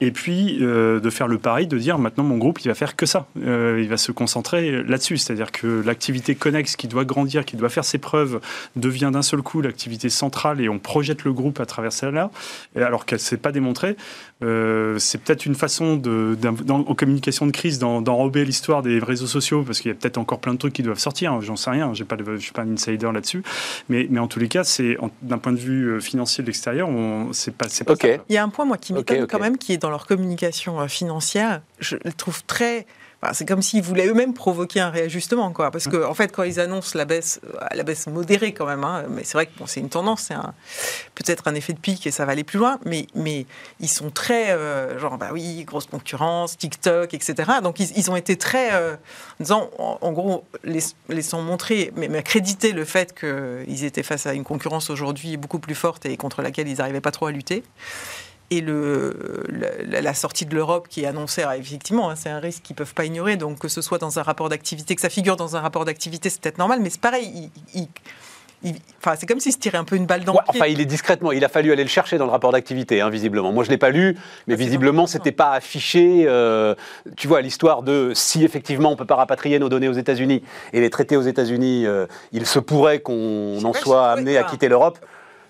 Et 0.00 0.12
puis 0.12 0.58
euh, 0.60 1.00
de 1.00 1.10
faire 1.10 1.26
le 1.26 1.38
pari, 1.38 1.66
de 1.66 1.78
dire 1.78 1.98
maintenant 1.98 2.24
mon 2.24 2.38
groupe, 2.38 2.60
il 2.60 2.68
va 2.68 2.74
faire 2.74 2.94
que 2.94 3.06
ça. 3.06 3.26
Euh, 3.42 3.80
il 3.82 3.88
va 3.88 3.96
se 3.96 4.12
concentrer 4.12 4.82
là-dessus, 4.84 5.18
c'est-à-dire 5.18 5.50
que 5.50 5.82
l'activité 5.84 6.34
connexe 6.34 6.76
qui 6.76 6.86
doit 6.86 7.04
grandir, 7.04 7.44
qui 7.44 7.56
doit 7.56 7.68
faire 7.68 7.84
ses 7.84 7.98
preuves, 7.98 8.40
devient 8.76 9.10
d'un 9.12 9.22
seul 9.22 9.42
coup 9.42 9.60
l'activité 9.60 10.08
centrale 10.08 10.60
et 10.60 10.68
on 10.68 10.78
projette 10.78 11.24
le 11.24 11.32
groupe 11.32 11.58
à 11.60 11.66
travers 11.66 11.92
celle-là, 11.92 12.30
alors 12.76 13.06
qu'elle 13.06 13.18
ne 13.18 13.22
s'est 13.22 13.36
pas 13.36 13.52
démontrée. 13.52 13.96
Euh, 14.44 14.98
c'est 14.98 15.18
peut-être 15.18 15.46
une 15.46 15.54
façon, 15.54 15.96
de, 15.96 16.36
en 16.68 16.94
communication 16.94 17.46
de 17.46 17.52
crise, 17.52 17.78
d'enrober 17.78 18.44
l'histoire 18.44 18.82
des 18.82 18.98
réseaux 18.98 19.26
sociaux, 19.26 19.62
parce 19.62 19.80
qu'il 19.80 19.90
y 19.90 19.92
a 19.92 19.96
peut-être 19.96 20.18
encore 20.18 20.40
plein 20.40 20.52
de 20.52 20.58
trucs 20.58 20.74
qui 20.74 20.82
doivent 20.82 20.98
sortir. 20.98 21.32
Hein, 21.32 21.40
j'en 21.56 21.62
sais 21.62 21.70
rien, 21.70 21.94
je 21.94 22.04
ne 22.04 22.38
suis 22.38 22.52
pas 22.52 22.62
un 22.62 22.72
insider 22.72 23.10
là-dessus. 23.12 23.42
Mais, 23.88 24.06
mais 24.10 24.20
en 24.20 24.28
tous 24.28 24.38
les 24.38 24.48
cas, 24.48 24.64
c'est 24.64 24.96
d'un 25.22 25.38
point 25.38 25.52
de 25.52 25.58
vue 25.58 25.86
euh, 25.86 26.00
financier 26.00 26.42
de 26.42 26.46
l'extérieur, 26.46 26.88
c'est 27.32 27.56
pas, 27.56 27.66
pas 27.66 27.94
Il 28.28 28.34
y 28.34 28.36
a 28.36 28.42
un 28.42 28.48
point, 28.48 28.64
moi, 28.64 28.76
qui 28.76 28.92
m'étonne 28.92 29.26
quand 29.26 29.38
même, 29.38 29.58
qui 29.58 29.72
est 29.72 29.78
dans 29.78 29.90
leur 29.90 30.06
communication 30.06 30.80
euh, 30.80 30.88
financière. 30.88 31.62
Je 31.78 31.96
le 32.04 32.12
trouve 32.12 32.44
très 32.44 32.86
c'est 33.32 33.46
comme 33.46 33.62
s'ils 33.62 33.82
voulaient 33.82 34.06
eux-mêmes 34.06 34.34
provoquer 34.34 34.80
un 34.80 34.90
réajustement, 34.90 35.52
quoi. 35.52 35.70
Parce 35.70 35.88
que, 35.88 36.04
en 36.04 36.14
fait, 36.14 36.32
quand 36.32 36.42
ils 36.42 36.60
annoncent 36.60 36.96
la 36.96 37.04
baisse, 37.04 37.40
euh, 37.44 37.58
la 37.74 37.82
baisse 37.82 38.06
modérée 38.06 38.52
quand 38.52 38.66
même, 38.66 38.84
hein, 38.84 39.04
mais 39.08 39.24
c'est 39.24 39.34
vrai 39.34 39.46
que 39.46 39.58
bon, 39.58 39.66
c'est 39.66 39.80
une 39.80 39.88
tendance, 39.88 40.22
c'est 40.22 40.34
peut-être 41.14 41.48
un 41.48 41.54
effet 41.54 41.72
de 41.72 41.78
pic 41.78 42.06
et 42.06 42.10
ça 42.10 42.24
va 42.24 42.32
aller 42.32 42.44
plus 42.44 42.58
loin, 42.58 42.78
mais, 42.84 43.06
mais 43.14 43.46
ils 43.80 43.88
sont 43.88 44.10
très, 44.10 44.50
euh, 44.50 44.98
genre, 44.98 45.18
bah 45.18 45.30
oui, 45.32 45.64
grosse 45.64 45.86
concurrence, 45.86 46.56
TikTok, 46.56 47.14
etc. 47.14 47.52
Donc 47.62 47.80
ils, 47.80 48.10
ont 48.10 48.16
été 48.16 48.36
très, 48.36 48.74
euh, 48.74 48.96
disant, 49.40 49.70
en, 49.78 50.12
gros, 50.12 50.44
laissant 51.08 51.42
montrer, 51.42 51.92
mais, 51.96 52.08
mais 52.08 52.18
accréditer 52.18 52.72
le 52.72 52.84
fait 52.84 53.18
qu'ils 53.18 53.84
étaient 53.84 54.02
face 54.02 54.26
à 54.26 54.34
une 54.34 54.44
concurrence 54.44 54.90
aujourd'hui 54.90 55.36
beaucoup 55.36 55.58
plus 55.58 55.74
forte 55.74 56.06
et 56.06 56.16
contre 56.16 56.42
laquelle 56.42 56.68
ils 56.68 56.78
n'arrivaient 56.78 57.00
pas 57.00 57.10
trop 57.10 57.26
à 57.26 57.32
lutter 57.32 57.62
et 58.50 58.60
le, 58.60 59.44
la, 59.88 60.14
sortie 60.14 60.46
de 60.46 60.54
l'Europe 60.54 60.86
qui 60.88 61.02
est 61.02 61.06
annoncée, 61.06 61.44
effectivement, 61.58 62.10
hein, 62.10 62.14
c'est 62.16 62.30
un 62.30 62.38
risque 62.38 62.62
qu'ils 62.62 62.74
ne 62.74 62.78
peuvent 62.78 62.94
pas 62.94 63.04
ignorer. 63.04 63.36
Donc 63.36 63.58
que 63.58 63.68
ce 63.68 63.82
soit 63.82 63.98
dans 63.98 64.18
un 64.18 64.22
rapport 64.22 64.48
d'activité, 64.48 64.94
que 64.94 65.00
ça 65.00 65.08
figure 65.08 65.36
dans 65.36 65.56
un 65.56 65.60
rapport 65.60 65.84
d'activité, 65.84 66.30
c'est 66.30 66.40
peut-être 66.40 66.58
normal, 66.58 66.78
mais 66.80 66.90
c'est 66.90 67.00
pareil. 67.00 67.50
enfin, 68.98 69.16
c'est 69.18 69.26
comme 69.26 69.40
s'il 69.40 69.52
se 69.52 69.58
tirait 69.58 69.78
un 69.78 69.84
peu 69.84 69.96
une 69.96 70.06
balle 70.06 70.22
dans 70.22 70.32
le 70.32 70.38
pied. 70.48 70.60
Enfin, 70.60 70.70
il 70.70 70.80
est 70.80 70.86
discrètement. 70.86 71.32
Il 71.32 71.44
a 71.44 71.48
fallu 71.48 71.72
aller 71.72 71.82
le 71.82 71.88
chercher 71.88 72.18
dans 72.18 72.24
le 72.24 72.30
rapport 72.30 72.52
d'activité, 72.52 73.00
hein, 73.00 73.10
visiblement. 73.10 73.50
Moi, 73.50 73.64
je 73.64 73.70
l'ai 73.70 73.78
pas 73.78 73.90
lu, 73.90 74.16
mais 74.46 74.54
ah, 74.54 74.56
visiblement, 74.56 75.08
c'était 75.08 75.32
pas 75.32 75.50
affiché. 75.50 76.26
Euh, 76.28 76.76
tu 77.16 77.26
vois, 77.26 77.40
l'histoire 77.40 77.82
de 77.82 78.12
si 78.14 78.44
effectivement 78.44 78.92
on 78.92 78.96
peut 78.96 79.06
pas 79.06 79.16
rapatrier 79.16 79.58
nos 79.58 79.68
données 79.68 79.88
aux 79.88 79.92
États-Unis 79.92 80.44
et 80.72 80.80
les 80.80 80.90
traiter 80.90 81.16
aux 81.16 81.22
États-Unis, 81.22 81.84
euh, 81.84 82.06
il 82.30 82.46
se 82.46 82.60
pourrait 82.60 83.00
qu'on 83.00 83.64
en 83.64 83.72
soit 83.72 84.08
amené 84.08 84.38
à 84.38 84.44
quitter 84.44 84.68
l'Europe 84.68 85.00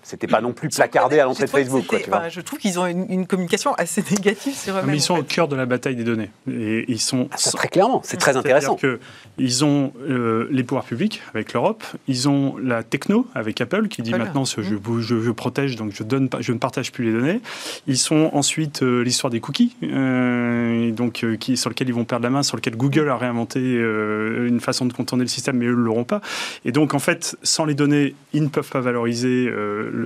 C'était 0.07 0.27
pas 0.27 0.39
non 0.39 0.53
plus 0.53 0.69
placardé 0.69 1.19
à 1.19 1.25
l'entrée 1.25 1.43
de 1.43 1.49
Facebook. 1.49 1.93
je 2.29 2.39
trouve 2.39 2.59
qu'ils 2.59 2.79
ont 2.79 2.85
une, 2.85 3.27
communication 3.27 3.73
assez 3.73 4.01
négative 4.09 4.55
sur 4.55 4.77
eux-mêmes. 4.77 4.95
ils 4.95 5.01
sont 5.01 5.17
au 5.17 5.23
cœur 5.23 5.49
de 5.49 5.55
la 5.57 5.65
bataille 5.65 5.97
des 5.97 6.05
données. 6.05 6.29
Et 6.49 6.85
ils 6.87 7.01
sont. 7.01 7.27
Ah, 7.29 7.35
très 7.35 7.67
clairement, 7.67 7.99
c'est 8.05 8.15
très 8.15 8.37
intéressant. 8.37 8.77
Que 8.77 9.01
ils 9.37 9.65
ont 9.65 9.91
euh, 10.09 10.47
les 10.49 10.63
pouvoirs 10.63 10.85
publics 10.85 11.21
avec 11.33 11.51
l'Europe, 11.51 11.83
ils 12.07 12.29
ont 12.29 12.55
la 12.57 12.83
techno 12.83 13.27
avec 13.35 13.59
Apple 13.59 13.89
qui 13.89 14.01
dit 14.01 14.11
maintenant 14.11 14.45
je, 14.45 14.61
mmh. 14.61 15.01
je, 15.01 15.21
je, 15.21 15.31
protège 15.31 15.75
donc 15.75 15.91
je 15.93 16.03
donne 16.03 16.29
je 16.39 16.53
ne 16.53 16.57
partage 16.57 16.93
plus 16.93 17.03
les 17.03 17.11
données. 17.11 17.41
Ils 17.85 17.97
sont 17.97 18.29
ensuite 18.31 18.83
euh, 18.83 19.03
l'histoire 19.03 19.29
des 19.29 19.41
cookies, 19.41 19.75
euh, 19.83 20.89
donc 20.91 21.25
qui 21.37 21.57
sur 21.57 21.69
lequel 21.69 21.89
ils 21.89 21.93
vont 21.93 22.05
perdre 22.05 22.23
la 22.23 22.29
main, 22.29 22.43
sur 22.43 22.55
lequel 22.55 22.77
Google 22.77 23.09
a 23.09 23.17
réinventé 23.17 23.59
une 23.59 24.61
façon 24.61 24.85
de 24.85 24.93
contourner 24.93 25.25
le 25.25 25.29
système, 25.29 25.57
mais 25.57 25.65
eux 25.65 25.75
ne 25.75 25.83
l'auront 25.83 26.05
pas. 26.05 26.21
Et 26.63 26.71
donc 26.71 26.93
en 26.93 26.99
fait, 26.99 27.35
sans 27.43 27.65
les 27.65 27.75
données, 27.75 28.15
ils 28.31 28.41
ne 28.41 28.47
peuvent 28.47 28.69
pas 28.69 28.79
valoriser 28.79 29.51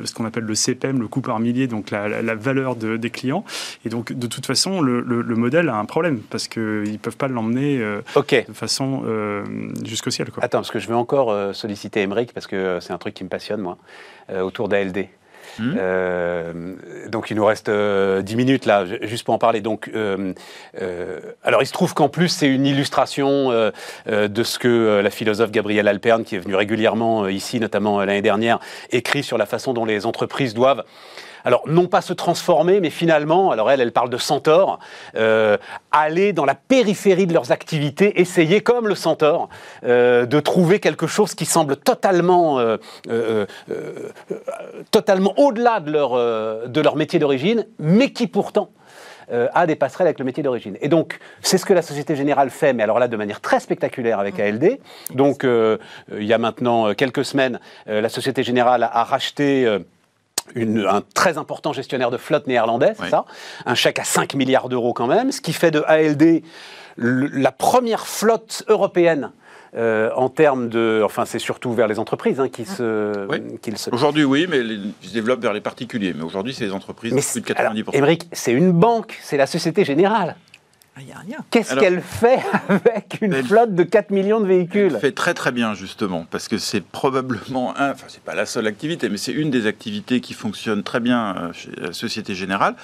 ce 0.05 0.13
qu'on 0.13 0.25
appelle 0.25 0.43
le 0.43 0.55
CPM, 0.55 0.99
le 0.99 1.07
coût 1.07 1.21
par 1.21 1.39
millier, 1.39 1.67
donc 1.67 1.91
la, 1.91 2.35
valeur 2.35 2.75
des 2.75 3.09
clients. 3.09 3.43
Et 3.85 3.89
donc, 3.89 4.13
de 4.13 4.27
toute 4.27 4.45
façon, 4.45 4.81
le, 4.81 5.01
modèle 5.35 5.69
a 5.69 5.75
un 5.77 5.85
problème 5.85 6.19
parce 6.29 6.47
qu'ils 6.47 6.91
ne 6.91 6.97
peuvent 6.97 7.17
pas 7.17 7.27
l'emmener 7.27 7.79
euh, 7.79 8.01
de 8.15 8.53
façon 8.53 9.03
euh, 9.05 9.43
jusqu'au 9.83 10.11
ciel. 10.11 10.27
Attends, 10.41 10.59
parce 10.59 10.71
que 10.71 10.79
je 10.79 10.87
veux 10.87 10.95
encore 10.95 11.31
euh, 11.31 11.53
solliciter 11.53 12.01
Emmerich 12.01 12.33
parce 12.33 12.47
que 12.47 12.79
c'est 12.81 12.93
un 12.93 12.97
truc 12.97 13.13
qui 13.13 13.23
me 13.23 13.29
passionne, 13.29 13.61
moi, 13.61 13.77
autour 14.41 14.69
d'ALD. 14.69 15.07
Hmm. 15.61 17.09
donc 17.09 17.29
il 17.29 17.35
nous 17.35 17.45
reste 17.45 17.69
10 17.69 18.35
minutes 18.35 18.65
là, 18.65 18.85
juste 19.03 19.25
pour 19.25 19.33
en 19.33 19.37
parler. 19.37 19.61
Donc, 19.61 19.91
alors 21.43 21.61
il 21.61 21.65
se 21.65 21.73
trouve 21.73 21.93
qu'en 21.93 22.09
plus 22.09 22.29
c'est 22.29 22.47
une 22.47 22.65
illustration 22.65 23.51
de 24.07 24.43
ce 24.43 24.59
que 24.59 25.01
la 25.03 25.09
philosophe 25.09 25.51
Gabrielle 25.51 25.87
Alperne, 25.87 26.23
qui 26.23 26.35
est 26.35 26.39
venue 26.39 26.55
régulièrement 26.55 27.27
ici, 27.27 27.59
notamment 27.59 27.99
l'année 27.99 28.21
dernière, 28.21 28.59
écrit 28.91 29.23
sur 29.23 29.37
la 29.37 29.45
façon 29.45 29.73
dont 29.73 29.85
les 29.85 30.05
entreprises 30.05 30.53
doivent 30.53 30.83
alors 31.43 31.63
non 31.67 31.87
pas 31.87 32.01
se 32.01 32.13
transformer, 32.13 32.79
mais 32.79 32.89
finalement, 32.89 33.51
alors 33.51 33.71
elle, 33.71 33.81
elle 33.81 33.91
parle 33.91 34.09
de 34.09 34.17
centaures, 34.17 34.79
euh, 35.15 35.57
aller 35.91 36.33
dans 36.33 36.45
la 36.45 36.55
périphérie 36.55 37.27
de 37.27 37.33
leurs 37.33 37.51
activités, 37.51 38.19
essayer 38.21 38.61
comme 38.61 38.87
le 38.87 38.95
centaure 38.95 39.49
euh, 39.83 40.25
de 40.25 40.39
trouver 40.39 40.79
quelque 40.79 41.07
chose 41.07 41.35
qui 41.35 41.45
semble 41.45 41.77
totalement, 41.77 42.59
euh, 42.59 43.45
totalement 44.91 45.33
au-delà 45.37 45.79
de 45.79 45.91
leur, 45.91 46.11
de 46.67 46.81
leur 46.81 46.95
métier 46.95 47.19
d'origine, 47.19 47.65
mais 47.79 48.11
qui 48.11 48.27
pourtant 48.27 48.69
a 49.53 49.65
des 49.65 49.77
passerelles 49.77 50.07
avec 50.07 50.19
le 50.19 50.25
métier 50.25 50.43
d'origine. 50.43 50.77
Et 50.81 50.89
donc, 50.89 51.17
c'est 51.41 51.57
ce 51.57 51.65
que 51.65 51.71
la 51.71 51.81
Société 51.81 52.17
Générale 52.17 52.49
fait, 52.49 52.73
mais 52.73 52.83
alors 52.83 52.99
là, 52.99 53.07
de 53.07 53.15
manière 53.15 53.39
très 53.39 53.61
spectaculaire 53.61 54.19
avec 54.19 54.37
mmh. 54.37 54.41
ALD. 54.41 54.79
Donc, 55.13 55.45
il 55.45 56.25
y 56.25 56.33
a 56.33 56.37
maintenant 56.37 56.93
quelques 56.93 57.23
semaines, 57.23 57.61
la 57.85 58.09
Société 58.09 58.43
Générale 58.43 58.83
a 58.91 59.03
racheté 59.05 59.79
un 60.55 61.01
très 61.13 61.37
important 61.37 61.73
gestionnaire 61.73 62.11
de 62.11 62.17
flotte 62.17 62.47
néerlandais, 62.47 62.93
c'est 62.99 63.09
ça 63.09 63.25
Un 63.65 63.75
chèque 63.75 63.99
à 63.99 64.03
5 64.03 64.35
milliards 64.35 64.69
d'euros 64.69 64.93
quand 64.93 65.07
même, 65.07 65.31
ce 65.31 65.41
qui 65.41 65.53
fait 65.53 65.71
de 65.71 65.83
ALD 65.87 66.43
la 66.97 67.51
première 67.51 68.07
flotte 68.07 68.63
européenne 68.67 69.31
euh, 69.73 70.09
en 70.15 70.29
termes 70.29 70.67
de. 70.67 71.01
Enfin, 71.03 71.25
c'est 71.25 71.39
surtout 71.39 71.71
vers 71.71 71.87
les 71.87 71.97
entreprises 71.97 72.39
hein, 72.39 72.49
qui 72.49 72.65
se. 72.65 73.27
Aujourd'hui, 73.91 74.25
oui, 74.25 74.45
mais 74.49 74.59
ils 74.59 74.93
se 75.01 75.13
développent 75.13 75.41
vers 75.41 75.53
les 75.53 75.61
particuliers. 75.61 76.13
Mais 76.15 76.23
aujourd'hui, 76.23 76.53
c'est 76.53 76.65
les 76.65 76.73
entreprises, 76.73 77.13
plus 77.13 77.41
de 77.41 77.53
90%. 77.53 77.95
Émeric, 77.95 78.27
c'est 78.33 78.51
une 78.51 78.71
banque, 78.71 79.17
c'est 79.21 79.37
la 79.37 79.47
Société 79.47 79.85
Générale. 79.85 80.35
Qu'est-ce 81.49 81.75
qu'elle 81.75 82.01
fait 82.01 82.39
avec 82.69 83.19
une 83.21 83.43
flotte 83.43 83.73
de 83.73 83.83
4 83.83 84.11
millions 84.11 84.39
de 84.39 84.45
véhicules 84.45 84.91
Elle 84.93 84.99
fait 84.99 85.11
très 85.13 85.33
très 85.33 85.51
bien 85.51 85.73
justement, 85.73 86.25
parce 86.29 86.47
que 86.47 86.57
c'est 86.57 86.81
probablement, 86.81 87.75
un, 87.77 87.91
enfin 87.91 88.05
c'est 88.09 88.23
pas 88.23 88.35
la 88.35 88.45
seule 88.45 88.67
activité, 88.67 89.09
mais 89.09 89.17
c'est 89.17 89.31
une 89.31 89.49
des 89.49 89.67
activités 89.67 90.19
qui 90.19 90.33
fonctionne 90.33 90.83
très 90.83 90.99
bien 90.99 91.35
euh, 91.35 91.53
chez 91.53 91.71
la 91.77 91.93
Société 91.93 92.35
Générale. 92.35 92.75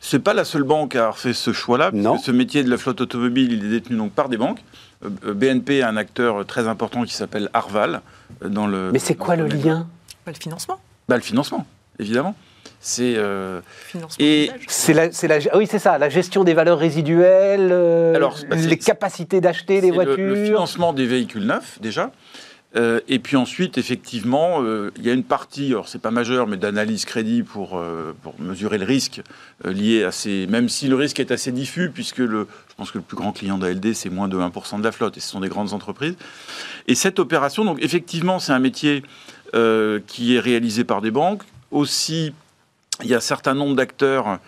C'est 0.00 0.20
pas 0.20 0.34
la 0.34 0.44
seule 0.44 0.62
banque 0.62 0.96
à 0.96 1.00
avoir 1.00 1.18
fait 1.18 1.32
ce 1.32 1.52
choix-là, 1.52 1.90
parce 1.92 2.24
ce 2.24 2.30
métier 2.30 2.64
de 2.64 2.70
la 2.70 2.76
flotte 2.76 3.00
automobile, 3.00 3.52
il 3.52 3.64
est 3.64 3.70
détenu 3.70 3.96
donc 3.96 4.12
par 4.12 4.28
des 4.28 4.36
banques. 4.36 4.62
Euh, 5.04 5.10
euh, 5.26 5.34
BNP 5.34 5.82
a 5.82 5.88
un 5.88 5.96
acteur 5.96 6.46
très 6.46 6.68
important 6.68 7.04
qui 7.04 7.14
s'appelle 7.14 7.50
Arval 7.52 8.02
dans 8.44 8.66
le. 8.66 8.90
Mais 8.92 8.98
c'est 8.98 9.14
quoi 9.16 9.36
le 9.36 9.46
lien 9.46 9.88
Le 10.26 10.32
financement. 10.32 10.80
Bah, 11.08 11.16
le 11.16 11.22
financement, 11.22 11.66
évidemment. 11.98 12.36
C'est 12.84 13.14
euh, 13.16 13.60
et 14.18 14.50
c'est 14.66 14.92
la, 14.92 15.06
la, 15.06 15.56
oui 15.56 15.68
c'est 15.70 15.78
ça, 15.78 15.98
la 15.98 16.08
gestion 16.08 16.42
des 16.42 16.52
valeurs 16.52 16.80
résiduelles, 16.80 17.68
euh, 17.70 18.12
Alors, 18.16 18.36
bah, 18.50 18.56
les 18.56 18.76
capacités 18.76 19.40
d'acheter 19.40 19.80
des 19.80 19.92
voitures, 19.92 20.16
le, 20.16 20.44
financement 20.44 20.92
des 20.92 21.06
véhicules 21.06 21.46
neufs 21.46 21.78
déjà. 21.80 22.10
Euh, 22.74 22.98
et 23.06 23.20
puis 23.20 23.36
ensuite, 23.36 23.78
effectivement, 23.78 24.64
il 24.96 25.06
y 25.06 25.10
a 25.10 25.12
une 25.12 25.22
partie, 25.22 25.66
alors 25.66 25.88
c'est 25.88 26.00
pas 26.00 26.10
majeur, 26.10 26.48
mais 26.48 26.56
d'analyse 26.56 27.04
crédit 27.04 27.44
pour, 27.44 27.80
pour 28.22 28.34
mesurer 28.40 28.78
le 28.78 28.84
risque 28.84 29.22
lié 29.64 30.02
à 30.02 30.10
ces. 30.10 30.48
Même 30.48 30.68
si 30.68 30.88
le 30.88 30.96
risque 30.96 31.20
est 31.20 31.30
assez 31.30 31.52
diffus, 31.52 31.88
puisque 31.88 32.18
le, 32.18 32.48
je 32.68 32.74
pense 32.74 32.90
que 32.90 32.98
le 32.98 33.04
plus 33.04 33.16
grand 33.16 33.30
client 33.30 33.58
d'ALD, 33.58 33.94
c'est 33.94 34.10
moins 34.10 34.26
de 34.26 34.36
1% 34.36 34.78
de 34.80 34.84
la 34.84 34.90
flotte, 34.90 35.16
et 35.16 35.20
ce 35.20 35.28
sont 35.28 35.40
des 35.40 35.48
grandes 35.48 35.72
entreprises. 35.72 36.16
Et 36.88 36.96
cette 36.96 37.20
opération, 37.20 37.64
donc 37.64 37.78
effectivement, 37.80 38.40
c'est 38.40 38.52
un 38.52 38.58
métier 38.58 39.04
qui 40.08 40.34
est 40.34 40.40
réalisé 40.40 40.82
par 40.82 41.00
des 41.00 41.12
banques, 41.12 41.42
aussi 41.70 42.32
il 43.02 43.10
y 43.10 43.14
a 43.14 43.18
un 43.18 43.20
certain 43.20 43.54
nombre 43.54 43.76
d'acteurs 43.76 44.38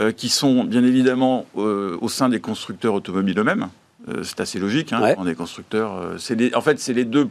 euh, 0.00 0.10
qui 0.10 0.28
sont 0.28 0.64
bien 0.64 0.82
évidemment 0.82 1.46
euh, 1.56 1.96
au 2.00 2.08
sein 2.08 2.28
des 2.28 2.40
constructeurs 2.40 2.94
automobiles 2.94 3.38
eux-mêmes. 3.38 3.68
Euh, 4.08 4.24
c'est 4.24 4.40
assez 4.40 4.58
logique. 4.58 4.92
Hein, 4.92 5.14
On 5.18 5.26
est 5.26 5.36
constructeurs. 5.36 6.16
en 6.54 6.60
fait, 6.60 6.80
c'est 6.80 6.92
les 6.92 7.04
deux, 7.04 7.28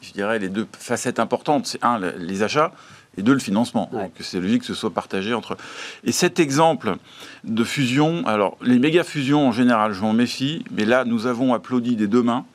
je 0.00 0.12
dirais, 0.12 0.38
les 0.38 0.48
deux 0.48 0.66
facettes 0.78 1.18
importantes. 1.18 1.66
C'est 1.66 1.84
un, 1.84 1.98
les 1.98 2.42
achats, 2.42 2.72
et 3.18 3.22
deux, 3.22 3.34
le 3.34 3.38
financement. 3.40 3.90
Donc 3.92 4.12
c'est 4.20 4.40
logique 4.40 4.60
que 4.60 4.66
ce 4.66 4.74
soit 4.74 4.92
partagé 4.92 5.34
entre. 5.34 5.58
Et 6.02 6.12
cet 6.12 6.40
exemple 6.40 6.96
de 7.44 7.64
fusion, 7.64 8.26
alors 8.26 8.56
les 8.62 8.78
méga 8.78 9.04
fusions 9.04 9.46
en 9.46 9.52
général, 9.52 9.92
je 9.92 10.00
m'en 10.00 10.14
méfie, 10.14 10.64
mais 10.70 10.86
là, 10.86 11.04
nous 11.04 11.26
avons 11.26 11.52
applaudi 11.52 11.94
des 11.94 12.06
deux 12.06 12.22
mains. 12.22 12.46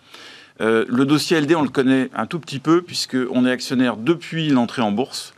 le 0.60 1.04
dossier 1.04 1.40
LD, 1.40 1.54
on 1.56 1.62
le 1.62 1.70
connaît 1.70 2.10
un 2.16 2.26
tout 2.26 2.40
petit 2.40 2.60
peu, 2.60 2.82
puisqu'on 2.82 3.46
est 3.46 3.52
actionnaire 3.52 3.98
depuis 3.98 4.50
l'entrée 4.50 4.82
en 4.82 4.92
bourse 4.92 5.36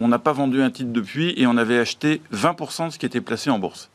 on 0.00 0.08
n'a 0.08 0.18
pas 0.18 0.32
vendu 0.32 0.62
un 0.62 0.70
titre 0.70 0.92
depuis 0.92 1.34
et 1.36 1.46
on 1.46 1.56
avait 1.56 1.78
acheté 1.78 2.22
20% 2.34 2.86
de 2.86 2.92
ce 2.92 2.98
qui 2.98 3.06
était 3.06 3.20
placé 3.20 3.50
en 3.50 3.58
bourse. 3.58 3.90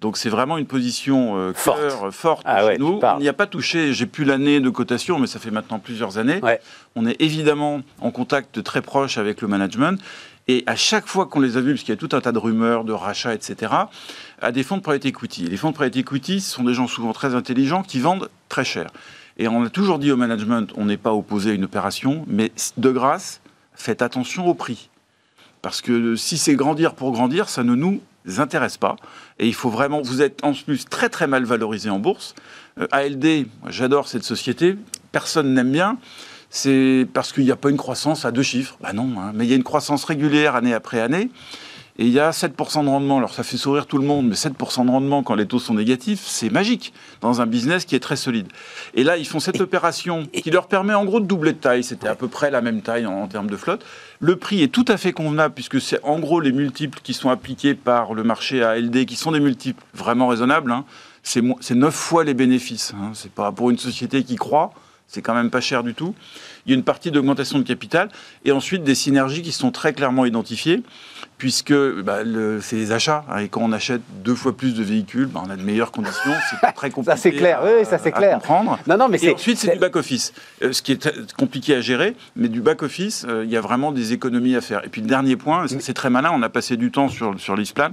Donc 0.00 0.16
c'est 0.16 0.30
vraiment 0.30 0.56
une 0.56 0.66
position 0.66 1.36
euh, 1.36 1.52
forte, 1.52 2.10
forte 2.10 2.42
ah 2.46 2.66
chez 2.66 2.78
nous. 2.78 3.00
On 3.02 3.20
n'y 3.20 3.28
a 3.28 3.34
pas 3.34 3.46
touché, 3.46 3.92
j'ai 3.92 4.06
plus 4.06 4.24
l'année 4.24 4.58
de 4.58 4.70
cotation, 4.70 5.18
mais 5.18 5.26
ça 5.26 5.38
fait 5.38 5.50
maintenant 5.50 5.78
plusieurs 5.78 6.16
années. 6.16 6.40
On 6.96 7.06
est 7.06 7.20
évidemment 7.20 7.82
en 8.00 8.10
contact 8.10 8.62
très 8.62 8.80
proche 8.80 9.18
avec 9.18 9.42
le 9.42 9.48
management. 9.48 10.00
Et 10.48 10.64
à 10.66 10.74
chaque 10.74 11.06
fois 11.06 11.26
qu'on 11.26 11.40
les 11.40 11.58
a 11.58 11.60
vus, 11.60 11.74
parce 11.74 11.82
qu'il 11.82 11.94
y 11.94 11.98
a 11.98 12.00
tout 12.00 12.16
un 12.16 12.20
tas 12.20 12.32
de 12.32 12.38
rumeurs, 12.38 12.84
de 12.84 12.92
rachats, 12.92 13.34
etc., 13.34 13.72
à 14.40 14.52
des 14.52 14.62
fonds 14.62 14.78
de 14.78 14.82
private 14.82 15.04
equity. 15.04 15.44
les 15.44 15.56
fonds 15.56 15.70
de 15.70 15.74
private 15.74 15.96
equity, 15.96 16.40
ce 16.40 16.50
sont 16.50 16.64
des 16.64 16.74
gens 16.74 16.88
souvent 16.88 17.12
très 17.12 17.34
intelligents 17.34 17.82
qui 17.82 18.00
vendent 18.00 18.30
très 18.48 18.64
cher. 18.64 18.90
Et 19.36 19.48
on 19.48 19.62
a 19.62 19.70
toujours 19.70 19.98
dit 19.98 20.10
au 20.10 20.16
management, 20.16 20.72
on 20.76 20.86
n'est 20.86 20.96
pas 20.96 21.12
opposé 21.12 21.50
à 21.50 21.54
une 21.54 21.64
opération, 21.64 22.24
mais 22.26 22.52
de 22.78 22.90
grâce, 22.90 23.42
faites 23.74 24.02
attention 24.02 24.46
au 24.46 24.54
prix. 24.54 24.89
Parce 25.62 25.80
que 25.80 26.16
si 26.16 26.38
c'est 26.38 26.54
grandir 26.54 26.94
pour 26.94 27.12
grandir, 27.12 27.48
ça 27.48 27.62
ne 27.62 27.74
nous 27.74 28.00
intéresse 28.38 28.76
pas. 28.76 28.96
Et 29.38 29.46
il 29.46 29.54
faut 29.54 29.70
vraiment, 29.70 30.00
vous 30.00 30.22
êtes 30.22 30.44
en 30.44 30.52
plus 30.52 30.84
très 30.86 31.08
très 31.08 31.26
mal 31.26 31.44
valorisé 31.44 31.90
en 31.90 31.98
bourse. 31.98 32.34
Euh, 32.78 32.86
ALD, 32.90 33.46
j'adore 33.68 34.08
cette 34.08 34.24
société, 34.24 34.76
personne 35.12 35.54
n'aime 35.54 35.72
bien. 35.72 35.98
C'est 36.50 37.06
parce 37.12 37.32
qu'il 37.32 37.44
n'y 37.44 37.52
a 37.52 37.56
pas 37.56 37.70
une 37.70 37.76
croissance 37.76 38.24
à 38.24 38.32
deux 38.32 38.42
chiffres. 38.42 38.76
Bah 38.80 38.92
non, 38.92 39.08
hein. 39.18 39.32
mais 39.34 39.46
il 39.46 39.50
y 39.50 39.52
a 39.52 39.56
une 39.56 39.62
croissance 39.62 40.04
régulière 40.04 40.56
année 40.56 40.74
après 40.74 41.00
année. 41.00 41.30
Et 42.00 42.06
il 42.06 42.12
y 42.12 42.18
a 42.18 42.30
7% 42.30 42.84
de 42.84 42.88
rendement. 42.88 43.18
Alors 43.18 43.34
ça 43.34 43.42
fait 43.42 43.58
sourire 43.58 43.86
tout 43.86 43.98
le 43.98 44.06
monde, 44.06 44.26
mais 44.26 44.34
7% 44.34 44.86
de 44.86 44.90
rendement 44.90 45.22
quand 45.22 45.34
les 45.34 45.46
taux 45.46 45.58
sont 45.58 45.74
négatifs, 45.74 46.22
c'est 46.24 46.48
magique 46.48 46.94
dans 47.20 47.42
un 47.42 47.46
business 47.46 47.84
qui 47.84 47.94
est 47.94 48.00
très 48.00 48.16
solide. 48.16 48.48
Et 48.94 49.04
là, 49.04 49.18
ils 49.18 49.26
font 49.26 49.38
cette 49.38 49.60
opération 49.60 50.26
qui 50.32 50.50
leur 50.50 50.66
permet 50.66 50.94
en 50.94 51.04
gros 51.04 51.20
de 51.20 51.26
doubler 51.26 51.52
de 51.52 51.58
taille. 51.58 51.84
C'était 51.84 52.08
à 52.08 52.14
peu 52.14 52.26
près 52.26 52.50
la 52.50 52.62
même 52.62 52.80
taille 52.80 53.04
en, 53.04 53.28
termes 53.28 53.50
de 53.50 53.56
flotte. 53.56 53.84
Le 54.22 54.36
prix 54.36 54.62
est 54.62 54.68
tout 54.68 54.84
à 54.86 54.98
fait 54.98 55.12
convenable 55.12 55.54
puisque 55.54 55.80
c'est 55.80 56.02
en 56.04 56.18
gros 56.18 56.40
les 56.40 56.52
multiples 56.52 57.00
qui 57.02 57.14
sont 57.14 57.30
appliqués 57.30 57.74
par 57.74 58.12
le 58.12 58.22
marché 58.22 58.62
ALD 58.62 59.06
qui 59.06 59.16
sont 59.16 59.32
des 59.32 59.40
multiples 59.40 59.82
vraiment 59.94 60.28
raisonnables. 60.28 60.70
Hein. 60.72 60.84
C'est 61.22 61.42
9 61.74 61.94
fois 61.94 62.22
les 62.22 62.34
bénéfices. 62.34 62.92
Hein. 62.94 63.12
C'est 63.14 63.32
pas 63.32 63.50
pour 63.50 63.70
une 63.70 63.78
société 63.78 64.22
qui 64.22 64.36
croit, 64.36 64.74
c'est 65.10 65.22
quand 65.22 65.34
même 65.34 65.50
pas 65.50 65.60
cher 65.60 65.82
du 65.82 65.94
tout. 65.94 66.14
Il 66.64 66.70
y 66.70 66.74
a 66.74 66.76
une 66.76 66.84
partie 66.84 67.10
d'augmentation 67.10 67.58
de 67.58 67.64
capital 67.64 68.08
et 68.44 68.52
ensuite 68.52 68.84
des 68.84 68.94
synergies 68.94 69.42
qui 69.42 69.50
sont 69.50 69.72
très 69.72 69.92
clairement 69.92 70.24
identifiées 70.24 70.84
puisque 71.36 71.72
bah, 71.72 72.18
c'est 72.60 72.76
les 72.76 72.92
achats. 72.92 73.24
Hein, 73.28 73.38
et 73.38 73.48
quand 73.48 73.62
on 73.62 73.72
achète 73.72 74.02
deux 74.22 74.36
fois 74.36 74.56
plus 74.56 74.74
de 74.74 74.84
véhicules, 74.84 75.26
bah, 75.26 75.42
on 75.44 75.50
a 75.50 75.56
de 75.56 75.62
meilleures 75.62 75.90
conditions. 75.90 76.30
C'est 76.48 76.60
pas 76.60 76.70
très 76.70 76.90
compliqué. 76.90 77.10
ça 77.16 77.20
c'est 77.20 77.32
clair, 77.32 77.60
oui, 77.64 77.84
ça 77.84 77.98
c'est 77.98 78.12
clair. 78.12 78.34
comprendre. 78.34 78.78
Non, 78.86 78.96
non, 78.96 79.08
mais 79.08 79.18
et 79.20 79.34
ensuite 79.34 79.58
c'est 79.58 79.72
du 79.72 79.78
back 79.80 79.96
office, 79.96 80.32
euh, 80.62 80.72
ce 80.72 80.80
qui 80.80 80.92
est 80.92 81.32
compliqué 81.34 81.74
à 81.74 81.80
gérer, 81.80 82.14
mais 82.36 82.48
du 82.48 82.60
back 82.60 82.82
office, 82.82 83.26
euh, 83.28 83.44
il 83.44 83.50
y 83.50 83.56
a 83.56 83.60
vraiment 83.60 83.90
des 83.90 84.12
économies 84.12 84.54
à 84.54 84.60
faire. 84.60 84.84
Et 84.84 84.88
puis 84.88 85.00
le 85.00 85.08
dernier 85.08 85.36
point, 85.36 85.66
c'est 85.66 85.94
très 85.94 86.10
malin. 86.10 86.30
On 86.32 86.42
a 86.42 86.48
passé 86.48 86.76
du 86.76 86.92
temps 86.92 87.08
sur 87.08 87.38
sur 87.40 87.56
l'ISPLAN, 87.56 87.90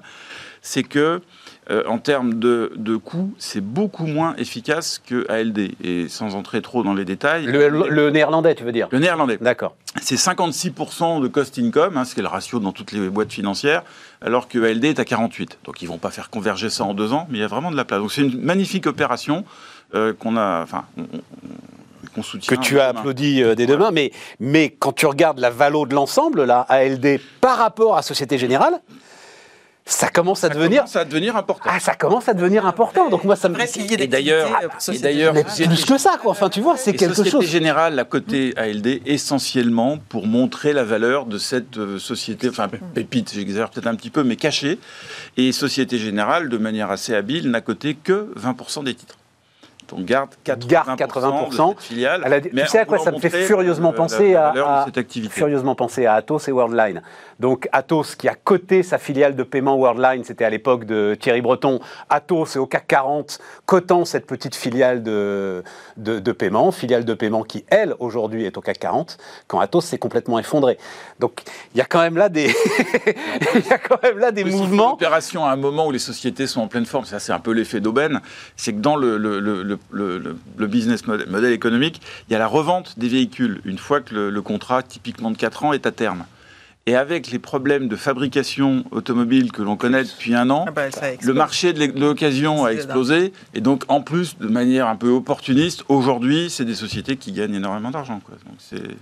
c'est 0.61 0.83
que 0.83 1.21
euh, 1.69 1.83
en 1.87 1.97
termes 1.97 2.35
de, 2.35 2.71
de 2.77 2.95
coûts, 2.95 3.33
c'est 3.37 3.59
beaucoup 3.59 4.05
moins 4.05 4.35
efficace 4.37 5.01
que 5.05 5.29
ALD. 5.29 5.71
Et 5.83 6.07
sans 6.07 6.35
entrer 6.35 6.61
trop 6.61 6.81
dans 6.81 6.93
les 6.93 7.03
détails. 7.03 7.45
Le, 7.45 8.09
néerlandais, 8.09 8.55
tu 8.55 8.63
veux 8.63 8.71
dire? 8.71 8.87
Le 8.91 8.99
néerlandais. 8.99 9.37
D'accord. 9.41 9.75
c'est 10.01 10.15
56% 10.15 11.21
de 11.21 11.27
cost 11.27 11.59
income, 11.59 11.97
hein, 11.97 12.05
ce 12.05 12.13
qui 12.13 12.21
est 12.21 12.23
le 12.23 12.29
ratio 12.29 12.59
dans 12.59 12.71
toutes 12.71 12.93
les 12.93 13.09
boîtes 13.09 13.33
financières, 13.33 13.83
alors 14.21 14.47
que 14.47 14.63
ALD 14.63 14.85
est 14.85 14.99
à 14.99 15.05
48. 15.05 15.59
Donc 15.65 15.81
ils 15.81 15.85
ne 15.85 15.89
vont 15.89 15.97
pas 15.97 16.11
faire 16.11 16.29
converger 16.29 16.69
ça 16.69 16.85
en 16.85 16.93
deux 16.93 17.11
ans, 17.11 17.27
mais 17.29 17.39
il 17.39 17.41
y 17.41 17.43
a 17.43 17.47
vraiment 17.47 17.71
de 17.71 17.75
la 17.75 17.83
place. 17.83 17.99
Donc 17.99 18.13
c'est 18.13 18.21
une 18.21 18.41
magnifique 18.41 18.87
opération 18.87 19.43
euh, 19.93 20.13
qu'on 20.13 20.37
a, 20.37 20.63
enfin, 20.63 20.85
qu'on 22.15 22.23
soutient. 22.23 22.55
Que 22.55 22.61
tu 22.61 22.79
as 22.79 22.87
applaudi 22.87 23.43
euh, 23.43 23.55
dès 23.55 23.65
demain, 23.65 23.91
mais, 23.91 24.11
mais 24.39 24.69
quand 24.69 24.93
tu 24.93 25.05
regardes 25.05 25.39
la 25.39 25.49
valo 25.49 25.85
de 25.85 25.95
l'ensemble, 25.95 26.45
là, 26.45 26.65
ALD 26.69 27.19
par 27.41 27.57
rapport 27.57 27.97
à 27.97 28.03
Société 28.03 28.37
Générale, 28.37 28.79
ça 29.87 30.09
commence 30.09 30.43
à 30.43 30.49
devenir 30.49 30.81
commence 30.81 30.95
à 30.95 31.05
devenir 31.05 31.37
important. 31.37 31.69
Ah, 31.71 31.79
ça 31.79 31.95
commence 31.95 32.27
à 32.27 32.33
devenir 32.33 32.65
important. 32.65 33.09
Donc 33.09 33.23
moi 33.23 33.35
ça 33.35 33.49
me 33.49 33.57
et 33.57 34.07
d'ailleurs 34.07 34.49
et 34.91 34.99
d'ailleurs 34.99 35.33
plus 35.33 35.85
que 35.85 35.97
ça 35.97 36.17
quoi. 36.21 36.31
Enfin 36.31 36.49
tu 36.49 36.61
vois, 36.61 36.77
c'est 36.77 36.93
quelque 36.93 37.15
société 37.15 37.31
chose. 37.31 37.45
Générale 37.45 37.97
à 37.97 38.03
côté 38.03 38.53
ALD 38.57 39.01
essentiellement 39.05 39.97
pour 40.09 40.27
montrer 40.27 40.73
la 40.73 40.83
valeur 40.83 41.25
de 41.25 41.37
cette 41.37 41.77
euh, 41.77 41.99
société 41.99 42.49
enfin 42.49 42.67
pépite, 42.93 43.33
j'exagère 43.33 43.69
peut-être 43.69 43.87
un 43.87 43.95
petit 43.95 44.09
peu 44.09 44.23
mais 44.23 44.35
cachée 44.35 44.79
et 45.37 45.51
Société 45.51 45.97
Générale 45.97 46.49
de 46.49 46.57
manière 46.57 46.91
assez 46.91 47.15
habile 47.15 47.49
n'a 47.49 47.61
coté 47.61 47.95
que 47.95 48.33
20% 48.37 48.83
des 48.83 48.93
titres. 48.93 49.17
On 49.93 50.01
garde 50.01 50.29
80%, 50.45 50.67
garde 50.67 50.99
80% 50.99 51.75
de 51.75 51.79
filiale. 51.81 52.41
tu 52.43 52.67
sais 52.67 52.79
à 52.79 52.85
quoi 52.85 52.99
ça 52.99 53.11
me 53.11 53.19
fait 53.19 53.29
furieusement 53.29 53.93
penser 53.93 54.35
à, 54.35 54.49
à 54.49 54.85
furieusement 55.29 55.75
penser 55.75 56.05
à 56.05 56.15
Atos 56.15 56.47
et 56.47 56.51
Worldline. 56.51 57.01
Donc 57.39 57.69
Atos 57.71 58.15
qui 58.15 58.27
a 58.27 58.35
coté 58.35 58.83
sa 58.83 58.97
filiale 58.97 59.35
de 59.35 59.43
paiement 59.43 59.77
Worldline, 59.77 60.23
c'était 60.23 60.45
à 60.45 60.49
l'époque 60.49 60.85
de 60.85 61.15
Thierry 61.19 61.41
Breton. 61.41 61.79
Atos 62.09 62.55
est 62.55 62.59
au 62.59 62.65
CAC 62.65 62.87
40, 62.87 63.39
cotant 63.65 64.05
cette 64.05 64.25
petite 64.25 64.55
filiale 64.55 65.03
de, 65.03 65.63
de, 65.97 66.31
paiement, 66.31 66.71
filiale 66.71 67.05
de 67.05 67.13
paiement 67.13 67.43
qui, 67.43 67.63
elle, 67.69 67.93
aujourd'hui 67.99 68.45
est 68.45 68.57
au 68.57 68.61
CAC 68.61 68.79
40, 68.79 69.17
quand 69.47 69.59
Atos 69.59 69.81
s'est 69.85 69.97
complètement 69.97 70.39
effondré. 70.39 70.77
Donc 71.19 71.41
il 71.73 71.77
y 71.77 71.81
a 71.81 71.85
quand 71.85 71.99
même 72.01 72.17
là 72.17 72.29
des, 72.29 72.47
il 73.55 73.65
y 73.65 73.73
a 73.73 73.77
quand 73.77 74.01
même 74.01 74.17
là 74.17 74.31
des 74.31 74.43
mouvements. 74.43 74.93
Opération 74.93 75.45
à 75.45 75.51
un 75.51 75.55
moment 75.55 75.87
où 75.87 75.91
les 75.91 75.99
sociétés 75.99 76.47
sont 76.47 76.61
en 76.61 76.67
pleine 76.67 76.85
forme, 76.85 77.05
ça 77.05 77.19
c'est 77.19 77.33
un 77.33 77.39
peu 77.39 77.51
l'effet 77.51 77.79
d'aubaine, 77.79 78.21
c'est 78.55 78.73
que 78.73 78.79
dans 78.79 78.95
le, 78.95 79.17
le, 79.17 79.39
le, 79.39 79.76
le, 79.91 80.35
business 80.59 81.07
model, 81.07 81.29
modèle 81.29 81.53
économique, 81.53 82.01
il 82.27 82.33
y 82.33 82.35
a 82.35 82.39
la 82.39 82.47
revente 82.47 82.97
des 82.97 83.07
véhicules 83.07 83.61
une 83.65 83.77
fois 83.77 84.01
que 84.01 84.13
le, 84.15 84.41
contrat 84.41 84.83
typiquement 84.83 85.31
de 85.31 85.37
4 85.37 85.65
ans 85.65 85.73
est 85.73 85.85
à 85.85 85.91
terme. 85.91 86.25
Et 86.85 86.95
avec 86.95 87.31
les 87.31 87.39
problèmes 87.39 87.89
de 87.89 87.97
fabrication 87.97 88.85
automobile 88.91 89.51
que 89.51 89.61
l'on 89.61 89.75
connaît 89.75 90.05
depuis 90.05 90.33
un 90.33 90.49
an, 90.49 90.63
ah 90.69 90.71
bah, 90.71 90.83
le 91.21 91.33
marché 91.33 91.73
de 91.73 91.99
l'occasion 91.99 92.63
a 92.63 92.69
explosé. 92.69 93.33
Et 93.53 93.59
donc, 93.59 93.83
en 93.89 93.99
plus, 93.99 94.37
de 94.37 94.47
manière 94.47 94.87
un 94.87 94.95
peu 94.95 95.09
opportuniste, 95.09 95.83
aujourd'hui, 95.89 96.49
c'est 96.49 96.63
des 96.63 96.75
sociétés 96.75 97.17
qui 97.17 97.33
gagnent 97.33 97.55
énormément 97.55 97.91
d'argent. 97.91 98.21
Donc, 98.29 98.57
c'est 98.59 98.95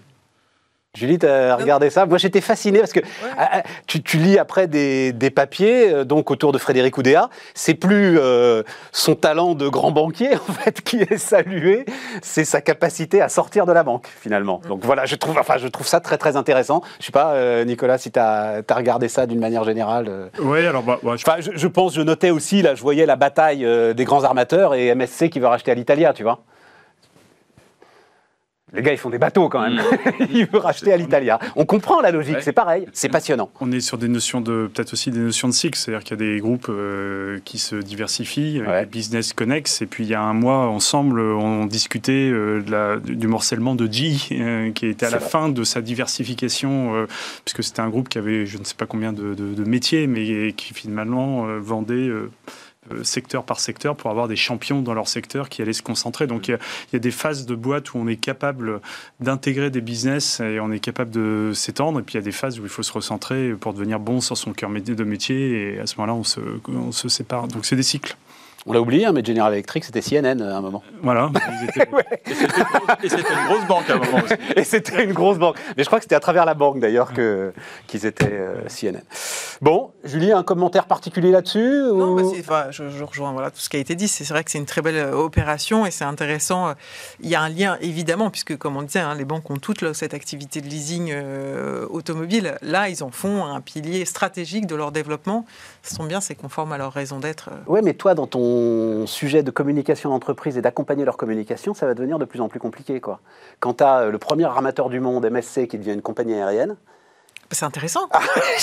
Julie, 0.95 1.19
tu 1.19 1.27
as 1.27 1.55
regardé 1.55 1.89
ça 1.89 2.05
Moi, 2.05 2.17
j'étais 2.17 2.41
fasciné 2.41 2.79
parce 2.79 2.93
que 2.93 3.01
ah, 3.37 3.49
ah, 3.51 3.63
tu, 3.87 4.17
lis 4.17 4.37
après 4.37 4.67
des, 4.67 5.31
papiers 5.35 5.93
euh, 5.93 6.03
donc 6.05 6.31
autour 6.31 6.51
de 6.51 6.57
Frédéric 6.57 6.97
Oudéa. 6.97 7.29
C'est 7.53 7.73
plus 7.73 8.17
euh, 8.17 8.63
son 8.91 9.15
talent 9.15 9.55
de 9.55 9.67
grand 9.67 9.91
banquier 9.91 10.35
en 10.49 10.53
fait 10.53 10.81
qui 10.81 11.01
est 11.01 11.17
salué, 11.17 11.85
c'est 12.21 12.45
sa 12.45 12.61
capacité 12.61 13.21
à 13.21 13.29
sortir 13.29 13.65
de 13.65 13.73
la 13.73 13.83
banque 13.83 14.07
finalement. 14.21 14.61
Donc 14.67 14.85
voilà, 14.85 15.05
je 15.05 15.15
trouve, 15.15 15.37
enfin, 15.37 15.57
je 15.57 15.67
trouve 15.67 15.87
ça 15.87 15.99
très 15.99 16.17
très 16.17 16.37
intéressant. 16.37 16.81
Je 16.99 17.05
sais 17.05 17.11
pas, 17.11 17.33
euh, 17.33 17.65
Nicolas, 17.65 17.97
si 17.97 18.11
tu 18.11 18.19
as, 18.19 18.63
regardé 18.75 19.07
ça 19.07 19.25
d'une 19.25 19.39
manière 19.39 19.63
générale. 19.63 20.29
Oui, 20.39 20.65
alors 20.65 20.83
bah, 20.83 20.99
je... 21.03 21.41
je... 21.41 21.57
je... 21.57 21.67
pense, 21.67 21.95
je 21.95 22.01
notais 22.01 22.29
aussi 22.29 22.61
là, 22.61 22.75
je 22.75 22.81
voyais 22.81 23.05
la 23.05 23.15
bataille 23.15 23.65
des 23.95 24.05
grands 24.05 24.23
armateurs 24.23 24.75
et 24.75 24.93
MSC 24.93 25.29
qui 25.29 25.39
veut 25.39 25.47
racheter 25.47 25.71
à 25.71 25.75
l'Italia, 25.75 26.13
tu 26.13 26.23
vois. 26.23 26.39
Les 28.76 28.82
gars, 28.82 28.91
ils 28.91 28.97
font 28.97 29.09
des 29.09 29.17
bateaux 29.17 29.49
quand 29.49 29.61
même. 29.61 29.76
Mm. 29.76 30.26
ils 30.32 30.45
veulent 30.45 30.61
racheter 30.61 30.91
à 30.93 30.97
l'Italia. 30.97 31.39
On 31.55 31.65
comprend 31.65 32.01
la 32.01 32.11
logique, 32.11 32.38
c'est 32.41 32.53
pareil, 32.53 32.86
c'est 32.93 33.09
passionnant. 33.09 33.49
On 33.61 33.71
est 33.71 33.80
sur 33.80 33.97
des 33.97 34.07
notions 34.07 34.41
de, 34.41 34.69
peut-être 34.73 34.93
aussi 34.93 35.11
des 35.11 35.19
notions 35.19 35.47
de 35.47 35.53
cycle, 35.53 35.78
c'est-à-dire 35.78 36.03
qu'il 36.03 36.19
y 36.19 36.23
a 36.23 36.34
des 36.34 36.39
groupes 36.39 36.67
euh, 36.69 37.39
qui 37.45 37.57
se 37.57 37.76
diversifient, 37.76 38.61
ouais. 38.65 38.86
business 38.86 39.34
connects, 39.34 39.82
et 39.82 39.86
puis 39.86 40.03
il 40.03 40.09
y 40.09 40.15
a 40.15 40.21
un 40.21 40.34
mois, 40.34 40.67
ensemble, 40.67 41.19
on 41.19 41.65
discutait 41.65 42.30
euh, 42.32 42.61
de 42.61 42.71
la, 42.71 42.97
du 42.97 43.28
morcellement 43.28 43.76
de 43.76 43.91
G, 43.91 44.15
euh, 44.32 44.71
qui 44.71 44.88
était 44.88 45.05
à 45.05 45.09
la 45.09 45.19
fin 45.19 45.49
de 45.49 45.63
sa 45.63 45.82
diversification, 45.82 47.07
puisque 47.43 47.63
c'était 47.63 47.82
un 47.82 47.89
groupe 47.89 48.09
qui 48.09 48.17
avait 48.17 48.45
je 48.45 48.57
ne 48.57 48.63
sais 48.63 48.76
pas 48.76 48.86
combien 48.86 49.13
de, 49.13 49.34
de 49.34 49.63
métiers, 49.63 50.07
mais 50.07 50.53
qui 50.53 50.73
finalement 50.73 51.45
vendait 51.59 51.93
euh, 51.93 52.32
secteur 53.03 53.43
par 53.43 53.59
secteur 53.59 53.95
pour 53.95 54.11
avoir 54.11 54.27
des 54.27 54.36
champions 54.36 54.81
dans 54.81 54.93
leur 54.93 55.07
secteur 55.07 55.49
qui 55.49 55.61
allaient 55.61 55.73
se 55.73 55.81
concentrer. 55.81 56.27
Donc 56.27 56.47
il 56.47 56.57
y, 56.93 56.95
a, 56.95 56.99
des 56.99 57.11
phases 57.11 57.45
de 57.45 57.55
boîte 57.55 57.93
où 57.93 57.97
on 57.97 58.07
est 58.07 58.15
capable 58.15 58.81
d'intégrer 59.19 59.69
des 59.69 59.81
business 59.81 60.39
et 60.39 60.59
on 60.59 60.71
est 60.71 60.79
capable 60.79 61.11
de 61.11 61.51
s'étendre. 61.53 61.99
Et 61.99 62.03
puis 62.03 62.13
il 62.13 62.17
y 62.17 62.21
a 62.21 62.23
des 62.23 62.31
phases 62.31 62.59
où 62.59 62.63
il 62.63 62.69
faut 62.69 62.83
se 62.83 62.93
recentrer 62.93 63.53
pour 63.53 63.73
devenir 63.73 63.99
bon 63.99 64.21
sur 64.21 64.38
son 64.38 64.53
cœur 64.53 64.69
de 64.69 65.03
métier. 65.03 65.75
Et 65.75 65.79
à 65.79 65.88
ce 65.88 65.95
moment-là, 65.97 66.13
on 66.13 66.23
se, 66.23 66.39
on 66.67 66.91
se 66.91 67.09
sépare. 67.09 67.47
Donc 67.47 67.65
c'est 67.65 67.75
des 67.75 67.83
cycles. 67.83 68.15
On 68.68 68.74
l'a 68.74 68.82
oublié, 68.82 69.05
hein, 69.05 69.11
mais 69.11 69.24
General 69.24 69.53
Electric, 69.53 69.84
c'était 69.84 70.01
CNN 70.01 70.41
euh, 70.41 70.51
à 70.51 70.57
un 70.57 70.61
moment. 70.61 70.82
Voilà. 71.03 71.30
Et 73.03 73.09
c'était 73.09 73.34
une 73.34 73.45
grosse 73.45 73.68
banque 73.68 73.88
à 73.91 73.93
un 73.93 73.97
moment 73.97 74.24
aussi. 74.24 74.34
Et 74.55 74.63
c'était 74.63 75.03
une 75.03 75.13
grosse 75.13 75.38
banque. 75.38 75.57
Mais 75.78 75.84
je 75.84 75.88
crois 75.88 75.99
que 75.99 76.03
c'était 76.05 76.16
à 76.16 76.20
travers 76.20 76.45
la 76.45 76.55
banque 76.55 76.80
d'ailleurs 76.80 77.13
que, 77.13 77.53
qu'ils 77.86 78.07
étaient 78.07 78.26
euh, 78.32 78.68
CNN. 78.68 79.03
Bon, 79.61 79.91
Julie, 80.03 80.32
un 80.32 80.41
commentaire 80.41 80.88
particulier 80.88 81.30
là-dessus 81.30 81.59
Non, 81.93 82.16
bah 82.47 82.72
je, 82.72 83.03
rejoins 83.03 83.34
voilà, 83.34 83.51
tout 83.51 83.59
ce 83.59 83.70
qui 83.70 83.78
a 83.78 83.80
été 83.80 83.93
dit. 83.93 84.07
C'est 84.07 84.28
vrai 84.30 84.43
que 84.43 84.49
c'est 84.49 84.57
une 84.57 84.66
très 84.66 84.82
belle 84.82 84.95
euh, 84.95 85.13
opération 85.13 85.86
et 85.86 85.91
c'est 85.91 86.03
intéressant. 86.03 86.74
Il 87.22 87.30
y 87.30 87.36
a 87.36 87.41
un 87.41 87.49
lien 87.49 87.78
évidemment, 87.82 88.32
puisque 88.32 88.57
comme 88.57 88.78
on 88.78 88.82
disait, 88.82 88.99
hein, 88.99 89.13
les 89.13 89.26
banques 89.26 89.47
ont 89.51 89.57
toute 89.57 89.93
cette 89.93 90.16
activité 90.16 90.61
de 90.61 90.68
leasing 90.68 91.13
automobile. 91.91 92.57
Là, 92.63 92.89
ils 92.89 93.03
en 93.03 93.11
font 93.11 93.45
un 93.45 93.61
pilier 93.61 94.05
stratégique 94.05 94.66
de 94.66 94.76
leur 94.76 94.91
développement. 94.91 95.45
Ça 95.84 95.97
tombe 95.97 96.07
bien, 96.07 96.20
c'est 96.20 96.34
conforme 96.34 96.72
à 96.72 96.80
leur 96.80 96.93
raison 96.93 97.20
d'être. 97.20 97.51
Oui, 97.68 97.82
mais 97.84 97.93
toi, 97.93 98.16
dans 98.16 98.26
ton 98.26 98.55
sujet 99.06 99.43
de 99.43 99.51
communication 99.51 100.10
d'entreprise 100.10 100.58
et 100.58 100.62
d'accompagner 100.62 101.06
leur 101.06 101.18
communication, 101.18 101.74
ça 101.74 101.86
va 101.86 101.93
devenir 101.93 102.20
de 102.20 102.26
plus 102.26 102.41
en 102.41 102.49
plus 102.49 102.60
compliqué. 102.60 102.99
Quoi. 102.99 103.20
Quand 103.60 103.76
tu 103.76 103.84
as 103.84 103.99
euh, 103.99 104.12
le 104.12 104.18
premier 104.18 104.45
armateur 104.45 104.89
du 104.89 104.99
monde, 104.99 105.26
MSC, 105.30 105.68
qui 105.68 105.78
devient 105.78 105.93
une 105.93 106.01
compagnie 106.01 106.34
aérienne, 106.34 106.76
c'est 107.51 107.66
intéressant. 107.66 108.08
Ah, 108.12 108.22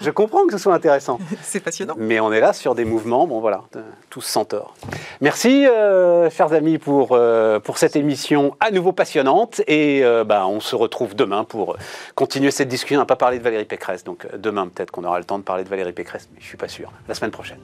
je, 0.00 0.10
comprends 0.10 0.46
que 0.46 0.52
ce 0.52 0.58
soit 0.58 0.74
intéressant. 0.74 1.20
C'est 1.42 1.60
passionnant. 1.60 1.94
Mais 1.96 2.18
on 2.18 2.32
est 2.32 2.40
là 2.40 2.52
sur 2.52 2.74
des 2.74 2.84
mouvements, 2.84 3.28
bon 3.28 3.38
voilà, 3.38 3.62
tous 4.10 4.20
sans 4.20 4.44
tort. 4.44 4.74
Merci, 5.20 5.64
euh, 5.64 6.28
chers 6.28 6.52
amis, 6.52 6.78
pour, 6.78 7.10
euh, 7.12 7.60
pour 7.60 7.78
cette 7.78 7.94
émission 7.94 8.56
à 8.58 8.72
nouveau 8.72 8.90
passionnante. 8.90 9.60
Et 9.68 10.02
bah, 10.26 10.48
on 10.48 10.58
se 10.58 10.74
retrouve 10.74 11.14
demain 11.14 11.44
pour 11.44 11.76
continuer 12.16 12.50
cette 12.50 12.68
discussion. 12.68 12.98
On 12.98 13.02
n'a 13.02 13.06
pas 13.06 13.14
parlé 13.14 13.38
de 13.38 13.44
Valérie 13.44 13.64
Pécresse, 13.64 14.02
donc 14.02 14.26
demain 14.36 14.66
peut-être 14.66 14.90
qu'on 14.90 15.04
aura 15.04 15.20
le 15.20 15.24
temps 15.24 15.38
de 15.38 15.44
parler 15.44 15.62
de 15.62 15.68
Valérie 15.68 15.92
Pécresse, 15.92 16.28
mais 16.32 16.40
je 16.40 16.46
ne 16.46 16.48
suis 16.48 16.58
pas 16.58 16.68
sûr. 16.68 16.90
La 17.06 17.14
semaine 17.14 17.30
prochaine. 17.30 17.60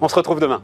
On 0.00 0.08
se 0.08 0.14
retrouve 0.14 0.40
demain. 0.40 0.60